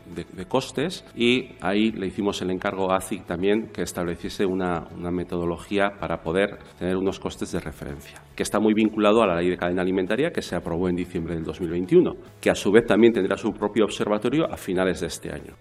costes 0.48 1.04
y 1.16 1.52
ahí 1.62 1.92
le 1.92 2.08
hicimos 2.08 2.42
el 2.42 2.50
encargo 2.50 2.92
a 2.92 2.96
ACIC 2.96 3.24
también 3.24 3.68
que 3.72 3.82
estableciese 3.82 4.44
una, 4.44 4.86
una, 4.96 5.10
metodología 5.10 5.92
para 5.98 6.20
poder 6.20 6.58
tener 6.78 6.96
unos 6.96 7.18
costes 7.18 7.52
de 7.52 7.60
referencia, 7.60 8.22
que 8.34 8.42
está 8.42 8.60
muy 8.60 8.74
vinculado 8.74 9.22
a 9.22 9.26
la 9.26 9.36
ley 9.36 9.48
de 9.48 9.56
cadena 9.56 9.82
alimentaria 9.82 10.30
que 10.30 10.42
se 10.42 10.56
aprobó 10.56 10.88
en 10.88 10.96
diciembre 10.96 11.34
del 11.34 11.44
2021, 11.44 12.16
que 12.40 12.50
a 12.50 12.54
su 12.54 12.70
vez 12.70 12.86
también 12.86 13.14
tendrá 13.14 13.36
su 13.36 13.52
propio 13.52 13.84
observatorio 13.84 14.44
a 14.52 14.56
finales 14.56 15.00
de 15.00 15.06
este 15.06 15.32
año. 15.32 15.54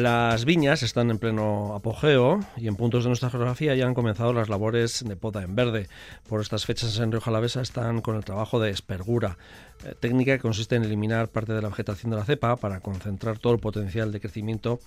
Las 0.00 0.46
viñas 0.46 0.82
están 0.82 1.10
en 1.10 1.18
pleno 1.18 1.74
apogeo 1.74 2.40
y 2.56 2.68
en 2.68 2.76
puntos 2.76 3.04
de 3.04 3.10
nuestra 3.10 3.28
geografía 3.28 3.74
ya 3.74 3.86
han 3.86 3.92
comenzado 3.92 4.32
las 4.32 4.48
labores 4.48 5.04
de 5.06 5.14
poda 5.14 5.42
en 5.42 5.54
verde. 5.54 5.88
Por 6.26 6.40
estas 6.40 6.64
fechas 6.64 6.98
en 6.98 7.12
Río 7.12 7.20
Jalavesa 7.20 7.60
están 7.60 8.00
con 8.00 8.16
el 8.16 8.24
trabajo 8.24 8.58
de 8.60 8.70
espergura, 8.70 9.36
eh, 9.84 9.94
técnica 10.00 10.32
que 10.32 10.38
consiste 10.40 10.74
en 10.76 10.84
eliminar 10.84 11.28
parte 11.28 11.52
de 11.52 11.60
la 11.60 11.68
vegetación 11.68 12.10
de 12.12 12.16
la 12.16 12.24
cepa 12.24 12.56
para 12.56 12.80
concentrar 12.80 13.38
todo 13.38 13.52
el 13.52 13.58
potencial 13.58 14.10
de 14.10 14.20
crecimiento 14.20 14.80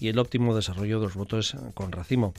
y 0.00 0.08
el 0.08 0.18
óptimo 0.18 0.56
desarrollo 0.56 0.98
de 0.98 1.06
los 1.06 1.14
brotes 1.14 1.54
con 1.74 1.92
racimo. 1.92 2.34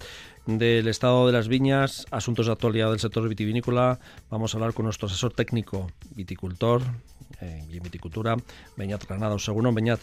Del 0.45 0.89
estado 0.89 1.27
de 1.27 1.31
las 1.31 1.47
viñas, 1.47 2.07
asuntos 2.11 2.47
de 2.47 2.51
actualidad 2.51 2.89
del 2.89 2.99
sector 2.99 3.25
vitivinícola, 3.29 4.01
vamos 4.29 4.53
a 4.53 4.57
hablar 4.57 4.73
con 4.73 4.83
nuestro 4.83 5.07
asesor 5.07 5.31
técnico 5.31 5.89
viticultor 6.13 6.81
eh, 7.39 7.65
y 7.71 7.77
en 7.77 7.83
viticultura, 7.83 8.35
Beñat 8.75 9.05
Granados. 9.07 9.45
Según 9.45 9.73
Beñat. 9.73 10.01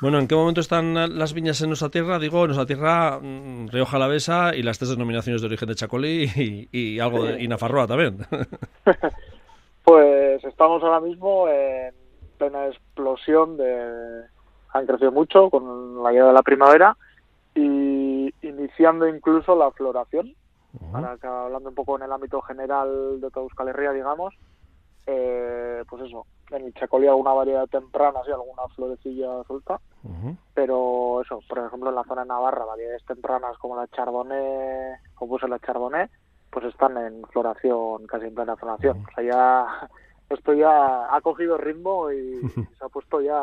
Bueno, 0.00 0.18
¿en 0.18 0.28
qué 0.28 0.34
momento 0.34 0.60
están 0.60 1.18
las 1.18 1.32
viñas 1.32 1.60
en 1.60 1.68
nuestra 1.68 1.88
tierra? 1.88 2.18
Digo, 2.18 2.42
en 2.42 2.48
nuestra 2.48 2.66
tierra, 2.66 3.18
mm, 3.20 3.68
Río 3.68 3.84
Jalavesa 3.84 4.54
y 4.54 4.62
las 4.62 4.78
tres 4.78 4.90
denominaciones 4.90 5.42
de 5.42 5.48
origen 5.48 5.68
de 5.68 5.74
Chacolí 5.74 6.68
y, 6.72 7.00
algo 7.00 7.24
de 7.24 7.42
Inafarroa 7.42 7.86
también. 7.86 8.18
pues 9.84 10.44
estamos 10.44 10.82
ahora 10.82 11.00
mismo 11.00 11.48
en 11.48 11.94
plena 12.38 12.68
explosión 12.68 13.56
de... 13.56 14.22
Han 14.74 14.86
crecido 14.86 15.10
mucho 15.10 15.50
con 15.50 16.02
la 16.02 16.12
llegada 16.12 16.30
de 16.30 16.36
la 16.36 16.42
primavera 16.42 16.96
y 17.54 18.32
iniciando 18.42 19.06
incluso 19.08 19.56
la 19.56 19.70
floración. 19.72 20.34
Que, 21.20 21.26
hablando 21.26 21.68
un 21.68 21.74
poco 21.74 21.96
en 21.96 22.04
el 22.04 22.12
ámbito 22.12 22.40
general 22.40 23.20
de 23.20 23.30
toda 23.30 23.44
Euskal 23.44 23.68
Herria, 23.68 23.92
digamos, 23.92 24.34
eh, 25.06 25.84
pues 25.88 26.02
eso, 26.04 26.24
en 26.56 26.66
el 26.66 26.74
Chacolí 26.74 27.06
alguna 27.06 27.32
variedad 27.32 27.66
temprana, 27.66 28.20
y 28.26 28.30
alguna 28.30 28.62
florecilla 28.74 29.42
suelta, 29.46 29.80
pero 30.54 31.22
eso, 31.22 31.40
por 31.48 31.58
ejemplo 31.58 31.88
en 31.90 31.96
la 31.96 32.04
zona 32.04 32.22
de 32.22 32.28
Navarra, 32.28 32.64
variedades 32.64 33.04
tempranas 33.04 33.56
como 33.58 33.76
la 33.76 33.88
Chardonnay, 33.88 34.96
como 35.14 35.32
puse 35.32 35.48
la 35.48 35.58
Chardonnay, 35.58 36.08
pues 36.50 36.66
están 36.66 36.96
en 36.98 37.22
floración, 37.28 38.06
casi 38.06 38.26
en 38.26 38.34
plena 38.34 38.56
floración. 38.56 39.04
O 39.10 39.14
sea, 39.14 39.24
ya 39.24 39.90
esto 40.28 40.52
ya 40.52 41.14
ha 41.14 41.20
cogido 41.20 41.56
ritmo 41.56 42.10
y 42.12 42.40
se 42.50 42.84
ha 42.84 42.88
puesto 42.88 43.20
ya 43.20 43.40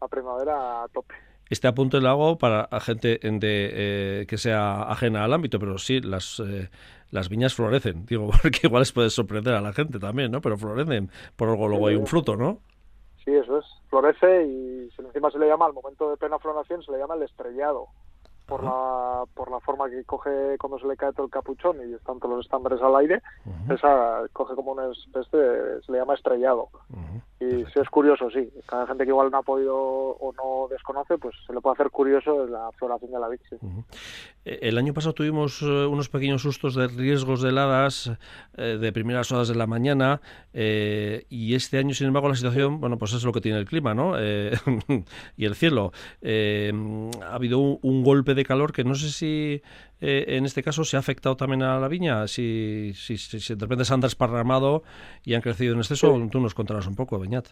la 0.00 0.08
primavera 0.08 0.84
a 0.84 0.88
tope. 0.88 1.14
Este 1.50 1.66
apunte 1.66 2.00
lo 2.00 2.08
hago 2.10 2.38
para 2.38 2.68
gente 2.80 3.18
de, 3.22 3.40
eh, 3.42 4.26
que 4.28 4.36
sea 4.36 4.82
ajena 4.82 5.24
al 5.24 5.32
ámbito, 5.32 5.58
pero 5.58 5.78
sí, 5.78 6.00
las, 6.00 6.40
eh, 6.40 6.68
las 7.10 7.28
viñas 7.28 7.54
florecen, 7.54 8.06
digo, 8.06 8.30
porque 8.42 8.60
igual 8.64 8.82
les 8.82 8.92
puede 8.92 9.10
sorprender 9.10 9.54
a 9.54 9.60
la 9.60 9.72
gente 9.72 9.98
también, 9.98 10.30
¿no? 10.30 10.40
Pero 10.40 10.56
florecen, 10.56 11.10
por 11.36 11.48
algo 11.48 11.68
luego 11.68 11.88
hay 11.88 11.96
un 11.96 12.06
fruto, 12.06 12.36
¿no? 12.36 12.58
Sí, 13.24 13.32
eso 13.32 13.58
es, 13.58 13.64
florece 13.88 14.46
y 14.46 14.88
encima 14.98 15.30
se 15.30 15.38
le 15.38 15.46
llama, 15.46 15.66
al 15.66 15.72
momento 15.72 16.10
de 16.10 16.16
plena 16.16 16.38
floración, 16.38 16.82
se 16.82 16.92
le 16.92 16.98
llama 16.98 17.14
el 17.14 17.22
estrellado 17.22 17.88
por 18.48 18.64
la, 18.64 19.24
por 19.34 19.50
la 19.50 19.60
forma 19.60 19.90
que 19.90 20.02
coge 20.04 20.56
cuando 20.58 20.78
se 20.78 20.86
le 20.88 20.96
cae 20.96 21.12
todo 21.12 21.26
el 21.26 21.30
capuchón 21.30 21.76
y 21.86 21.94
están 21.94 22.18
todos 22.18 22.36
los 22.36 22.46
estambres 22.46 22.80
al 22.80 22.96
aire, 22.96 23.22
esa 23.68 24.22
coge 24.32 24.54
como 24.54 24.72
un 24.72 24.90
especie, 24.90 25.82
se 25.84 25.92
le 25.92 25.98
llama 25.98 26.14
estrellado. 26.14 26.70
Y 27.40 27.64
si 27.72 27.78
es 27.80 27.88
curioso, 27.88 28.30
sí. 28.30 28.48
Cada 28.66 28.86
gente 28.88 29.04
que 29.04 29.10
igual 29.10 29.30
no 29.30 29.38
ha 29.38 29.42
podido 29.42 29.76
o 29.76 30.32
no 30.32 30.66
desconoce, 30.68 31.18
pues 31.18 31.36
se 31.46 31.52
le 31.52 31.60
puede 31.60 31.74
hacer 31.74 31.90
curioso 31.90 32.46
la 32.46 32.72
floración 32.72 33.12
de 33.12 33.20
la 33.20 33.28
vid. 33.28 33.38
Eh, 34.44 34.58
el 34.62 34.76
año 34.76 34.92
pasado 34.92 35.12
tuvimos 35.12 35.62
eh, 35.62 35.86
unos 35.86 36.08
pequeños 36.08 36.42
sustos 36.42 36.74
de 36.74 36.88
riesgos 36.88 37.40
de 37.40 37.50
heladas 37.50 38.10
eh, 38.56 38.78
de 38.80 38.92
primeras 38.92 39.30
horas 39.30 39.46
de 39.46 39.54
la 39.54 39.66
mañana 39.66 40.20
y 40.52 41.54
este 41.54 41.78
año, 41.78 41.94
sin 41.94 42.08
embargo, 42.08 42.28
la 42.28 42.34
situación, 42.34 42.80
bueno, 42.80 42.98
pues 42.98 43.12
es 43.12 43.22
lo 43.22 43.32
que 43.32 43.40
tiene 43.40 43.58
el 43.58 43.66
clima, 43.66 43.94
¿no? 43.94 44.14
y 45.36 45.44
el 45.44 45.54
cielo. 45.54 45.92
ha 46.20 47.34
habido 47.34 47.60
un 47.60 48.02
golpe 48.02 48.34
de 48.34 48.37
calor 48.44 48.72
que 48.72 48.84
no 48.84 48.94
sé 48.94 49.10
si 49.10 49.62
eh, 50.00 50.24
en 50.28 50.44
este 50.44 50.62
caso 50.62 50.84
se 50.84 50.96
ha 50.96 51.00
afectado 51.00 51.36
también 51.36 51.62
a 51.62 51.78
la 51.78 51.88
viña, 51.88 52.26
si, 52.26 52.92
si, 52.94 53.16
si, 53.16 53.54
de 53.54 53.60
repente 53.60 53.84
se 53.84 53.94
han 53.94 54.00
desparramado 54.00 54.82
y 55.24 55.34
han 55.34 55.42
crecido 55.42 55.74
en 55.74 55.80
exceso, 55.80 56.18
tú 56.30 56.40
nos 56.40 56.54
contarás 56.54 56.86
un 56.86 56.96
poco, 56.96 57.18
Beñat. 57.18 57.48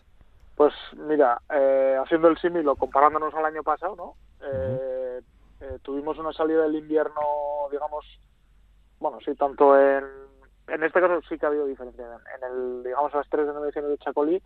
Pues 0.57 0.73
mira, 0.97 1.41
eh, 1.53 1.97
haciendo 2.03 2.29
el 2.29 2.39
símil 2.39 2.67
comparándonos 2.79 3.35
al 3.35 3.45
año 3.45 3.63
pasado, 3.63 3.95
¿no? 3.97 4.15
Eh, 4.43 5.21
tuvimos 5.83 6.19
una 6.19 6.33
salida 6.33 6.63
del 6.63 6.77
invierno, 6.77 7.21
digamos, 7.71 8.05
bueno, 9.01 9.19
sí, 9.25 9.35
tanto 9.35 9.79
en, 9.79 10.05
en 10.69 10.83
este 10.83 11.01
caso 11.01 11.21
sí 11.29 11.39
que 11.39 11.47
ha 11.47 11.49
habido 11.49 11.67
diferencia. 11.67 12.05
En 12.37 12.45
el, 12.45 12.83
digamos, 12.85 13.15
a 13.15 13.19
las 13.19 13.29
tres 13.29 13.47
denominaciones 13.47 13.91
de 13.91 13.99
Chacolí 13.99 14.43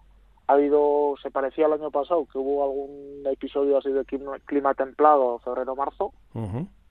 ha 0.51 0.55
habido, 0.55 1.15
se 1.23 1.31
parecía 1.31 1.67
al 1.67 1.75
año 1.75 1.93
pasado, 1.93 2.27
que 2.27 2.37
hubo 2.37 2.65
algún 2.65 3.23
episodio 3.33 3.79
así 3.79 3.93
de 3.93 4.05
clima, 4.05 4.75
templado, 4.75 5.39
febrero-marzo, 5.39 6.13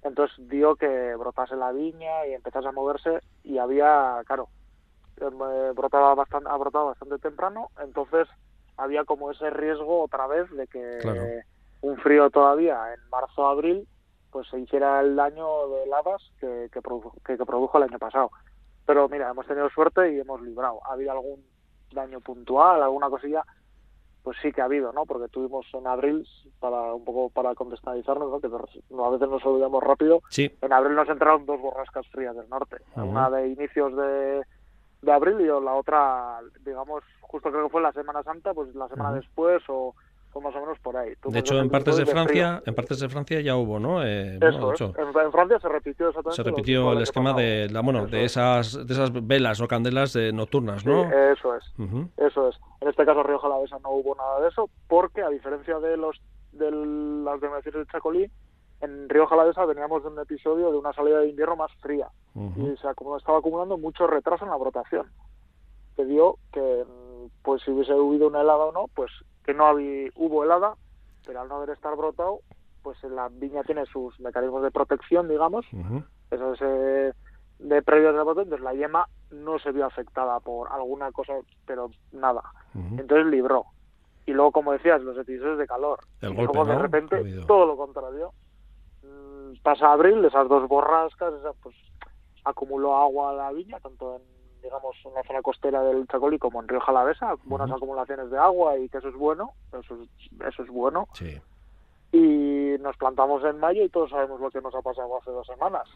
entonces 0.02 0.48
dio 0.48 0.78
que 0.78 1.14
brotase 1.16 1.58
la 1.58 1.74
viña 1.74 2.26
y 2.26 2.34
empezase 2.36 2.70
a 2.70 2.72
moverse 2.72 3.20
y 3.44 3.58
había, 3.58 4.22
claro, 4.26 4.48
eh, 5.20 5.74
brotaba 5.76 6.16
bastante, 6.16 6.50
ha 6.50 6.56
brotado 6.56 6.86
bastante 6.86 7.18
temprano, 7.18 7.68
entonces 7.84 8.30
había 8.78 9.04
como 9.04 9.30
ese 9.30 9.50
riesgo 9.50 10.04
otra 10.04 10.26
vez 10.28 10.50
de 10.52 10.66
que 10.68 11.42
un 11.82 11.98
frío 11.98 12.30
todavía 12.30 12.94
en 12.94 13.10
marzo-abril 13.10 13.86
pues 14.32 14.48
se 14.48 14.58
hiciera 14.58 15.02
el 15.02 15.18
daño 15.18 15.68
de 15.68 15.84
heladas 15.84 16.22
que, 16.40 16.70
que, 16.72 16.80
que, 17.26 17.46
produjo 17.46 17.78
el 17.78 17.84
año 17.84 18.00
pasado. 18.00 18.32
Pero 18.86 19.10
mira, 19.10 19.30
hemos 19.30 19.48
tenido 19.48 19.70
suerte 19.72 20.14
y 20.14 20.20
hemos 20.20 20.40
librado. 20.42 20.80
Ha 20.86 20.94
habido 20.94 21.12
algún 21.12 21.44
daño 21.92 22.20
puntual, 22.22 22.82
alguna 22.82 23.10
cosilla, 23.10 23.44
pues 24.24 24.38
sí 24.42 24.52
que 24.52 24.62
ha 24.62 24.66
habido, 24.66 24.92
¿no? 24.94 25.06
Porque 25.06 25.28
tuvimos 25.30 25.66
en 25.74 25.88
abril, 25.88 26.28
para 26.60 26.94
un 26.94 27.04
poco 27.04 27.30
para 27.30 27.56
contextualizarnos, 27.56 28.30
¿no? 28.30 28.40
que 28.40 28.48
a 28.48 29.10
veces 29.10 29.30
nos 29.30 29.46
olvidamos 29.46 29.84
rápido, 29.84 30.22
sí. 30.30 30.52
en 30.62 30.74
abril 30.74 30.96
nos 30.96 31.10
entraron 31.10 31.46
dos 31.46 31.60
borrascas 31.60 32.08
frías 32.08 32.36
del 32.36 32.50
norte, 32.50 32.78
una 32.96 33.30
de 33.30 33.48
inicios 33.48 33.96
de, 33.96 34.44
de 35.02 35.12
abril 35.12 35.40
y 35.40 35.46
la 35.46 35.74
otra, 35.74 36.40
digamos, 36.66 37.04
justo 37.22 37.50
creo 37.50 37.66
que 37.66 37.72
fue 37.72 37.82
la 37.82 37.94
Semana 37.94 38.24
Santa, 38.24 38.54
pues 38.54 38.74
la 38.76 38.88
semana 38.90 39.14
después 39.14 39.64
o 39.68 39.96
fue 40.32 40.42
más 40.42 40.56
o 40.56 40.62
menos 40.62 40.80
por 40.80 40.96
ahí. 40.96 41.14
de 41.24 41.40
hecho, 41.40 41.60
en 41.60 41.70
partes 41.70 41.98
de 41.98 42.06
Francia, 42.06 42.62
en 42.66 42.76
partes 42.76 43.00
de 43.00 43.10
Francia 43.10 43.42
ya 43.42 43.56
hubo, 43.56 43.80
¿no? 43.80 44.04
Eh, 44.04 44.38
Eso, 44.42 44.74
en, 44.98 45.32
Francia 45.32 45.60
se 45.60 45.70
repitió 45.70 46.10
exactamente. 46.10 46.36
Se 46.36 46.44
repitió 46.44 46.94
el 46.94 47.02
esquema 47.02 47.34
de 47.34 47.70
la, 47.70 47.82
bueno, 47.82 48.06
de 48.08 48.26
esas, 48.26 48.86
de 48.86 48.94
esas 48.94 49.12
velas 49.28 49.60
o 49.62 49.68
candelas 49.68 50.14
de 50.14 50.32
nocturnas, 50.32 50.86
¿no? 50.86 51.04
eso 51.04 51.56
es, 51.56 51.64
eso 52.18 52.50
es. 52.50 52.60
En 52.82 52.88
este 52.88 53.06
caso, 53.06 53.24
Río 53.24 53.40
Jalavesa 53.40 53.78
no 53.80 53.92
hubo 53.92 54.16
nada 54.16 54.42
de 54.42 54.50
eso, 54.50 54.70
porque 54.88 55.22
a 55.22 55.30
diferencia 55.30 55.80
de 55.80 55.98
los 55.98 56.22
de 56.52 56.72
las 56.72 57.40
denominaciones 57.40 57.86
de 57.86 57.92
Chacolí, 57.92 58.32
en 58.82 59.10
Río 59.10 59.28
Jalavesa 59.28 59.66
veníamos 59.66 60.04
de 60.04 60.10
un 60.10 60.20
episodio 60.20 60.72
de 60.72 60.78
una 60.78 60.94
salida 60.94 61.20
de 61.20 61.30
invierno 61.30 61.56
más 61.56 61.72
fría 61.82 62.08
y 62.36 62.78
se 62.78 62.88
estaba 62.90 63.40
acumulando 63.40 63.78
mucho 63.78 64.08
retraso 64.08 64.46
en 64.46 64.52
la 64.52 64.58
brotación. 64.58 65.08
Que 65.98 66.06
dio 66.06 66.38
que, 66.54 66.86
pues 67.44 67.62
si 67.64 67.72
hubiese 67.72 67.92
habido 67.92 68.28
una 68.28 68.42
helada 68.42 68.66
o 68.66 68.72
no, 68.72 68.86
pues 68.96 69.12
que 69.50 69.56
no 69.56 69.66
había, 69.66 70.12
hubo 70.14 70.44
helada, 70.44 70.76
pero 71.26 71.42
al 71.42 71.50
no 71.50 71.56
haber 71.56 71.72
estar 71.72 71.96
brotado, 71.96 72.42
pues 72.84 73.02
la 73.04 73.30
viña 73.30 73.64
tiene 73.64 73.84
sus 73.88 74.20
mecanismos 74.20 74.62
de 74.62 74.70
protección, 74.70 75.28
digamos, 75.28 75.66
eso 76.30 76.54
es 76.54 76.62
eh, 76.62 77.14
de 77.58 77.82
previos 77.82 78.14
de 78.14 78.22
brote, 78.22 78.42
entonces 78.44 78.64
la 78.64 78.76
yema 78.76 79.08
no 79.32 79.58
se 79.58 79.72
vio 79.72 79.88
afectada 79.88 80.40
por 80.40 80.72
alguna 80.72 81.12
cosa, 81.12 81.34
pero 81.66 81.90
nada. 82.12 82.44
Entonces 82.76 83.26
libró. 83.26 83.66
Y 84.28 84.34
luego, 84.34 84.52
como 84.52 84.72
decías, 84.72 85.02
los 85.02 85.18
episodios 85.18 85.58
de 85.58 85.66
calor. 85.66 86.00
y 86.22 86.28
luego 86.28 86.64
de 86.66 86.78
repente, 86.78 87.24
todo 87.48 87.66
lo 87.66 87.76
contrario. 87.76 88.34
Mm, 89.02 89.64
pasa 89.64 89.92
abril, 89.92 90.24
esas 90.26 90.48
dos 90.48 90.68
borrascas, 90.68 91.34
esa, 91.34 91.54
pues 91.54 91.76
acumuló 92.46 92.96
agua 92.98 93.32
a 93.32 93.34
la 93.34 93.52
viña, 93.52 93.80
tanto 93.80 94.18
en 94.18 94.22
digamos, 94.62 94.96
en 95.06 95.14
la 95.14 95.24
zona 95.24 95.42
costera 95.42 95.84
del 95.84 96.08
Chacolí 96.08 96.38
como 96.38 96.62
en 96.62 96.68
Río 96.68 96.80
Jalavesa, 96.80 97.36
buenas 97.46 97.72
acumulaciones 97.72 98.30
de 98.30 98.38
agua 98.38 98.78
y 98.78 98.90
que 98.90 98.98
eso 98.98 99.10
es 99.10 99.16
bueno, 99.16 99.54
eso 99.80 99.96
es, 99.96 100.10
eso 100.48 100.64
es 100.64 100.70
bueno. 100.70 101.08
y 102.12 102.76
nos 102.80 102.98
plantamos 102.98 103.44
en 103.44 103.60
mayo 103.60 103.84
y 103.84 103.90
todos 103.90 104.10
sabemos 104.10 104.42
lo 104.42 104.50
que 104.50 104.62
nos 104.62 104.74
ha 104.74 104.82
pasado 104.82 105.18
hace 105.18 105.32
dos 105.32 105.46
semanas. 105.46 105.88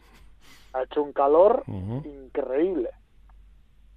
Ha 0.72 0.82
hecho 0.82 1.02
un 1.02 1.12
calor 1.12 1.64
increíble. 2.04 2.90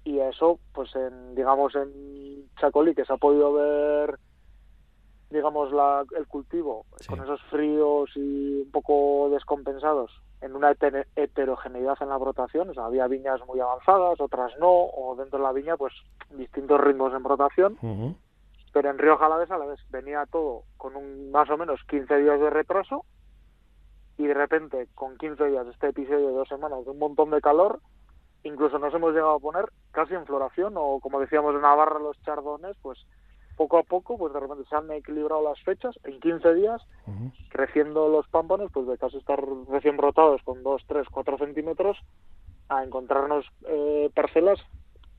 Y 0.04 0.18
eso, 0.20 0.58
pues 0.72 0.94
en, 0.96 1.34
digamos, 1.34 1.74
en 1.74 2.48
Chacolí, 2.58 2.94
que 2.94 3.04
se 3.04 3.12
ha 3.12 3.18
podido 3.18 3.52
ver, 3.52 4.18
digamos, 5.30 5.70
la, 5.70 6.04
el 6.16 6.26
cultivo 6.26 6.86
con 7.06 7.22
esos 7.22 7.42
fríos 7.50 8.10
y 8.16 8.62
un 8.62 8.70
poco 8.70 9.28
descompensados, 9.30 10.10
en 10.40 10.54
una 10.54 10.74
heterogeneidad 11.16 11.96
en 12.00 12.08
la 12.08 12.16
brotación, 12.16 12.70
o 12.70 12.74
sea, 12.74 12.84
había 12.84 13.06
viñas 13.08 13.40
muy 13.46 13.60
avanzadas, 13.60 14.20
otras 14.20 14.52
no, 14.58 14.68
o 14.70 15.16
dentro 15.16 15.38
de 15.38 15.44
la 15.44 15.52
viña, 15.52 15.76
pues 15.76 15.92
distintos 16.30 16.80
ritmos 16.80 17.12
en 17.12 17.22
brotación. 17.22 17.76
Pero 18.72 18.90
en 18.90 18.98
Río 18.98 19.16
Jalavesa 19.16 19.56
a 19.56 19.58
la 19.58 19.66
vez 19.66 19.80
venía 19.90 20.24
todo 20.30 20.62
con 20.76 20.94
un 20.94 21.30
más 21.30 21.48
o 21.50 21.56
menos 21.56 21.80
15 21.88 22.16
días 22.18 22.38
de 22.40 22.50
retraso 22.50 23.04
y 24.18 24.26
de 24.26 24.34
repente 24.34 24.88
con 24.94 25.16
15 25.16 25.46
días 25.46 25.66
este 25.68 25.88
episodio 25.88 26.28
de 26.28 26.34
dos 26.34 26.48
semanas 26.48 26.84
de 26.84 26.90
un 26.90 26.98
montón 26.98 27.30
de 27.30 27.40
calor 27.40 27.80
incluso 28.42 28.78
nos 28.78 28.92
hemos 28.92 29.12
llegado 29.12 29.34
a 29.34 29.40
poner 29.40 29.70
casi 29.92 30.14
en 30.14 30.26
floración 30.26 30.74
o 30.76 30.98
como 31.00 31.20
decíamos 31.20 31.54
en 31.54 31.62
Navarra 31.62 31.98
los 31.98 32.20
chardones 32.22 32.76
pues 32.82 32.98
poco 33.58 33.76
a 33.76 33.82
poco 33.82 34.16
pues 34.16 34.32
de 34.32 34.40
repente 34.40 34.64
se 34.70 34.76
han 34.76 34.90
equilibrado 34.92 35.42
las 35.42 35.60
fechas 35.62 35.98
en 36.04 36.18
15 36.20 36.54
días 36.54 36.80
creciendo 37.50 38.08
los 38.08 38.26
pámpanos 38.28 38.70
pues 38.72 38.86
de 38.86 38.96
casi 38.96 39.18
estar 39.18 39.38
recién 39.68 39.96
brotados 39.96 40.40
con 40.44 40.62
2, 40.62 40.82
3, 40.86 41.06
4 41.10 41.38
centímetros 41.38 41.98
a 42.68 42.84
encontrarnos 42.84 43.44
eh, 43.66 44.10
parcelas 44.14 44.60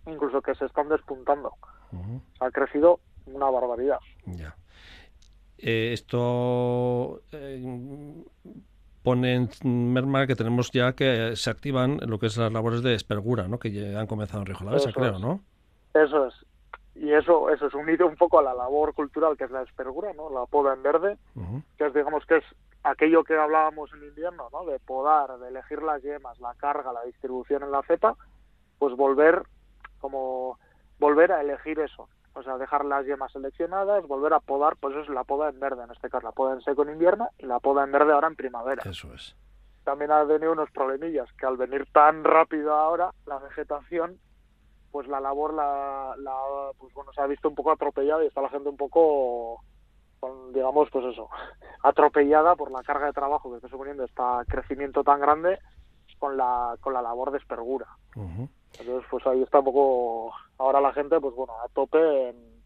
incluso 0.07 0.41
que 0.41 0.55
se 0.55 0.65
están 0.65 0.89
despuntando 0.89 1.53
ha 2.39 2.51
crecido 2.51 2.99
una 3.25 3.49
barbaridad. 3.49 3.99
Ya. 4.25 4.55
Eh, 5.57 5.91
esto 5.93 7.21
eh, 7.31 8.23
pone 9.03 9.35
en 9.35 9.93
merma 9.93 10.25
que 10.25 10.35
tenemos 10.35 10.71
ya 10.71 10.93
que 10.93 11.35
se 11.35 11.49
activan 11.49 11.99
lo 12.07 12.19
que 12.19 12.27
es 12.27 12.37
las 12.37 12.51
labores 12.51 12.81
de 12.81 12.95
espergura, 12.95 13.47
¿no? 13.47 13.59
Que 13.59 13.71
ya 13.71 13.99
han 13.99 14.07
comenzado 14.07 14.41
en 14.41 14.45
Río 14.45 14.57
Jalavesa, 14.57 14.91
creo, 14.93 15.19
¿no? 15.19 15.41
Eso 15.93 16.27
es. 16.27 16.33
Y 16.99 17.13
eso, 17.13 17.49
eso 17.49 17.67
es 17.67 17.73
unido 17.73 18.07
un 18.07 18.17
poco 18.17 18.39
a 18.39 18.43
la 18.43 18.53
labor 18.53 18.93
cultural 18.93 19.37
que 19.37 19.45
es 19.45 19.51
la 19.51 19.61
espergura, 19.61 20.11
¿no? 20.13 20.29
La 20.29 20.45
poda 20.45 20.73
en 20.73 20.83
verde, 20.83 21.17
que 21.77 21.85
es, 21.85 21.93
digamos, 21.93 22.25
que 22.25 22.37
es 22.37 22.43
aquello 22.83 23.23
que 23.23 23.37
hablábamos 23.37 23.89
en 23.93 24.03
invierno, 24.03 24.49
¿no? 24.51 24.65
De 24.65 24.79
podar, 24.79 25.39
de 25.39 25.47
elegir 25.47 25.81
las 25.81 26.03
yemas, 26.03 26.37
la 26.41 26.53
carga, 26.55 26.91
la 26.91 27.03
distribución 27.03 27.63
en 27.63 27.71
la 27.71 27.83
cepa, 27.83 28.15
pues 28.79 28.95
volver 28.97 29.43
como 29.99 30.59
volver 30.99 31.31
a 31.31 31.39
elegir 31.39 31.79
eso, 31.79 32.09
o 32.33 32.43
sea, 32.43 32.57
dejar 32.57 32.83
las 32.83 33.05
yemas 33.05 33.31
seleccionadas, 33.31 34.05
volver 34.05 34.33
a 34.33 34.41
podar, 34.41 34.75
pues 34.75 34.93
eso 34.93 35.03
es 35.03 35.09
la 35.09 35.23
poda 35.23 35.47
en 35.47 35.59
verde 35.59 35.83
en 35.83 35.91
este 35.91 36.09
caso, 36.09 36.27
la 36.27 36.33
poda 36.33 36.53
en 36.53 36.61
seco 36.61 36.83
en 36.83 36.89
invierno 36.89 37.29
y 37.37 37.45
la 37.45 37.59
poda 37.59 37.85
en 37.85 37.93
verde 37.93 38.11
ahora 38.11 38.27
en 38.27 38.35
primavera. 38.35 38.83
Eso 38.85 39.13
es. 39.13 39.37
También 39.85 40.11
ha 40.11 40.27
tenido 40.27 40.51
unos 40.51 40.69
problemillas, 40.71 41.31
que 41.33 41.45
al 41.45 41.55
venir 41.55 41.87
tan 41.93 42.25
rápido 42.25 42.73
ahora, 42.73 43.11
la 43.25 43.39
vegetación, 43.39 44.19
pues 44.91 45.07
la 45.07 45.19
labor 45.19 45.53
la, 45.53 46.15
la 46.17 46.35
pues 46.77 46.93
bueno, 46.93 47.11
se 47.13 47.21
ha 47.21 47.27
visto 47.27 47.49
un 47.49 47.55
poco 47.55 47.71
atropellada 47.71 48.23
y 48.23 48.27
está 48.27 48.41
la 48.41 48.49
gente 48.49 48.69
un 48.69 48.77
poco, 48.77 49.63
con, 50.19 50.53
digamos, 50.53 50.89
pues 50.91 51.05
eso, 51.05 51.29
atropellada 51.83 52.55
por 52.55 52.71
la 52.71 52.83
carga 52.83 53.07
de 53.07 53.13
trabajo 53.13 53.49
que 53.49 53.57
está 53.57 53.69
suponiendo 53.69 54.03
este 54.03 54.23
crecimiento 54.47 55.03
tan 55.03 55.19
grande 55.19 55.59
con 56.17 56.37
la, 56.37 56.75
con 56.81 56.93
la 56.93 57.01
labor 57.01 57.31
de 57.31 57.37
espergura. 57.37 57.87
Entonces, 58.15 59.07
pues 59.09 59.25
ahí 59.25 59.41
está 59.41 59.59
un 59.59 59.65
poco 59.65 60.33
ahora 60.57 60.81
la 60.81 60.93
gente, 60.93 61.19
pues 61.19 61.33
bueno, 61.35 61.53
a 61.63 61.67
tope 61.69 62.29
en 62.29 62.58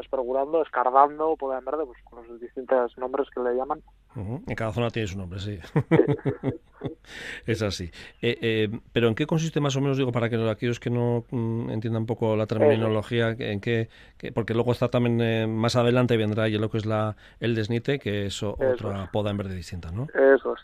espergurando, 0.00 0.62
escardando, 0.62 1.36
poder 1.36 1.62
verde, 1.64 1.84
pues 1.86 1.98
con 2.04 2.26
los 2.26 2.40
distintos 2.40 2.96
nombres 2.98 3.28
que 3.34 3.40
le 3.40 3.54
llaman. 3.54 3.82
En 4.16 4.54
cada 4.56 4.72
zona 4.72 4.90
tiene 4.90 5.06
su 5.06 5.16
nombre, 5.16 5.38
sí. 5.38 5.58
es 7.46 7.62
así. 7.62 7.84
Eh, 8.20 8.38
eh, 8.40 8.80
pero 8.92 9.08
¿en 9.08 9.14
qué 9.14 9.26
consiste 9.26 9.60
más 9.60 9.76
o 9.76 9.80
menos, 9.80 9.98
digo, 9.98 10.10
para 10.12 10.28
que 10.28 10.36
aquellos 10.50 10.80
que 10.80 10.90
no 10.90 11.24
mm, 11.30 11.70
entiendan 11.70 12.02
un 12.02 12.06
poco 12.06 12.36
la 12.36 12.46
terminología, 12.46 13.36
en 13.38 13.60
qué, 13.60 13.88
porque 14.34 14.54
luego 14.54 14.72
está 14.72 14.88
también 14.88 15.20
eh, 15.20 15.46
más 15.46 15.76
adelante 15.76 16.16
vendrá 16.16 16.48
y 16.48 16.58
lo 16.58 16.70
que 16.70 16.78
es 16.78 16.86
la 16.86 17.16
el 17.38 17.54
desnite, 17.54 17.98
que 17.98 18.26
es 18.26 18.42
otra 18.42 19.10
poda 19.12 19.30
en 19.30 19.36
verde 19.36 19.54
distinta, 19.54 19.90
¿no? 19.92 20.08
Eso 20.14 20.54
es. 20.54 20.60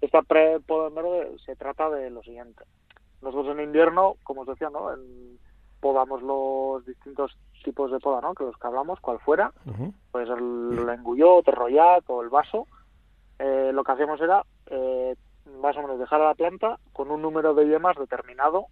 Esta 0.00 0.22
poda 0.22 0.88
en 0.88 0.94
verde 0.94 1.36
se 1.44 1.56
trata 1.56 1.90
de 1.90 2.10
lo 2.10 2.22
siguiente. 2.22 2.64
Nosotros 3.22 3.56
en 3.56 3.64
invierno, 3.64 4.16
como 4.22 4.42
os 4.42 4.48
decía, 4.48 4.68
¿no? 4.70 4.90
Podamos 5.84 6.22
los 6.22 6.86
distintos 6.86 7.36
tipos 7.62 7.90
de 7.90 8.00
poda, 8.00 8.22
¿no? 8.22 8.32
Que 8.32 8.44
los 8.44 8.56
que 8.56 8.66
hablamos, 8.66 9.00
cual 9.00 9.18
fuera, 9.18 9.52
puede 10.10 10.26
ser 10.26 10.38
el 10.38 10.88
engullot, 10.88 11.46
el 11.46 11.54
royat 11.54 12.08
o 12.08 12.22
el 12.22 12.30
vaso. 12.30 12.66
Eh, 13.38 13.70
lo 13.70 13.84
que 13.84 13.92
hacíamos 13.92 14.18
era 14.22 14.42
eh, 14.70 15.14
más 15.60 15.76
o 15.76 15.82
menos 15.82 15.98
dejar 15.98 16.22
a 16.22 16.28
la 16.28 16.34
planta 16.34 16.78
con 16.94 17.10
un 17.10 17.20
número 17.20 17.52
de 17.52 17.68
yemas 17.68 17.98
determinado, 17.98 18.68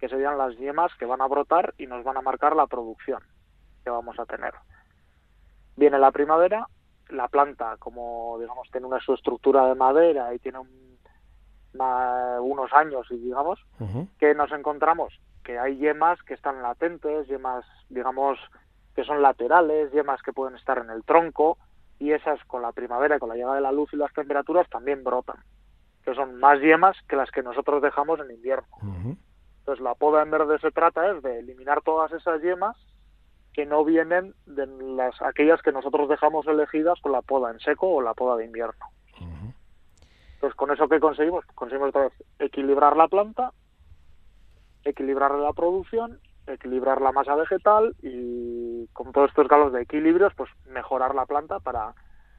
que 0.00 0.08
serían 0.08 0.38
las 0.38 0.56
yemas 0.56 0.90
que 0.98 1.06
van 1.06 1.22
a 1.22 1.28
brotar 1.28 1.72
y 1.78 1.86
nos 1.86 2.02
van 2.02 2.16
a 2.16 2.22
marcar 2.22 2.56
la 2.56 2.66
producción 2.66 3.22
que 3.84 3.90
vamos 3.90 4.18
a 4.18 4.26
tener. 4.26 4.54
Viene 5.76 6.00
la 6.00 6.10
primavera, 6.10 6.66
la 7.10 7.28
planta, 7.28 7.76
como 7.78 8.38
digamos, 8.40 8.68
tiene 8.72 8.88
una 8.88 8.98
estructura 8.98 9.68
de 9.68 9.76
madera 9.76 10.34
y 10.34 10.40
tiene 10.40 10.58
un 10.58 10.96
unos 12.40 12.72
años, 12.72 13.06
y 13.10 13.18
digamos, 13.18 13.60
que 14.18 14.34
nos 14.34 14.50
encontramos 14.50 15.12
que 15.46 15.60
hay 15.60 15.76
yemas 15.76 16.20
que 16.24 16.34
están 16.34 16.60
latentes, 16.60 17.28
yemas, 17.28 17.64
digamos, 17.88 18.36
que 18.96 19.04
son 19.04 19.22
laterales, 19.22 19.92
yemas 19.92 20.20
que 20.22 20.32
pueden 20.32 20.56
estar 20.56 20.78
en 20.78 20.90
el 20.90 21.04
tronco, 21.04 21.56
y 22.00 22.10
esas 22.10 22.42
con 22.46 22.62
la 22.62 22.72
primavera, 22.72 23.20
con 23.20 23.28
la 23.28 23.36
llegada 23.36 23.54
de 23.54 23.60
la 23.60 23.70
luz 23.70 23.88
y 23.92 23.96
las 23.96 24.12
temperaturas, 24.12 24.68
también 24.68 25.04
brotan, 25.04 25.36
que 26.04 26.14
son 26.16 26.40
más 26.40 26.60
yemas 26.60 26.96
que 27.08 27.14
las 27.14 27.30
que 27.30 27.44
nosotros 27.44 27.80
dejamos 27.80 28.18
en 28.18 28.32
invierno. 28.32 28.66
Entonces, 29.60 29.82
la 29.84 29.94
poda 29.94 30.22
en 30.22 30.32
verde 30.32 30.58
se 30.58 30.72
trata 30.72 31.12
es 31.12 31.22
de 31.22 31.38
eliminar 31.38 31.80
todas 31.82 32.10
esas 32.12 32.42
yemas 32.42 32.76
que 33.52 33.66
no 33.66 33.84
vienen 33.84 34.34
de 34.46 34.66
las 34.66 35.22
aquellas 35.22 35.62
que 35.62 35.72
nosotros 35.72 36.08
dejamos 36.08 36.46
elegidas 36.48 37.00
con 37.00 37.12
la 37.12 37.22
poda 37.22 37.52
en 37.52 37.60
seco 37.60 37.88
o 37.88 38.02
la 38.02 38.14
poda 38.14 38.36
de 38.36 38.46
invierno. 38.46 38.84
Entonces, 40.34 40.56
con 40.56 40.72
eso 40.72 40.88
que 40.88 40.98
conseguimos, 40.98 41.44
conseguimos 41.54 41.90
otra 41.90 42.02
vez 42.02 42.12
equilibrar 42.40 42.96
la 42.96 43.08
planta, 43.08 43.52
equilibrar 44.96 45.32
la 45.32 45.52
producción, 45.52 46.18
equilibrar 46.46 47.02
la 47.02 47.12
masa 47.12 47.34
vegetal 47.34 47.94
y 48.02 48.86
con 48.94 49.12
todos 49.12 49.28
estos 49.28 49.46
galos 49.46 49.72
de 49.72 49.82
equilibrios, 49.82 50.32
pues 50.34 50.50
mejorar 50.70 51.14
la 51.14 51.26
planta 51.26 51.60
para, 51.60 51.94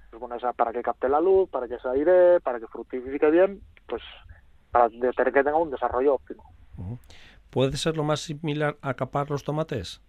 pues 0.09 0.19
bueno, 0.19 0.35
para 0.55 0.73
que 0.73 0.81
capte 0.81 1.07
la 1.07 1.21
luz, 1.21 1.47
para 1.49 1.67
que 1.67 1.77
se 1.77 1.87
aire, 1.87 2.39
para 2.39 2.59
que 2.59 2.67
fructifique 2.67 3.29
bien, 3.29 3.61
pues 3.87 4.01
para 4.71 4.89
que 4.89 5.43
tenga 5.43 5.55
un 5.55 5.69
desarrollo 5.69 6.15
óptimo. 6.15 6.43
¿Puede 7.51 7.77
ser 7.77 7.95
lo 7.95 8.03
más 8.03 8.21
similar 8.21 8.77
a 8.81 8.95
capar 8.95 9.29
los 9.29 9.43
tomates? 9.43 10.01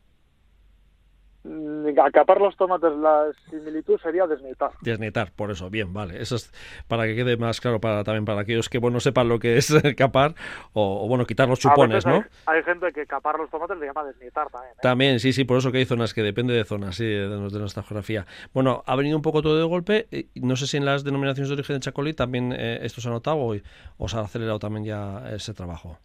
Mm, 1.49 1.99
acapar 1.99 2.41
los 2.41 2.55
tomates, 2.57 2.95
la 2.99 3.31
similitud 3.49 3.99
sería 4.01 4.27
desnetar. 4.27 4.73
Desnetar, 4.83 5.33
por 5.35 5.51
eso, 5.51 5.71
bien, 5.71 5.95
vale. 5.95 6.21
Eso 6.21 6.37
es 6.37 6.53
para 6.89 7.07
que 7.07 7.17
quede 7.17 7.39
más 7.39 7.59
claro 7.63 7.81
para 7.81 8.05
también 8.05 8.27
para 8.27 8.43
aquellos 8.43 8.69
que 8.69 8.77
bueno 8.77 9.01
sepan 9.01 9.31
lo 9.31 9.39
que 9.39 9.57
es 9.57 9.73
capar 9.97 10.35
o, 10.75 11.09
bueno 11.09 11.25
quitar 11.25 11.49
los 11.49 11.59
chupones, 11.59 12.05
¿no? 12.05 12.23
Hay, 12.45 12.63
gente 12.65 12.93
que 12.93 13.07
capar 13.07 13.39
los 13.39 13.49
tomates 13.49 13.79
le 13.79 13.87
llama 13.87 14.05
desnetar 14.05 14.51
también. 14.51 14.75
¿eh? 14.75 14.81
También, 14.83 15.21
sí, 15.21 15.33
sí, 15.33 15.45
por 15.45 15.57
eso 15.57 15.73
que 15.73 15.79
hay 15.79 15.87
zonas 15.87 16.13
que 16.13 16.23
depende 16.23 16.53
de 16.53 16.65
zonas, 16.65 16.97
sí, 16.97 17.07
de, 17.07 17.29
nuestra 17.29 17.83
geografía. 17.83 18.27
Bueno, 18.53 18.83
ha 18.87 18.95
venido 18.95 19.17
un 19.17 19.23
poco 19.23 19.41
todo 19.41 19.57
de 19.57 19.65
golpe. 19.65 20.07
No 20.35 20.55
sé 20.55 20.67
si 20.67 20.77
en 20.77 20.85
las 20.85 21.03
denominaciones 21.03 21.49
de 21.49 21.55
origen 21.55 21.77
de 21.77 21.81
Chacolí 21.81 22.13
también 22.13 22.53
eh, 22.53 22.81
esto 22.83 23.01
se 23.01 23.09
ha 23.09 23.13
notado 23.13 23.39
o, 23.39 24.09
se 24.09 24.17
ha 24.19 24.21
acelerado 24.21 24.59
también 24.59 24.85
ya 24.85 25.31
ese 25.31 25.55
trabajo. 25.55 25.99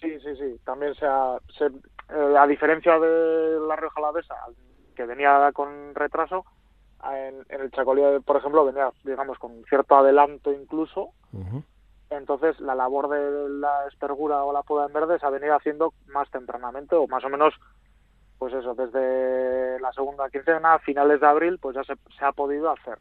Sí, 0.00 0.18
sí, 0.20 0.34
sí. 0.36 0.56
También 0.64 0.94
se 0.94 1.04
ha, 1.04 1.36
eh, 2.08 2.34
a 2.38 2.46
diferencia 2.46 2.98
de 2.98 3.58
la 3.66 3.76
Rioja 3.76 3.98
Alavesa, 3.98 4.34
que 4.96 5.06
venía 5.06 5.52
con 5.52 5.94
retraso, 5.94 6.44
en, 7.04 7.44
el 7.48 7.70
Chacolí, 7.70 8.02
por 8.24 8.36
ejemplo, 8.36 8.64
venía, 8.64 8.90
digamos, 9.04 9.38
con 9.38 9.62
cierto 9.68 9.96
adelanto 9.96 10.52
incluso. 10.52 11.10
Entonces, 12.08 12.58
la 12.60 12.74
labor 12.74 13.08
de 13.08 13.48
la 13.48 13.86
espergura 13.88 14.44
o 14.44 14.52
la 14.52 14.62
poda 14.62 14.86
en 14.86 14.92
verde 14.92 15.18
se 15.18 15.26
ha 15.26 15.30
venido 15.30 15.54
haciendo 15.54 15.92
más 16.06 16.30
tempranamente, 16.30 16.94
o 16.96 17.06
más 17.06 17.24
o 17.24 17.28
menos, 17.28 17.54
pues 18.38 18.54
eso, 18.54 18.74
desde 18.74 19.80
la 19.80 19.92
segunda 19.92 20.30
quincena, 20.30 20.74
a 20.74 20.78
finales 20.78 21.20
de 21.20 21.26
abril, 21.26 21.58
pues 21.60 21.76
ya 21.76 21.84
se, 21.84 21.94
se 22.18 22.24
ha 22.24 22.32
podido 22.32 22.70
hacer 22.70 22.98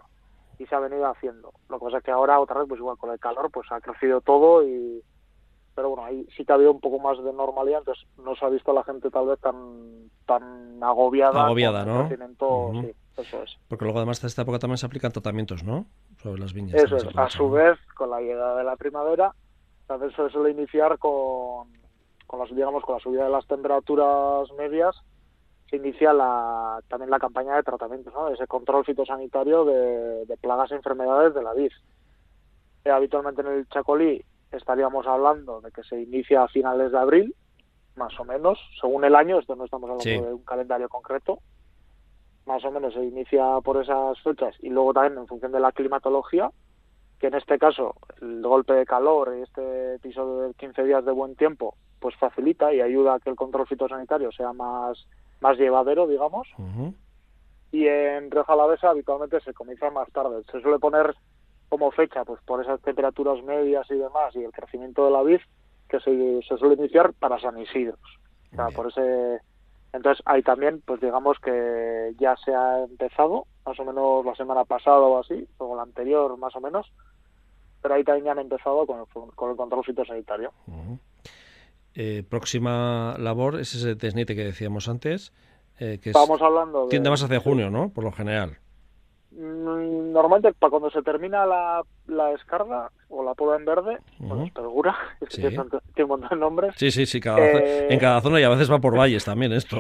y 0.58 0.66
se 0.66 0.76
ha 0.76 0.80
venido 0.80 1.06
haciendo. 1.08 1.54
Lo 1.70 1.80
que 1.80 1.86
pasa 1.86 1.98
es 1.98 2.04
que 2.04 2.12
ahora, 2.12 2.40
otra 2.40 2.60
vez, 2.60 2.68
pues 2.68 2.80
igual 2.80 2.98
con 2.98 3.12
el 3.12 3.20
calor, 3.20 3.52
pues 3.52 3.72
ha 3.72 3.80
crecido 3.80 4.22
todo 4.22 4.64
y, 4.68 5.04
pero 5.76 5.90
bueno, 5.90 6.06
ahí 6.06 6.26
sí 6.36 6.46
que 6.46 6.52
ha 6.54 6.56
habido 6.56 6.72
un 6.72 6.80
poco 6.80 7.00
más 7.00 7.22
de 7.22 7.34
normalidad, 7.34 7.80
entonces 7.80 8.06
no 8.18 8.36
se 8.36 8.46
ha 8.46 8.50
visto 8.50 8.72
a 8.72 8.76
la 8.76 8.84
gente 8.84 9.12
tal 9.12 9.28
vez 9.28 9.40
tan 9.40 10.10
tan 10.26 10.82
agobiada. 10.82 11.46
Agobiada, 11.46 11.86
¿no? 11.86 12.08
sí, 12.10 12.92
eso 13.18 13.44
es. 13.44 13.58
Porque 13.68 13.84
luego 13.84 14.00
además 14.00 14.22
de 14.22 14.28
esta 14.28 14.44
época 14.44 14.60
también 14.60 14.78
se 14.78 14.86
aplican 14.86 15.12
tratamientos, 15.12 15.64
¿no? 15.64 15.86
Sobre 16.22 16.40
las 16.40 16.54
viñas. 16.54 16.82
Eso 16.82 16.96
es, 16.96 17.06
a 17.16 17.30
su 17.30 17.50
vez, 17.52 17.78
con 17.94 18.10
la 18.10 18.22
llegada 18.22 18.58
de 18.58 18.64
la 18.64 18.78
primavera, 18.78 19.36
entonces 19.82 20.16
se 20.16 20.30
suele 20.30 20.52
iniciar 20.52 20.98
con, 20.98 21.68
con 22.26 22.40
las, 22.40 22.50
digamos, 22.50 22.84
con 22.84 22.96
la 22.96 23.02
subida 23.02 23.26
de 23.26 23.30
las 23.30 23.46
temperaturas 23.46 24.52
medias, 24.58 24.96
se 25.70 25.76
inicia 25.76 26.14
la, 26.14 26.80
también 26.88 27.10
la 27.10 27.20
campaña 27.20 27.56
de 27.56 27.64
tratamiento, 27.64 28.12
¿no? 28.12 28.30
ese 28.30 28.48
control 28.48 28.86
fitosanitario 28.86 29.66
de, 29.66 30.38
plagas 30.42 30.72
e 30.72 30.76
enfermedades 30.76 31.34
de 31.34 31.44
la 31.44 31.54
vid. 31.54 31.72
Eh, 32.86 32.92
habitualmente 32.92 33.42
en 33.42 33.48
el 33.48 33.68
Chacolí 33.70 34.24
estaríamos 34.52 35.06
hablando 35.08 35.62
de 35.62 35.72
que 35.72 35.84
se 35.84 36.02
inicia 36.02 36.44
a 36.44 36.48
finales 36.48 36.92
de 36.92 36.98
abril, 36.98 37.36
más 37.96 38.18
o 38.20 38.26
menos, 38.26 38.60
según 38.80 39.06
el 39.06 39.16
año, 39.16 39.40
esto 39.40 39.56
no 39.56 39.66
estamos 39.66 39.90
hablando 39.90 40.28
de 40.28 40.34
un 40.34 40.44
calendario 40.44 40.90
concreto, 40.90 41.40
más 42.46 42.64
o 42.64 42.72
menos 42.72 42.94
se 42.94 43.04
inicia 43.04 43.60
por 43.64 43.82
esas 43.82 44.20
fechas 44.22 44.56
y 44.60 44.70
luego 44.70 44.94
también 44.94 45.18
en 45.18 45.28
función 45.28 45.52
de 45.52 45.60
la 45.60 45.72
climatología, 45.72 46.52
que 47.20 47.28
en 47.28 47.36
este 47.36 47.58
caso 47.58 47.96
el 48.22 48.42
golpe 48.42 48.74
de 48.74 48.86
calor 48.86 49.34
y 49.38 49.42
este 49.42 49.96
episodio 49.96 50.48
de 50.48 50.54
15 50.54 50.84
días 50.84 51.06
de 51.06 51.12
buen 51.12 51.36
tiempo 51.36 51.76
pues 52.00 52.16
facilita 52.18 52.74
y 52.74 52.82
ayuda 52.82 53.16
a 53.16 53.20
que 53.20 53.30
el 53.30 53.36
control 53.36 53.66
fitosanitario 53.66 54.32
sea 54.32 54.54
más, 54.54 55.08
más 55.40 55.58
llevadero, 55.58 56.06
digamos. 56.06 56.48
Y 57.72 57.88
en 57.88 58.30
Rioja 58.30 58.54
Alavesa 58.54 58.90
habitualmente 58.92 59.40
se 59.40 59.54
comienza 59.54 59.90
más 59.90 60.08
tarde. 60.12 60.44
Se 60.52 60.62
suele 60.62 60.78
poner 60.78 61.16
como 61.70 61.92
fecha, 61.92 62.24
pues 62.24 62.42
por 62.46 62.62
esas 62.62 62.82
temperaturas 62.82 63.44
medias 63.44 63.86
y 63.90 63.96
demás 63.96 64.36
y 64.36 64.44
el 64.44 64.52
crecimiento 64.52 65.06
de 65.06 65.12
la 65.12 65.24
vid, 65.24 65.40
que 65.90 66.00
se, 66.00 66.40
se 66.48 66.58
suele 66.58 66.76
iniciar 66.76 67.14
para 67.14 67.40
San 67.40 67.60
Isidro. 67.60 67.98
O 68.52 68.56
sea, 68.56 68.68
por 68.68 68.88
ese 68.88 69.40
entonces 69.96 70.22
ahí 70.26 70.42
también, 70.44 70.82
pues 70.86 71.00
digamos 71.00 71.38
que 71.40 72.14
ya 72.20 72.36
se 72.44 72.54
ha 72.54 72.84
empezado, 72.84 73.48
más 73.66 73.80
o 73.80 73.86
menos 73.86 74.26
la 74.26 74.36
semana 74.36 74.66
pasada 74.66 75.00
o 75.00 75.20
así, 75.20 75.48
o 75.58 75.76
la 75.76 75.84
anterior 75.84 76.38
más 76.38 76.54
o 76.56 76.60
menos, 76.60 76.92
pero 77.82 77.96
ahí 77.96 78.04
también 78.04 78.26
ya 78.26 78.32
han 78.34 78.40
empezado 78.40 78.86
con 78.86 79.00
el, 79.00 79.06
con 79.36 79.52
el 79.52 79.56
control 79.56 79.86
fitosanitario. 79.86 80.52
eh, 81.94 82.24
próxima 82.30 83.16
labor 83.18 83.60
es 83.60 83.74
ese 83.74 83.96
desnite 83.96 84.36
que 84.36 84.44
decíamos 84.44 84.90
antes, 84.90 85.32
eh, 85.80 86.00
que 86.02 86.10
Estamos 86.10 86.42
hablando 86.42 86.84
de... 86.84 86.90
tiende 86.90 87.10
más 87.10 87.24
hacia 87.24 87.40
junio, 87.40 87.70
¿no? 87.70 87.90
Por 87.90 88.04
lo 88.04 88.12
general. 88.12 88.58
Mm, 89.38 90.14
normalmente 90.14 90.54
para 90.54 90.72
cuando 90.72 90.90
se 90.90 91.02
termina 91.02 91.46
la, 91.46 91.84
la 92.08 92.32
escarda 92.32 92.90
o 93.10 93.22
la 93.22 93.34
poda 93.34 93.58
en 93.58 93.66
verde, 93.66 93.98
uh 94.22 94.48
segura, 94.56 94.96
es 95.22 95.28
que 95.28 95.50
tiene, 95.50 95.60
un 95.60 96.08
montón 96.08 96.30
de 96.30 96.36
nombres. 96.38 96.74
Sí, 96.78 96.90
sí, 96.90 97.06
sí, 97.06 97.20
eh, 97.38 97.88
en 97.90 98.00
cada 98.00 98.22
zona 98.22 98.40
y 98.40 98.44
a 98.44 98.50
veces 98.50 98.72
va 98.72 98.80
por 98.80 98.98
valles 98.98 99.26
también 99.26 99.52
esto. 99.52 99.78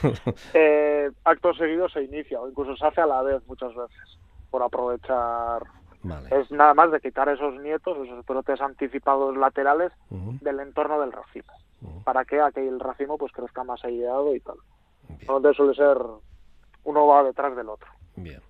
eh, 0.54 1.10
acto 1.24 1.52
seguido 1.52 1.88
se 1.90 2.02
inicia 2.02 2.40
o 2.40 2.48
incluso 2.48 2.74
se 2.76 2.86
hace 2.86 3.02
a 3.02 3.06
la 3.06 3.22
vez 3.22 3.46
muchas 3.46 3.74
veces 3.74 4.18
por 4.50 4.62
aprovechar. 4.62 5.62
Es 6.30 6.50
nada 6.50 6.74
más 6.74 6.90
de 6.90 7.00
quitar 7.00 7.30
esos 7.30 7.58
nietos, 7.62 7.96
esos 8.06 8.24
brotes 8.26 8.60
anticipados 8.60 9.34
laterales 9.36 9.90
del 10.10 10.60
entorno 10.60 11.00
del 11.00 11.12
racimo, 11.12 11.50
para 12.04 12.26
que 12.26 12.42
aquel 12.42 12.78
racimo 12.78 13.16
pues 13.16 13.32
crezca 13.32 13.64
más 13.64 13.82
aireado 13.84 14.34
y 14.34 14.40
tal. 14.40 14.56
Entonces 15.08 15.56
suele 15.56 15.74
ser 15.74 15.96
uno 16.84 17.06
va 17.06 17.24
detrás 17.24 17.56
del 17.56 17.70
otro. 17.70 17.88
Bien 18.16 18.40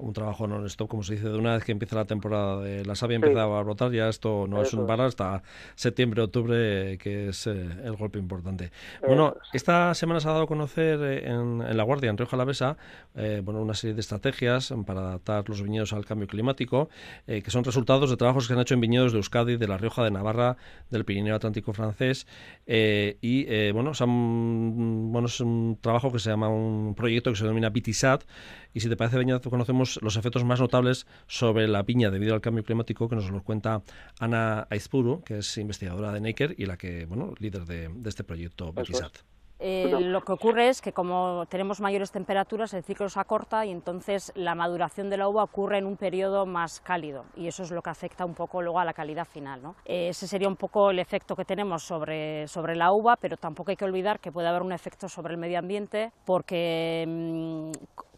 un 0.00 0.12
trabajo 0.12 0.46
non-stop, 0.46 0.88
como 0.88 1.02
se 1.02 1.14
dice, 1.14 1.28
de 1.28 1.38
una 1.38 1.54
vez 1.54 1.64
que 1.64 1.72
empieza 1.72 1.96
la 1.96 2.04
temporada 2.04 2.60
de 2.60 2.84
la 2.84 2.94
savia 2.94 3.16
empieza 3.16 3.42
a 3.42 3.62
brotar, 3.62 3.92
ya 3.92 4.08
esto 4.08 4.46
no 4.48 4.62
es 4.62 4.72
un 4.72 4.86
parar 4.86 5.06
hasta 5.06 5.42
septiembre, 5.74 6.22
octubre, 6.22 6.98
que 6.98 7.28
es 7.28 7.46
eh, 7.46 7.66
el 7.84 7.96
golpe 7.96 8.18
importante. 8.18 8.70
Bueno, 9.06 9.36
esta 9.52 9.94
semana 9.94 10.20
se 10.20 10.28
ha 10.28 10.32
dado 10.32 10.44
a 10.44 10.46
conocer 10.46 11.00
eh, 11.02 11.28
en, 11.28 11.76
La 11.76 11.82
Guardia, 11.82 12.10
en 12.10 12.16
Rioja 12.16 12.36
Alavesa, 12.36 12.76
eh, 13.14 13.40
bueno, 13.44 13.60
una 13.60 13.74
serie 13.74 13.94
de 13.94 14.00
estrategias 14.00 14.72
para 14.86 15.00
adaptar 15.00 15.48
los 15.48 15.62
viñedos 15.62 15.92
al 15.92 16.04
cambio 16.04 16.26
climático, 16.26 16.88
que 17.26 17.50
son 17.50 17.64
resultados 17.64 18.10
de 18.10 18.16
trabajos 18.16 18.44
que 18.44 18.48
se 18.48 18.54
han 18.54 18.60
hecho 18.60 18.74
en 18.74 18.80
viñedos 18.80 19.12
de 19.12 19.18
Euskadi, 19.18 19.56
de 19.56 19.68
La 19.68 19.78
Rioja, 19.78 20.02
de 20.04 20.10
Navarra, 20.10 20.56
del 20.90 21.04
Pirineo 21.04 21.36
Atlántico 21.36 21.72
francés, 21.72 22.26
y 22.66 23.70
bueno, 23.72 23.92
bueno, 23.98 25.26
es 25.26 25.40
un 25.40 25.78
trabajo 25.80 26.10
que 26.10 26.18
se 26.18 26.30
llama 26.30 26.48
un 26.48 26.94
proyecto 26.94 27.30
que 27.30 27.36
se 27.36 27.44
denomina 27.44 27.70
BITISAT, 27.70 28.24
y 28.72 28.80
si 28.80 28.88
te 28.88 28.96
parece, 28.96 29.18
Beñat, 29.18 29.46
conocemos 29.48 29.89
los 30.02 30.16
efectos 30.16 30.44
más 30.44 30.60
notables 30.60 31.06
sobre 31.26 31.68
la 31.68 31.84
piña 31.84 32.10
debido 32.10 32.34
al 32.34 32.40
cambio 32.40 32.64
climático 32.64 33.08
que 33.08 33.16
nos 33.16 33.30
lo 33.30 33.42
cuenta 33.42 33.82
Ana 34.18 34.66
Aizpuru, 34.70 35.22
que 35.22 35.38
es 35.38 35.58
investigadora 35.58 36.12
de 36.12 36.20
Naker 36.20 36.54
y 36.58 36.66
la 36.66 36.76
que, 36.76 37.06
bueno, 37.06 37.34
líder 37.38 37.64
de, 37.64 37.90
este 38.04 38.24
proyecto 38.24 38.72
BITISAT. 38.72 39.18
Eh, 39.62 39.94
lo 40.00 40.22
que 40.22 40.32
ocurre 40.32 40.70
es 40.70 40.80
que 40.80 40.92
como 40.92 41.44
tenemos 41.50 41.82
mayores 41.82 42.10
temperaturas, 42.10 42.72
el 42.72 42.82
ciclo 42.82 43.10
se 43.10 43.20
acorta 43.20 43.66
y 43.66 43.70
entonces 43.70 44.32
la 44.34 44.54
maduración 44.54 45.10
de 45.10 45.18
la 45.18 45.28
uva 45.28 45.44
ocurre 45.44 45.76
en 45.76 45.84
un 45.84 45.98
periodo 45.98 46.46
más 46.46 46.80
cálido 46.80 47.26
y 47.36 47.46
eso 47.46 47.62
es 47.62 47.70
lo 47.70 47.82
que 47.82 47.90
afecta 47.90 48.24
un 48.24 48.34
poco 48.34 48.62
luego 48.62 48.80
a 48.80 48.86
la 48.86 48.94
calidad 48.94 49.26
final. 49.26 49.60
¿no? 49.62 49.76
Eh, 49.84 50.08
ese 50.08 50.26
sería 50.26 50.48
un 50.48 50.56
poco 50.56 50.90
el 50.90 50.98
efecto 50.98 51.36
que 51.36 51.44
tenemos 51.44 51.82
sobre, 51.82 52.48
sobre 52.48 52.74
la 52.74 52.90
uva, 52.92 53.16
pero 53.16 53.36
tampoco 53.36 53.70
hay 53.70 53.76
que 53.76 53.84
olvidar 53.84 54.18
que 54.18 54.32
puede 54.32 54.48
haber 54.48 54.62
un 54.62 54.72
efecto 54.72 55.10
sobre 55.10 55.34
el 55.34 55.38
medio 55.38 55.58
ambiente 55.58 56.10
porque 56.24 57.04
mm, 57.06 57.70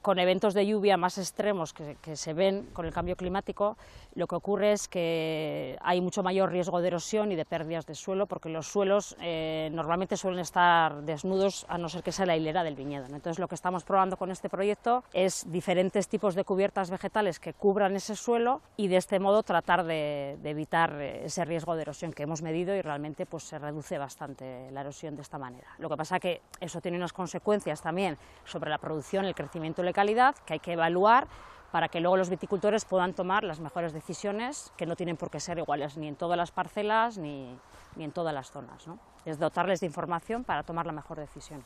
con 0.02 0.18
eventos 0.18 0.52
de 0.52 0.66
lluvia 0.66 0.96
más 0.96 1.16
extremos 1.16 1.72
que, 1.72 2.16
se 2.16 2.34
ven 2.34 2.68
con 2.72 2.84
el 2.84 2.92
cambio 2.92 3.16
climático, 3.16 3.76
lo 4.14 4.26
que 4.26 4.34
ocurre 4.34 4.72
es 4.72 4.88
que 4.88 5.78
hay 5.80 6.00
mucho 6.00 6.22
mayor 6.22 6.50
riesgo 6.50 6.80
de 6.80 6.88
erosión 6.88 7.32
y 7.32 7.36
de 7.36 7.44
pérdidas 7.44 7.86
de 7.86 7.94
suelo, 7.94 8.26
porque 8.26 8.48
los 8.48 8.66
suelos 8.66 9.16
eh, 9.20 9.70
normalmente 9.72 10.16
suelen 10.16 10.40
estar 10.40 11.02
desnudos 11.02 11.64
a 11.68 11.78
no 11.78 11.88
ser 11.88 12.02
que 12.02 12.12
sea 12.12 12.26
la 12.26 12.36
hilera 12.36 12.64
del 12.64 12.74
viñedo. 12.74 13.06
Entonces, 13.06 13.38
lo 13.38 13.48
que 13.48 13.54
estamos 13.54 13.84
probando 13.84 14.16
con 14.16 14.30
este 14.30 14.48
proyecto 14.48 15.04
es 15.12 15.50
diferentes 15.50 16.08
tipos 16.08 16.34
de 16.34 16.44
cubiertas 16.44 16.90
vegetales 16.90 17.38
que 17.38 17.54
cubran 17.54 17.94
ese 17.94 18.16
suelo 18.16 18.60
y 18.76 18.88
de 18.88 18.96
este 18.96 19.20
modo 19.20 19.42
tratar 19.42 19.84
de, 19.84 20.36
evitar 20.42 21.00
ese 21.00 21.44
riesgo 21.44 21.76
de 21.76 21.82
erosión 21.82 22.12
que 22.12 22.24
hemos 22.24 22.42
medido 22.42 22.74
y 22.74 22.82
realmente 22.82 23.24
pues, 23.24 23.44
se 23.44 23.58
reduce 23.58 23.98
bastante 23.98 24.70
la 24.72 24.80
erosión 24.80 25.14
de 25.14 25.22
esta 25.22 25.38
manera. 25.38 25.68
Lo 25.78 25.88
que 25.88 25.96
pasa 25.96 26.16
es 26.16 26.22
que 26.22 26.42
eso 26.60 26.80
tiene 26.80 26.96
unas 26.96 27.12
consecuencias 27.12 27.80
también 27.80 28.18
sobre 28.44 28.68
la 28.68 28.78
producción, 28.78 29.24
el 29.24 29.34
crecimiento 29.34 29.82
calidad 29.92 30.34
que 30.46 30.54
hay 30.54 30.60
que 30.60 30.72
evaluar 30.72 31.26
para 31.72 31.88
que 31.88 32.00
luego 32.00 32.16
los 32.18 32.28
viticultores 32.28 32.84
puedan 32.84 33.14
tomar 33.14 33.44
las 33.44 33.58
mejores 33.58 33.92
decisiones, 33.94 34.72
que 34.76 34.84
no 34.86 34.94
tienen 34.94 35.16
por 35.16 35.30
qué 35.30 35.40
ser 35.40 35.58
iguales 35.58 35.96
ni 35.96 36.06
en 36.06 36.16
todas 36.16 36.36
las 36.36 36.52
parcelas 36.52 37.16
ni, 37.16 37.56
ni 37.96 38.04
en 38.04 38.12
todas 38.12 38.34
las 38.34 38.50
zonas. 38.50 38.86
¿no? 38.86 38.98
Es 39.24 39.38
dotarles 39.38 39.80
de 39.80 39.86
información 39.86 40.44
para 40.44 40.62
tomar 40.62 40.86
la 40.86 40.92
mejor 40.92 41.18
decisión. 41.18 41.64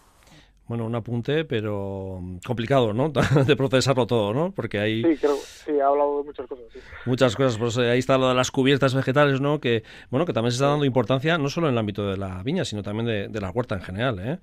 Bueno, 0.68 0.84
un 0.84 0.94
apunte, 0.96 1.44
pero 1.44 2.20
complicado, 2.44 2.92
¿no? 2.92 3.10
de 3.46 3.56
procesarlo 3.56 4.06
todo, 4.06 4.32
¿no? 4.32 4.50
Porque 4.50 4.80
hay... 4.80 5.02
Sí, 5.02 5.16
creo, 5.16 5.36
sí, 5.36 5.78
ha 5.78 5.86
hablado 5.86 6.18
de 6.18 6.24
muchas 6.24 6.46
cosas. 6.48 6.64
Muchas 7.04 7.36
cosas, 7.36 7.58
pues 7.58 7.78
ahí 7.78 8.00
está 8.00 8.18
lo 8.18 8.28
de 8.28 8.34
las 8.34 8.50
cubiertas 8.50 8.92
vegetales, 8.92 9.40
¿no? 9.40 9.60
Que, 9.60 9.84
bueno, 10.10 10.26
que 10.26 10.32
también 10.32 10.50
se 10.50 10.56
está 10.56 10.66
dando 10.68 10.84
importancia 10.84 11.38
no 11.38 11.48
solo 11.48 11.68
en 11.68 11.74
el 11.74 11.78
ámbito 11.78 12.08
de 12.08 12.16
la 12.16 12.42
viña, 12.42 12.64
sino 12.64 12.82
también 12.82 13.06
de, 13.06 13.28
de 13.28 13.40
la 13.40 13.50
huerta 13.50 13.76
en 13.76 13.82
general, 13.82 14.18
¿eh? 14.18 14.38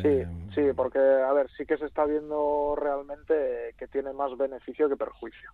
Sí, 0.00 0.08
eh, 0.08 0.28
sí, 0.54 0.62
porque, 0.74 0.98
a 0.98 1.32
ver, 1.32 1.50
sí 1.56 1.66
que 1.66 1.76
se 1.76 1.86
está 1.86 2.06
viendo 2.06 2.74
realmente 2.76 3.74
que 3.78 3.86
tiene 3.86 4.12
más 4.12 4.36
beneficio 4.36 4.88
que 4.88 4.96
perjuicio. 4.96 5.50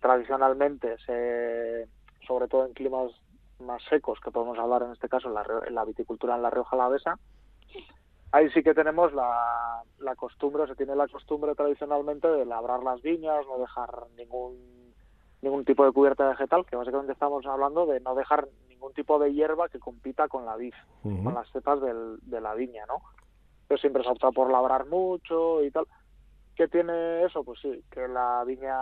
tradicionalmente, 0.00 0.96
se, 1.04 1.88
sobre 2.26 2.46
todo 2.48 2.66
en 2.66 2.74
climas 2.74 3.10
más 3.58 3.82
secos, 3.84 4.20
que 4.20 4.30
podemos 4.30 4.58
hablar 4.58 4.82
en 4.82 4.92
este 4.92 5.08
caso 5.08 5.28
en 5.28 5.34
la, 5.34 5.44
en 5.66 5.74
la 5.74 5.84
viticultura 5.84 6.36
en 6.36 6.42
la 6.42 6.50
Rioja 6.50 6.76
Alavesa, 6.76 7.18
ahí 8.30 8.50
sí 8.50 8.62
que 8.62 8.74
tenemos 8.74 9.12
la, 9.12 9.82
la 9.98 10.14
costumbre, 10.14 10.66
se 10.66 10.76
tiene 10.76 10.94
la 10.94 11.08
costumbre 11.08 11.54
tradicionalmente 11.54 12.28
de 12.28 12.44
labrar 12.44 12.82
las 12.82 13.00
viñas, 13.02 13.46
no 13.46 13.58
dejar 13.58 13.90
ningún 14.16 14.74
ningún 15.44 15.64
tipo 15.64 15.84
de 15.84 15.92
cubierta 15.92 16.26
vegetal, 16.26 16.64
que 16.64 16.74
básicamente 16.74 17.12
estamos 17.12 17.44
hablando 17.44 17.84
de 17.84 18.00
no 18.00 18.14
dejar 18.14 18.48
ningún 18.84 18.94
tipo 18.94 19.18
de 19.18 19.32
hierba 19.32 19.68
que 19.68 19.78
compita 19.78 20.28
con 20.28 20.44
la 20.44 20.56
vid, 20.56 20.74
con 21.02 21.34
las 21.34 21.50
cepas 21.50 21.80
del, 21.80 22.18
de 22.22 22.40
la 22.40 22.54
viña, 22.54 22.84
¿no? 22.86 23.00
Pero 23.66 23.80
siempre 23.80 24.02
se 24.02 24.10
opta 24.10 24.30
por 24.30 24.50
labrar 24.50 24.86
mucho 24.86 25.64
y 25.64 25.70
tal. 25.70 25.86
¿Qué 26.54 26.68
tiene 26.68 27.24
eso? 27.24 27.42
Pues 27.44 27.60
sí, 27.60 27.82
que 27.90 28.06
la 28.06 28.44
viña 28.44 28.76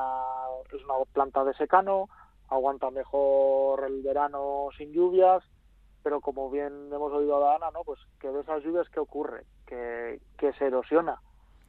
es 0.73 0.85
una 0.85 0.95
planta 1.13 1.45
de 1.45 1.55
secano, 1.55 2.09
aguanta 2.49 2.91
mejor 2.91 3.85
el 3.85 4.03
verano 4.03 4.69
sin 4.77 4.93
lluvias, 4.93 5.45
pero 6.03 6.21
como 6.21 6.51
bien 6.51 6.91
hemos 6.93 7.13
oído 7.13 7.47
a 7.47 7.57
Ana, 7.57 7.71
¿no? 7.73 7.85
Pues 7.85 8.01
que 8.21 8.29
de 8.29 8.41
esas 8.41 8.63
lluvias, 8.65 8.89
¿qué 8.89 8.99
ocurre? 8.99 9.45
Que, 9.67 10.21
que 10.37 10.53
se 10.55 10.67
erosiona 10.67 11.21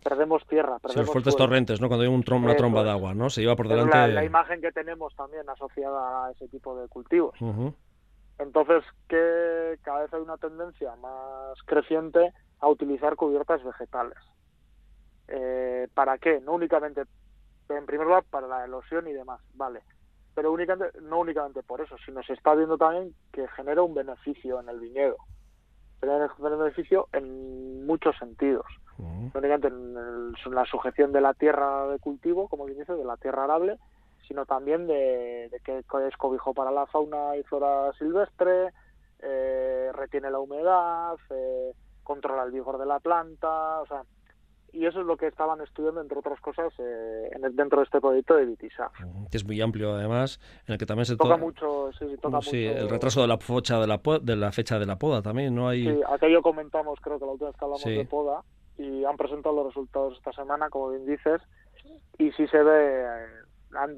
perdemos 0.04 0.46
tierra. 0.48 0.80
Perdemos 0.80 0.94
sí, 0.94 1.00
los 1.00 1.12
fuertes 1.12 1.36
torrentes, 1.36 1.82
¿no? 1.82 1.88
Cuando 1.88 2.04
hay 2.04 2.10
un 2.10 2.24
una 2.28 2.56
tromba 2.56 2.84
de 2.84 2.92
agua, 2.92 3.14
¿no? 3.14 3.30
Se 3.30 3.42
lleva 3.42 3.56
por 3.56 3.68
delante... 3.68 4.10
La, 4.10 4.24
imagen 4.24 4.62
que 4.62 4.72
tenemos 4.72 5.16
también 5.16 5.50
asociada 5.50 6.28
a 6.28 6.32
ese 6.32 6.48
tipo 6.50 6.76
de 6.80 6.88
cultivos. 6.88 7.36
Entonces, 8.40 8.84
que 9.08 9.78
cada 9.84 10.02
vez 10.02 10.14
hay 10.14 10.22
una 10.22 10.38
tendencia 10.38 10.96
más 10.98 11.62
creciente 11.66 12.34
a 12.60 12.68
utilizar 12.68 13.16
cubiertas 13.16 13.64
vegetales. 13.64 14.18
Eh, 15.28 15.88
¿Para 15.94 16.18
qué? 16.18 16.42
No 16.42 16.54
únicamente, 16.54 17.04
en 17.70 17.86
primer 17.86 18.08
lugar, 18.08 18.24
para 18.30 18.48
la 18.48 18.64
erosión 18.64 19.08
y 19.08 19.14
demás, 19.14 19.42
vale. 19.54 19.82
Pero 20.36 20.52
únicamente, 20.52 21.00
no 21.02 21.20
únicamente 21.20 21.62
por 21.64 21.82
eso, 21.82 21.96
sino 22.06 22.24
se 22.24 22.34
está 22.34 22.56
viendo 22.56 22.78
también 22.78 23.14
que 23.32 23.48
genera 23.50 23.84
un 23.84 23.94
beneficio 23.94 24.60
en 24.60 24.70
el 24.70 24.80
viñedo. 24.80 25.18
Genera 26.02 26.30
un 26.38 26.60
beneficio 26.60 27.08
en 27.14 27.86
muchos 27.86 28.18
sentidos 28.18 28.66
no 28.98 29.40
únicamente 29.40 29.68
en, 29.68 30.54
la 30.54 30.66
sujeción 30.66 31.12
de 31.12 31.22
la 31.22 31.34
tierra 31.34 31.88
de 31.88 32.00
cultivo, 32.00 32.48
como 32.48 32.66
bien 32.66 32.80
dice, 32.80 32.94
de 32.94 33.06
la 33.06 33.18
tierra 33.18 33.46
arable, 33.46 33.78
sino 34.28 34.46
también 34.46 34.88
de, 34.88 35.50
que 35.64 35.80
es 35.80 36.18
cobijo 36.18 36.54
para 36.54 36.72
la 36.72 36.86
fauna 36.88 37.36
y 37.38 37.44
flora 37.44 37.92
silvestre, 37.98 38.74
eh, 39.20 39.92
retiene 39.94 40.32
la 40.32 40.40
humedad, 40.40 41.16
eh, 41.30 41.74
controla 42.04 42.44
el 42.44 42.52
vigor 42.52 42.78
de 42.78 42.86
la 42.86 43.00
planta, 43.00 43.82
o 43.82 43.86
sea, 43.86 44.04
y 44.74 44.88
eso 44.88 45.02
es 45.02 45.06
lo 45.06 45.18
que 45.18 45.28
estaban 45.28 45.62
estudiando, 45.62 46.02
entre 46.02 46.18
otras 46.18 46.42
cosas, 46.42 46.74
eh, 46.80 47.30
dentro 47.52 47.80
de 47.80 47.86
este 47.86 48.02
proyecto 48.02 48.36
de 48.36 48.46
Vitisar. 48.46 48.90
Que 49.30 49.38
es 49.38 49.46
muy 49.46 49.62
amplio, 49.62 49.94
además, 49.94 50.40
en 50.68 50.74
el 50.74 50.80
que 50.80 50.88
también 50.88 51.06
se 51.06 51.16
toca 51.16 51.38
mucho, 51.38 51.92
sí, 51.94 52.06
sí, 52.10 52.18
toca 52.18 52.42
sí, 52.42 52.66
el 52.66 52.90
retraso 52.90 53.22
de 53.22 53.28
la 53.28 53.38
fecha 53.38 53.80
de 53.80 53.88
la, 53.88 54.02
de 54.22 54.36
la 54.36 54.52
fecha 54.52 54.80
de 54.80 54.88
la 54.88 54.98
poda 54.98 55.22
también, 55.22 55.54
¿no? 55.54 55.70
Hay... 55.70 55.84
Sí, 55.84 56.02
aquello 56.10 56.42
comentamos, 56.42 57.00
creo 57.02 57.20
que 57.20 57.26
la 57.26 57.32
última 57.34 57.50
vez 57.52 57.58
que 57.58 57.66
hablamos 57.66 57.84
de 57.84 58.06
poda, 58.06 58.42
y 58.80 59.06
han 59.06 59.16
presentado 59.16 59.56
los 59.56 59.68
resultados 59.68 60.18
esta 60.18 60.34
semana, 60.34 60.70
como 60.72 60.90
bien 60.90 61.06
dices, 61.06 61.40
y 62.18 62.32
sí 62.32 62.48
se 62.48 62.64
ve, 62.64 63.06
han, 63.76 63.96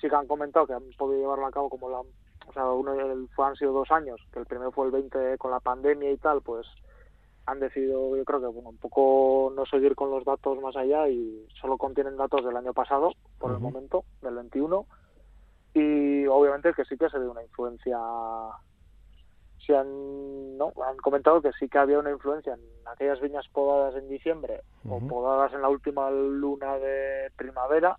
sí 0.00 0.08
que 0.08 0.16
han 0.16 0.26
comentado 0.26 0.66
que 0.66 0.74
han 0.74 0.88
podido 0.98 1.20
llevarlo 1.20 1.46
a 1.46 1.50
cabo 1.50 1.68
como 1.68 1.90
la, 1.90 2.00
o 2.00 2.52
sea, 2.52 2.70
uno 2.70 2.94
fue, 3.34 3.46
han 3.46 3.56
sido 3.56 3.72
dos 3.72 3.90
años, 3.90 4.20
que 4.32 4.38
el 4.38 4.46
primero 4.46 4.72
fue 4.72 4.86
el 4.86 4.92
20 4.92 5.38
con 5.38 5.50
la 5.50 5.60
pandemia 5.60 6.10
y 6.10 6.16
tal, 6.16 6.42
pues 6.42 6.66
han 7.46 7.60
decidido, 7.60 8.16
yo 8.16 8.24
creo 8.24 8.40
que 8.40 8.46
bueno, 8.46 8.70
un 8.70 8.78
poco 8.78 9.52
no 9.54 9.64
seguir 9.66 9.94
con 9.94 10.10
los 10.10 10.24
datos 10.24 10.60
más 10.60 10.76
allá 10.76 11.08
y 11.08 11.46
solo 11.60 11.78
contienen 11.78 12.16
datos 12.16 12.44
del 12.44 12.56
año 12.56 12.74
pasado, 12.74 13.12
por 13.38 13.52
el 13.52 13.60
momento, 13.60 14.04
del 14.20 14.34
21. 14.34 14.84
Y 15.74 16.26
obviamente 16.26 16.72
que 16.74 16.84
sí 16.84 16.96
que 16.96 17.08
se 17.08 17.18
ve 17.18 17.28
una 17.28 17.42
influencia. 17.42 17.98
Se 19.64 19.76
han, 19.76 20.56
no, 20.56 20.72
han 20.84 20.96
comentado 20.96 21.40
que 21.40 21.52
sí 21.58 21.68
que 21.68 21.78
había 21.78 21.98
una 21.98 22.10
influencia 22.10 22.54
en 22.54 22.60
aquellas 22.86 23.20
viñas 23.20 23.46
podadas 23.52 23.94
en 23.96 24.08
diciembre 24.08 24.62
o 24.88 25.00
podadas 25.00 25.52
en 25.52 25.62
la 25.62 25.68
última 25.68 26.10
luna 26.10 26.78
de 26.78 27.30
primavera. 27.36 27.96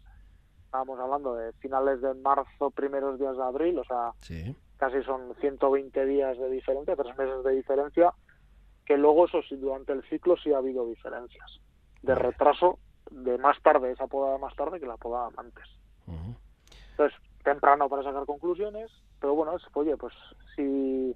Estábamos 0.68 0.99
hablando 0.99 1.34
de 1.34 1.53
finales 1.53 2.01
de 2.01 2.13
marzo, 2.13 2.72
primeros 2.72 3.18
días 3.18 3.38
de 3.38 3.43
abril, 3.43 3.80
o 3.80 3.86
sea, 3.86 4.11
casi 4.76 5.01
son 5.03 5.34
120 5.39 6.05
días 6.05 6.38
de 6.38 6.49
diferencia, 6.49 6.93
tres 6.97 7.18
meses 7.18 7.41
de 7.45 7.51
diferencia 7.53 8.13
que 8.86 8.97
luego 8.97 9.26
eso 9.26 9.41
sí, 9.47 9.55
durante 9.55 9.93
el 9.93 10.03
ciclo 10.09 10.36
sí 10.36 10.51
ha 10.51 10.57
habido 10.57 10.86
diferencias. 10.88 11.61
De 12.01 12.15
retraso 12.15 12.80
de 13.09 13.38
más 13.38 13.61
tarde, 13.61 13.93
esa 13.93 14.07
podada 14.07 14.38
más 14.38 14.53
tarde 14.55 14.80
que 14.80 14.86
la 14.86 14.97
podada 14.97 15.30
antes. 15.38 15.63
Entonces, 16.91 17.18
temprano 17.43 17.88
para 17.88 18.03
sacar 18.03 18.26
conclusiones, 18.26 18.91
pero 19.22 19.36
bueno, 19.36 19.55
es, 19.55 19.63
oye, 19.74 19.95
pues 19.95 20.13
si, 20.53 21.15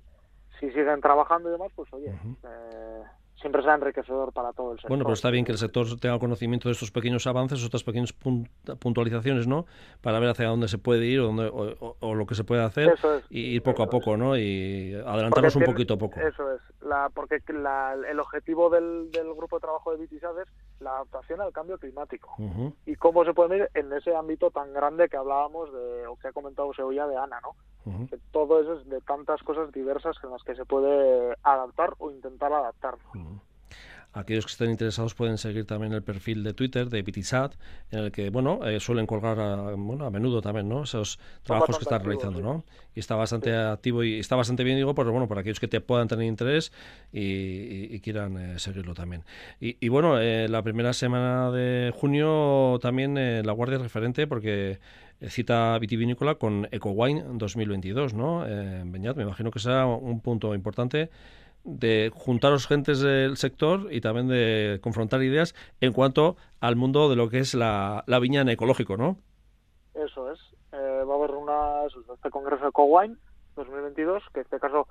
si 0.60 0.72
siguen 0.72 1.02
trabajando 1.02 1.50
y 1.50 1.52
demás, 1.52 1.74
pues 1.76 1.92
oye, 1.94 2.14
eh, 2.44 3.04
siempre 3.42 3.62
será 3.62 3.76
enriquecedor 3.76 4.32
para 4.32 4.54
todo 4.54 4.72
el 4.72 4.78
sector. 4.78 4.90
Bueno, 4.90 5.04
pero 5.04 5.14
está 5.14 5.30
bien 5.30 5.44
que 5.44 5.52
el 5.52 5.58
sector 5.58 5.86
tenga 6.00 6.18
conocimiento 6.20 6.70
de 6.70 6.74
estos 6.74 6.92
pequeños 6.92 7.28
avances, 7.28 7.62
estas 7.62 7.84
pequeñas 7.84 8.14
puntualizaciones, 8.80 9.48
¿no? 9.48 9.66
Para 10.02 10.20
ver 10.20 10.30
hacia 10.30 10.48
dónde 10.48 10.68
se 10.68 10.78
puede 10.78 11.06
ir 11.06 11.20
o, 11.20 11.26
dónde, 11.26 11.50
o, 11.52 12.16
lo 12.16 12.26
que 12.26 12.36
se 12.36 12.44
puede 12.44 12.64
hacer 12.64 12.94
y 13.30 13.56
ir 13.56 13.64
poco 13.64 13.84
a 13.84 13.88
poco, 13.88 14.16
¿no? 14.16 14.38
Y 14.38 14.94
adelantarnos 14.94 15.56
un 15.56 15.64
poquito 15.64 15.96
a 15.96 15.98
poco. 15.98 16.20
Eso 16.20 16.54
es, 16.54 16.62
la, 16.82 17.10
porque 17.14 17.42
la, 17.52 17.96
el 18.10 18.20
objetivo 18.20 18.70
del, 18.70 19.12
del, 19.12 19.34
grupo 19.34 19.58
de 19.58 19.62
trabajo 19.62 19.92
de 19.92 19.98
Bitisad 19.98 20.40
es 20.40 20.48
la 20.80 20.92
adaptación 20.92 21.42
al 21.42 21.52
cambio 21.52 21.78
climático. 21.78 22.36
Y 22.86 22.96
cómo 22.96 23.26
se 23.26 23.34
puede 23.34 23.50
medir 23.50 23.70
en 23.74 23.92
ese 23.94 24.16
ámbito 24.16 24.52
tan 24.52 24.74
grande 24.74 25.10
que 25.10 25.18
hablábamos 25.18 25.72
de, 25.74 26.08
o 26.08 26.16
que 26.16 26.28
ha 26.28 26.32
comentado 26.32 26.74
Seuya 26.74 27.08
de 27.08 27.18
Ana, 27.18 27.40
¿no? 27.42 27.56
Todo 28.32 28.62
eso 28.62 28.80
es 28.80 28.90
de 28.90 29.02
tantas 29.02 29.42
cosas 29.44 29.72
diversas 29.72 30.16
en 30.24 30.32
las 30.32 30.44
que 30.44 30.56
se 30.56 30.66
puede 30.66 31.36
adaptar 31.44 31.94
o 32.00 32.12
intentar 32.12 32.54
adaptar. 32.54 32.96
Aquellos 34.14 34.46
que 34.46 34.52
estén 34.52 34.72
interesados 34.72 35.16
pueden 35.16 35.38
seguir 35.38 35.66
también 35.66 35.94
el 35.94 36.04
perfil 36.04 36.44
de 36.44 36.54
Twitter 36.54 36.90
de 36.90 37.02
BTSAT, 37.02 37.54
en 37.92 38.00
el 38.00 38.12
que 38.12 38.30
bueno 38.30 38.60
eh, 38.66 38.82
suelen 38.82 39.08
colgar 39.08 39.40
a, 39.40 39.74
bueno, 39.76 40.06
a 40.06 40.12
menudo 40.12 40.42
también 40.42 40.68
¿no? 40.68 40.84
esos 40.84 41.18
trabajos 41.44 41.78
que 41.78 41.84
están 41.84 42.04
realizando. 42.04 42.42
¿no? 42.42 42.66
Y 42.94 43.00
está 43.00 43.16
bastante 43.16 43.56
activo 43.56 44.04
y 44.04 44.20
está 44.20 44.36
bastante 44.36 44.66
bien, 44.66 44.76
digo, 44.76 44.94
pues, 44.94 45.08
bueno, 45.08 45.30
para 45.30 45.42
aquellos 45.42 45.62
que 45.62 45.70
te 45.70 45.80
puedan 45.80 46.10
tener 46.10 46.26
interés 46.26 46.74
y, 47.14 47.98
quieran 48.02 48.38
eh, 48.38 48.60
seguirlo 48.60 48.94
también. 48.94 49.24
Y, 49.62 49.88
bueno, 49.88 50.20
eh, 50.20 50.50
la 50.50 50.62
primera 50.62 50.92
semana 50.92 51.50
de 51.52 51.94
junio 51.96 52.80
también 52.82 53.16
la 53.16 53.52
Guardia 53.54 53.78
es 53.78 53.82
referente 53.82 54.28
porque 54.28 54.80
cita 55.28 55.78
vitivinícola 55.80 56.36
con 56.36 56.68
EcoWine 56.72 57.24
2022, 57.34 58.14
¿no? 58.14 58.42
Beñat, 58.86 59.16
me 59.16 59.24
imagino 59.24 59.52
que 59.52 59.60
será 59.60 59.86
un 59.86 60.20
punto 60.22 60.56
importante 60.56 61.10
de 61.64 62.12
juntar 62.14 62.52
los 62.52 62.68
gentes 62.68 63.02
del 63.02 63.38
sector 63.38 63.88
y 63.92 64.02
también 64.02 64.28
de 64.28 64.80
confrontar 64.82 65.22
ideas 65.22 65.54
en 65.80 65.94
cuanto 65.94 66.36
al 66.60 66.76
mundo 66.76 67.10
de 67.10 67.16
lo 67.16 67.30
que 67.30 67.40
es 67.40 67.54
la, 67.54 68.04
la 68.08 68.20
viña 68.20 68.42
en 68.42 68.50
ecológico, 68.50 68.98
¿no? 68.98 69.18
Eso 69.94 70.32
es. 70.32 70.40
Eh, 70.72 71.04
va 71.04 71.14
a 71.14 71.18
haber 71.18 71.32
una, 71.32 71.86
este 72.14 72.30
congreso 72.30 72.66
de 72.66 72.72
Cowine 72.72 73.18
2022, 73.56 74.24
que 74.34 74.40
en 74.40 74.46
este 74.46 74.60
caso 74.60 74.88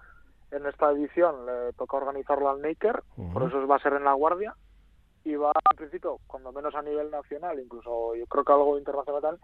en 0.50 0.66
esta 0.66 0.90
edición 0.90 1.46
le 1.46 1.72
toca 1.72 1.96
organizarlo 1.96 2.50
al 2.50 2.60
Naker, 2.60 3.02
por 3.32 3.44
eso 3.44 3.66
va 3.66 3.76
a 3.76 3.82
ser 3.82 3.94
en 3.94 4.04
La 4.04 4.12
Guardia, 4.14 4.54
y 5.24 5.34
va 5.36 5.52
en 5.70 5.76
principio, 5.76 6.18
cuando 6.26 6.52
menos 6.52 6.74
a 6.74 6.82
nivel 6.82 7.10
nacional, 7.10 7.58
incluso 7.60 8.14
yo 8.14 8.26
creo 8.26 8.44
que 8.44 8.52
algo 8.52 8.78
internacional, 8.78 9.38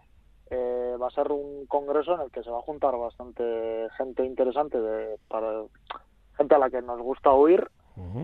eh, 0.49 0.95
va 1.01 1.07
a 1.07 1.11
ser 1.11 1.31
un 1.31 1.65
congreso 1.67 2.15
en 2.15 2.21
el 2.21 2.31
que 2.31 2.43
se 2.43 2.49
va 2.49 2.59
a 2.59 2.63
juntar 2.63 2.95
bastante 2.97 3.87
gente 3.97 4.25
interesante 4.25 4.79
de, 4.79 5.17
para 5.27 5.63
gente 6.37 6.55
a 6.55 6.59
la 6.59 6.69
que 6.69 6.81
nos 6.81 6.99
gusta 6.99 7.31
oír, 7.31 7.67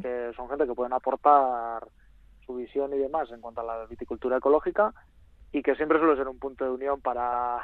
que 0.04 0.32
son 0.36 0.48
gente 0.50 0.68
que 0.68 0.76
pueden 0.76 0.94
aportar 0.94 1.88
su 2.46 2.54
visión 2.56 2.94
y 2.94 2.98
demás 2.98 3.32
en 3.32 3.42
cuanto 3.42 3.62
a 3.62 3.64
la 3.64 3.86
viticultura 3.88 4.38
ecológica 4.38 4.94
y 5.52 5.64
que 5.64 5.76
siempre 5.76 5.98
suele 5.98 6.16
ser 6.16 6.28
un 6.28 6.38
punto 6.38 6.64
de 6.64 6.72
unión 6.72 7.02
para 7.02 7.60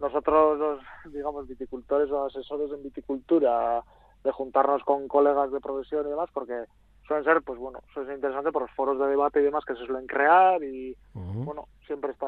nosotros 0.00 0.58
los, 0.58 1.12
digamos, 1.12 1.46
viticultores 1.46 2.10
o 2.10 2.26
asesores 2.26 2.72
en 2.72 2.82
viticultura, 2.82 3.82
de 4.24 4.32
juntarnos 4.32 4.82
con 4.82 5.06
colegas 5.06 5.52
de 5.52 5.60
profesión 5.60 6.06
y 6.06 6.10
demás, 6.10 6.30
porque 6.32 6.64
suelen 7.06 7.24
ser, 7.24 7.42
pues 7.42 7.58
bueno, 7.58 7.80
suele 7.92 8.08
ser 8.08 8.16
interesante 8.16 8.50
por 8.50 8.62
los 8.62 8.70
foros 8.72 8.98
de 8.98 9.06
debate 9.06 9.40
y 9.40 9.44
demás 9.44 9.64
que 9.64 9.74
se 9.74 9.84
suelen 9.84 10.06
crear 10.06 10.62
y, 10.64 10.96
bueno, 11.12 11.68
siempre 11.86 12.12
está 12.12 12.26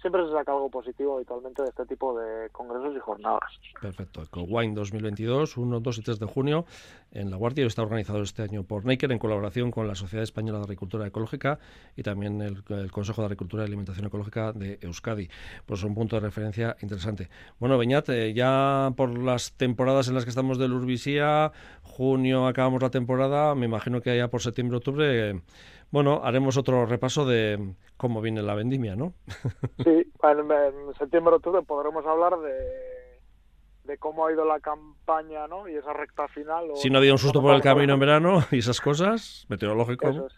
siempre 0.00 0.24
se 0.24 0.32
saca 0.32 0.52
algo 0.52 0.70
positivo 0.70 1.16
habitualmente 1.16 1.62
de 1.62 1.68
este 1.68 1.86
tipo 1.86 2.18
de 2.18 2.50
congresos 2.50 2.96
y 2.96 3.00
jornadas. 3.00 3.52
Perfecto. 3.80 4.22
Wine 4.46 4.74
2022, 4.74 5.56
1, 5.56 5.80
2 5.80 5.98
y 5.98 6.02
3 6.02 6.18
de 6.18 6.26
junio, 6.26 6.64
en 7.12 7.30
La 7.30 7.36
Guardia, 7.36 7.66
está 7.66 7.82
organizado 7.82 8.22
este 8.22 8.42
año 8.42 8.62
por 8.62 8.84
Naker 8.84 9.12
en 9.12 9.18
colaboración 9.18 9.70
con 9.70 9.88
la 9.88 9.94
Sociedad 9.94 10.22
Española 10.22 10.58
de 10.58 10.64
Agricultura 10.64 11.06
Ecológica 11.06 11.58
y 11.96 12.02
también 12.02 12.40
el, 12.40 12.62
Consejo 12.90 13.22
de 13.22 13.26
Agricultura 13.26 13.64
y 13.64 13.66
Alimentación 13.66 14.06
Ecológica 14.06 14.52
de 14.52 14.78
Euskadi. 14.82 15.28
Pues 15.66 15.82
un 15.82 15.94
punto 15.94 16.16
de 16.16 16.20
referencia 16.20 16.76
interesante. 16.80 17.28
Bueno, 17.58 17.78
Beñat, 17.78 18.08
eh, 18.10 18.32
ya 18.34 18.92
por 18.96 19.16
las 19.18 19.52
temporadas 19.52 20.08
en 20.08 20.14
las 20.14 20.24
que 20.24 20.30
estamos 20.30 20.58
de 20.58 20.68
Lurvisía, 20.68 21.52
junio 21.82 22.46
acabamos 22.46 22.82
la 22.82 22.90
temporada, 22.90 23.54
me 23.54 23.66
imagino 23.66 24.00
que 24.00 24.16
ya 24.16 24.28
por 24.28 24.42
septiembre, 24.42 24.76
octubre... 24.76 25.42
Bueno, 25.90 26.20
haremos 26.22 26.56
otro 26.56 26.84
repaso 26.84 27.24
de 27.24 27.74
cómo 27.96 28.20
viene 28.20 28.42
la 28.42 28.54
vendimia, 28.54 28.94
¿no? 28.94 29.14
sí, 29.84 30.12
en, 30.22 30.94
septiembre 30.98 31.36
octubre 31.36 31.62
podremos 31.62 32.04
hablar 32.04 32.38
de, 32.38 33.18
de 33.84 33.98
cómo 33.98 34.26
ha 34.26 34.32
ido 34.32 34.44
la 34.44 34.60
campaña, 34.60 35.46
¿no? 35.46 35.66
Y 35.66 35.76
esa 35.76 35.94
recta 35.94 36.28
final. 36.28 36.66
si 36.74 36.90
no 36.90 36.98
había 36.98 37.12
un 37.12 37.18
susto 37.18 37.40
por 37.40 37.54
el 37.54 37.62
camino 37.62 37.94
en 37.94 38.00
verano 38.00 38.44
y 38.50 38.58
esas 38.58 38.80
cosas, 38.80 39.46
meteorológico. 39.48 40.28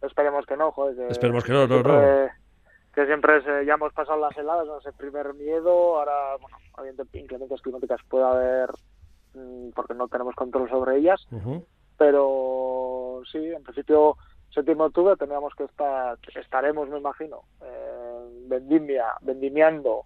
Esperemos 0.00 0.46
que 0.46 0.56
no, 0.56 0.72
joder. 0.72 1.10
Esperemos 1.10 1.44
que 1.44 1.52
no, 1.52 1.66
no, 1.66 1.82
no. 1.82 2.28
Que 2.94 3.06
siempre 3.06 3.42
ya 3.64 3.74
hemos 3.74 3.92
pasado 3.92 4.18
las 4.18 4.36
heladas, 4.36 4.66
ese 4.80 4.92
primer 4.92 5.32
miedo, 5.34 5.98
ahora, 5.98 6.36
bueno, 6.40 6.58
habiendo 6.76 7.06
inclemencias 7.12 7.62
climáticas 7.62 8.00
puede 8.08 8.24
haber, 8.24 8.70
mm, 9.34 9.70
porque 9.74 9.94
no 9.94 10.08
tenemos 10.08 10.34
control 10.34 10.68
sobre 10.68 10.98
ellas, 10.98 11.26
pero 11.96 13.22
sí, 13.30 13.38
en 13.38 13.62
principio 13.62 14.16
séptimo 14.54 14.84
octubre 14.84 15.16
teníamos 15.16 15.54
que 15.54 15.64
estar, 15.64 16.18
estaremos, 16.34 16.88
me 16.88 16.98
imagino, 16.98 17.42
eh, 17.62 18.44
vendimia, 18.46 19.06
vendimiando 19.22 20.04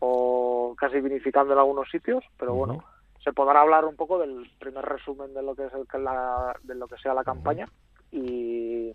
o 0.00 0.74
casi 0.78 1.00
vinificando 1.00 1.52
en 1.52 1.58
algunos 1.58 1.90
sitios, 1.90 2.24
pero 2.38 2.54
bueno, 2.54 2.84
se 3.22 3.32
podrá 3.32 3.60
hablar 3.60 3.84
un 3.84 3.96
poco 3.96 4.18
del 4.18 4.50
primer 4.58 4.84
resumen 4.84 5.34
de 5.34 5.42
lo 5.42 5.54
que 5.54 5.66
es 5.66 5.72
el, 5.74 6.04
la, 6.04 6.56
de 6.62 6.74
lo 6.74 6.86
que 6.86 6.98
sea 6.98 7.14
la 7.14 7.24
campaña 7.24 7.66
y, 8.12 8.92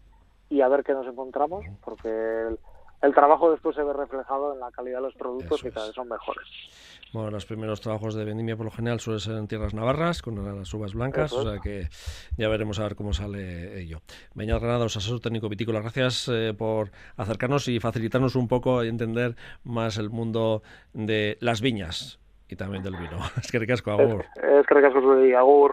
y 0.49 0.61
a 0.61 0.67
ver 0.67 0.83
qué 0.83 0.93
nos 0.93 1.07
encontramos, 1.07 1.65
porque 1.83 2.09
el, 2.09 2.59
el 3.01 3.13
trabajo 3.13 3.51
después 3.51 3.75
se 3.75 3.83
ve 3.83 3.91
reflejado 3.91 4.53
en 4.53 4.61
la 4.61 4.71
calidad 4.71 4.99
de 4.99 5.03
los 5.03 5.15
productos 5.15 5.61
que 5.61 5.71
cada 5.71 5.87
vez 5.87 5.95
son 5.95 6.07
mejores. 6.07 6.47
Bueno, 7.13 7.29
los 7.29 7.45
primeros 7.45 7.79
trabajos 7.79 8.15
de 8.15 8.25
vendimia 8.25 8.57
por 8.57 8.65
lo 8.65 8.71
general 8.71 8.99
suelen 8.99 9.19
ser 9.19 9.37
en 9.37 9.47
tierras 9.47 9.75
navarras, 9.75 10.23
con 10.23 10.43
las 10.57 10.73
uvas 10.73 10.95
blancas, 10.95 11.31
o 11.31 11.43
sea 11.43 11.59
que 11.61 11.87
ya 12.37 12.49
veremos 12.49 12.79
a 12.79 12.83
ver 12.83 12.95
cómo 12.95 13.13
sale 13.13 13.79
ello. 13.79 13.99
Beñat 14.33 14.59
Granados, 14.59 14.97
asesor 14.97 15.19
técnico 15.19 15.47
vitícola, 15.47 15.79
gracias 15.81 16.27
eh, 16.33 16.55
por 16.57 16.89
acercarnos 17.15 17.67
y 17.67 17.79
facilitarnos 17.79 18.35
un 18.35 18.47
poco 18.47 18.83
y 18.83 18.87
entender 18.87 19.35
más 19.63 19.99
el 19.99 20.09
mundo 20.09 20.63
de 20.93 21.37
las 21.39 21.61
viñas 21.61 22.19
y 22.49 22.55
también 22.55 22.81
del 22.81 22.95
vino. 22.95 23.19
Es 23.39 23.51
que 23.51 23.59
ricasco, 23.59 23.91
Agur. 23.91 24.25
Es 24.35 24.65
que 24.65 24.73
ricasco, 24.73 24.97
Agur. 25.37 25.71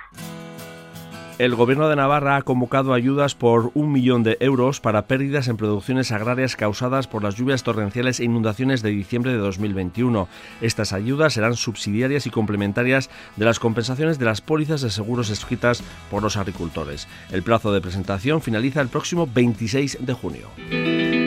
El 1.40 1.54
Gobierno 1.54 1.88
de 1.88 1.96
Navarra 1.96 2.36
ha 2.36 2.42
convocado 2.42 2.92
ayudas 2.92 3.34
por 3.34 3.70
un 3.72 3.90
millón 3.90 4.22
de 4.22 4.36
euros 4.40 4.78
para 4.78 5.06
pérdidas 5.06 5.48
en 5.48 5.56
producciones 5.56 6.12
agrarias 6.12 6.54
causadas 6.54 7.06
por 7.06 7.22
las 7.22 7.34
lluvias 7.34 7.62
torrenciales 7.62 8.20
e 8.20 8.24
inundaciones 8.24 8.82
de 8.82 8.90
diciembre 8.90 9.32
de 9.32 9.38
2021. 9.38 10.28
Estas 10.60 10.92
ayudas 10.92 11.32
serán 11.32 11.56
subsidiarias 11.56 12.26
y 12.26 12.30
complementarias 12.30 13.08
de 13.36 13.46
las 13.46 13.58
compensaciones 13.58 14.18
de 14.18 14.26
las 14.26 14.42
pólizas 14.42 14.82
de 14.82 14.90
seguros 14.90 15.30
escritas 15.30 15.82
por 16.10 16.22
los 16.22 16.36
agricultores. 16.36 17.08
El 17.32 17.42
plazo 17.42 17.72
de 17.72 17.80
presentación 17.80 18.42
finaliza 18.42 18.82
el 18.82 18.88
próximo 18.88 19.26
26 19.26 19.96
de 20.02 20.12
junio. 20.12 21.19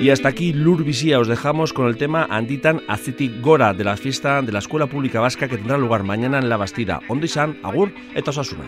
Y 0.00 0.10
hasta 0.10 0.28
aquí 0.28 0.52
Lurvisía 0.52 1.18
os 1.18 1.26
dejamos 1.26 1.72
con 1.72 1.88
el 1.88 1.96
tema 1.96 2.24
Anditan 2.30 2.82
Acitic 2.86 3.40
Gora 3.40 3.74
de 3.74 3.82
la 3.82 3.96
fiesta 3.96 4.42
de 4.42 4.52
la 4.52 4.60
Escuela 4.60 4.86
Pública 4.86 5.18
Vasca 5.20 5.48
que 5.48 5.56
tendrá 5.56 5.76
lugar 5.76 6.04
mañana 6.04 6.38
en 6.38 6.48
La 6.48 6.56
Bastida. 6.56 7.00
Ondisan, 7.08 7.58
Agur, 7.64 7.92
eta 8.14 8.30
Osasuna. 8.30 8.64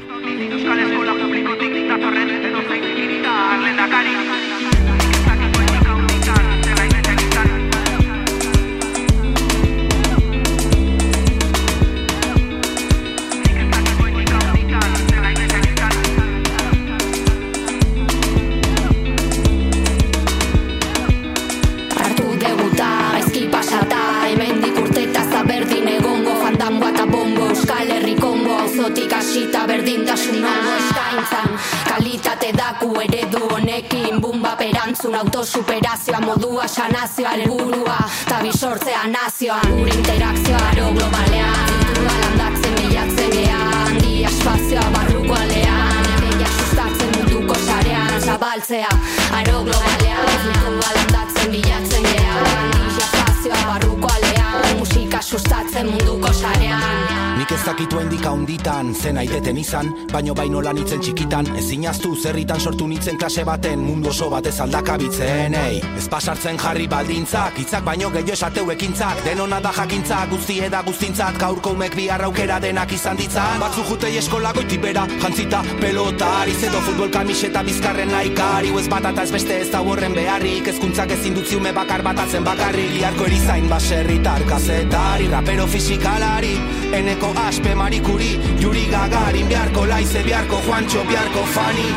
Autosuperazioa 35.50 36.20
Modua 36.20 36.68
sanazioa 36.68 37.30
helburua 37.30 37.98
Ta 38.28 38.40
bisortzea 38.42 39.06
nazioan 39.06 39.72
Gure 39.76 39.90
interakzioa 39.90 40.58
aro 40.68 40.92
globalean. 40.92 41.70
Kultura 41.76 42.12
landatzen 42.20 42.74
bilatzen 42.74 43.30
gean 43.30 43.98
Di 44.02 44.24
espazioa 44.24 44.90
barruko 44.94 45.34
alean 45.34 46.04
Ideia 46.28 46.50
sustatzen 46.58 47.10
munduko 47.16 47.54
sarean 47.54 48.20
Zabaltzea 48.20 48.92
aro 49.32 49.64
globalean. 49.64 50.26
Kultura 50.44 50.94
landatzen 50.98 51.50
bilatzen 51.50 52.02
gean 52.02 52.70
Di 52.72 53.02
espazioa 53.02 53.66
barruko 53.66 54.08
alean 54.14 54.78
Musika 54.78 55.22
sustatzen 55.22 55.90
munduko 55.90 56.32
sarean 56.32 57.29
Nik 57.50 57.58
ez 57.58 57.66
dakitu 57.66 57.98
hendik 57.98 58.26
haunditan, 58.30 58.92
zen 58.94 59.16
aideten 59.18 59.56
izan, 59.58 59.88
baino 60.12 60.36
baino 60.38 60.60
lan 60.62 60.78
itzen 60.78 61.00
txikitan, 61.02 61.48
ezin 61.58 61.82
aztu 61.90 62.12
zerritan 62.14 62.60
sortu 62.62 62.86
nitzen 62.86 63.16
klase 63.18 63.42
baten, 63.42 63.80
mundu 63.82 64.12
oso 64.12 64.28
batez 64.30 64.52
aldakabitzen, 64.62 65.56
ei. 65.58 65.80
Ez 65.98 66.04
pasartzen 66.12 66.60
jarri 66.62 66.86
baldintzak, 66.86 67.58
hitzak 67.58 67.82
baino 67.82 68.06
gehiago 68.14 68.36
esateu 68.36 68.70
ekintzak, 68.76 69.24
denona 69.24 69.58
da 69.64 69.72
jakintzak, 69.74 70.28
guzti 70.30 70.60
eda 70.68 70.84
guztintzat, 70.86 71.40
gaurko 71.42 71.72
umek 71.74 71.96
bi 71.98 72.04
aukera 72.10 72.60
denak 72.62 72.92
izan 72.94 73.18
ditzan. 73.18 73.58
Batzu 73.64 73.82
jutei 73.88 74.12
eskola 74.22 74.54
goiti 74.54 74.78
bera, 74.78 75.08
jantzita 75.18 75.64
pelota, 75.80 76.30
edo 76.46 76.84
futbol 76.86 77.10
kamiseta 77.10 77.64
bizkarren 77.66 78.14
naikari, 78.14 78.70
ez 78.78 78.86
bat 78.94 79.10
eta 79.10 79.26
ez 79.26 79.32
beste 79.32 79.58
ez 79.64 79.70
da 79.74 79.82
horren 79.82 80.14
beharrik, 80.14 80.70
ezkuntzak 80.70 81.16
ezin 81.18 81.34
dutziume 81.34 81.74
bakar 81.74 82.06
batatzen 82.06 82.46
bakarri, 82.46 82.86
liarko 82.94 83.26
erizain 83.26 83.68
baserritar 83.68 84.46
kazetari, 84.46 85.26
rapero 85.34 85.66
fisikalari, 85.66 86.54
eneko 86.94 87.34
aspe 87.48 87.74
marikuri 87.74 88.38
Yuri 88.60 88.84
Gagarin 88.90 89.48
beharko 89.48 89.86
laize 89.86 90.22
beharko 90.22 90.56
Juancho 90.66 91.04
beharko 91.08 91.42
Fani. 91.54 91.88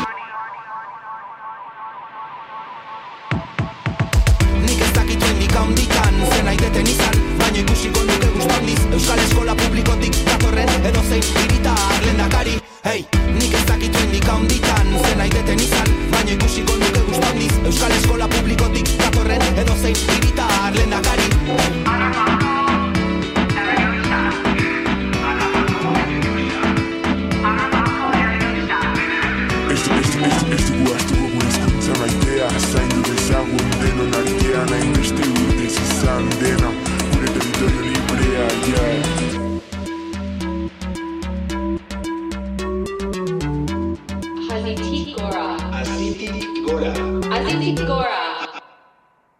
Nik 4.66 4.80
ez 4.80 4.92
dakitu 4.92 5.26
indika 5.32 5.60
ondikan 5.60 6.14
Zen 6.32 6.48
aiteten 6.48 6.86
izan, 6.86 7.16
baina 7.38 7.58
ikusiko 7.58 8.00
nuke 8.08 8.28
guztandiz 8.36 8.80
Euskal 8.92 9.18
Eskola 9.26 9.54
Publikotik 9.54 10.16
datorren 10.26 10.70
Edo 10.84 11.02
zein 11.08 11.24
irita 11.44 11.74
lendakari 12.06 12.56
Hey, 12.84 13.04
nik 13.38 13.54
ez 13.54 13.64
dakitu 13.68 13.98
indika 14.06 14.34
ondikan 14.40 14.94
Zen 15.02 15.20
aiteten 15.20 15.60
izan, 15.60 15.92
baina 16.12 16.30
ikusiko 16.38 16.76
nuke 16.80 17.04
guztandiz 17.10 17.52
Euskal 17.64 17.92
Eskola 17.98 18.28
Publikotik 18.28 18.96
datorren 19.02 19.42
Edo 19.56 19.76
zein 19.82 19.96
irita 20.18 20.48
lendakari 20.78 21.23
strana 34.64 34.82
in 34.82 34.92
distribuite 34.92 35.68
si 35.68 35.84
sandena 35.84 36.70
pure 37.10 37.26
territorio 37.32 37.80
libre 37.80 38.26
aia 38.46 39.02
Azintik 44.54 45.16
Gora 45.16 45.56
Azintik 45.70 46.62
Gora 46.64 46.92
Azintik 47.30 47.84
Gora 47.84 48.23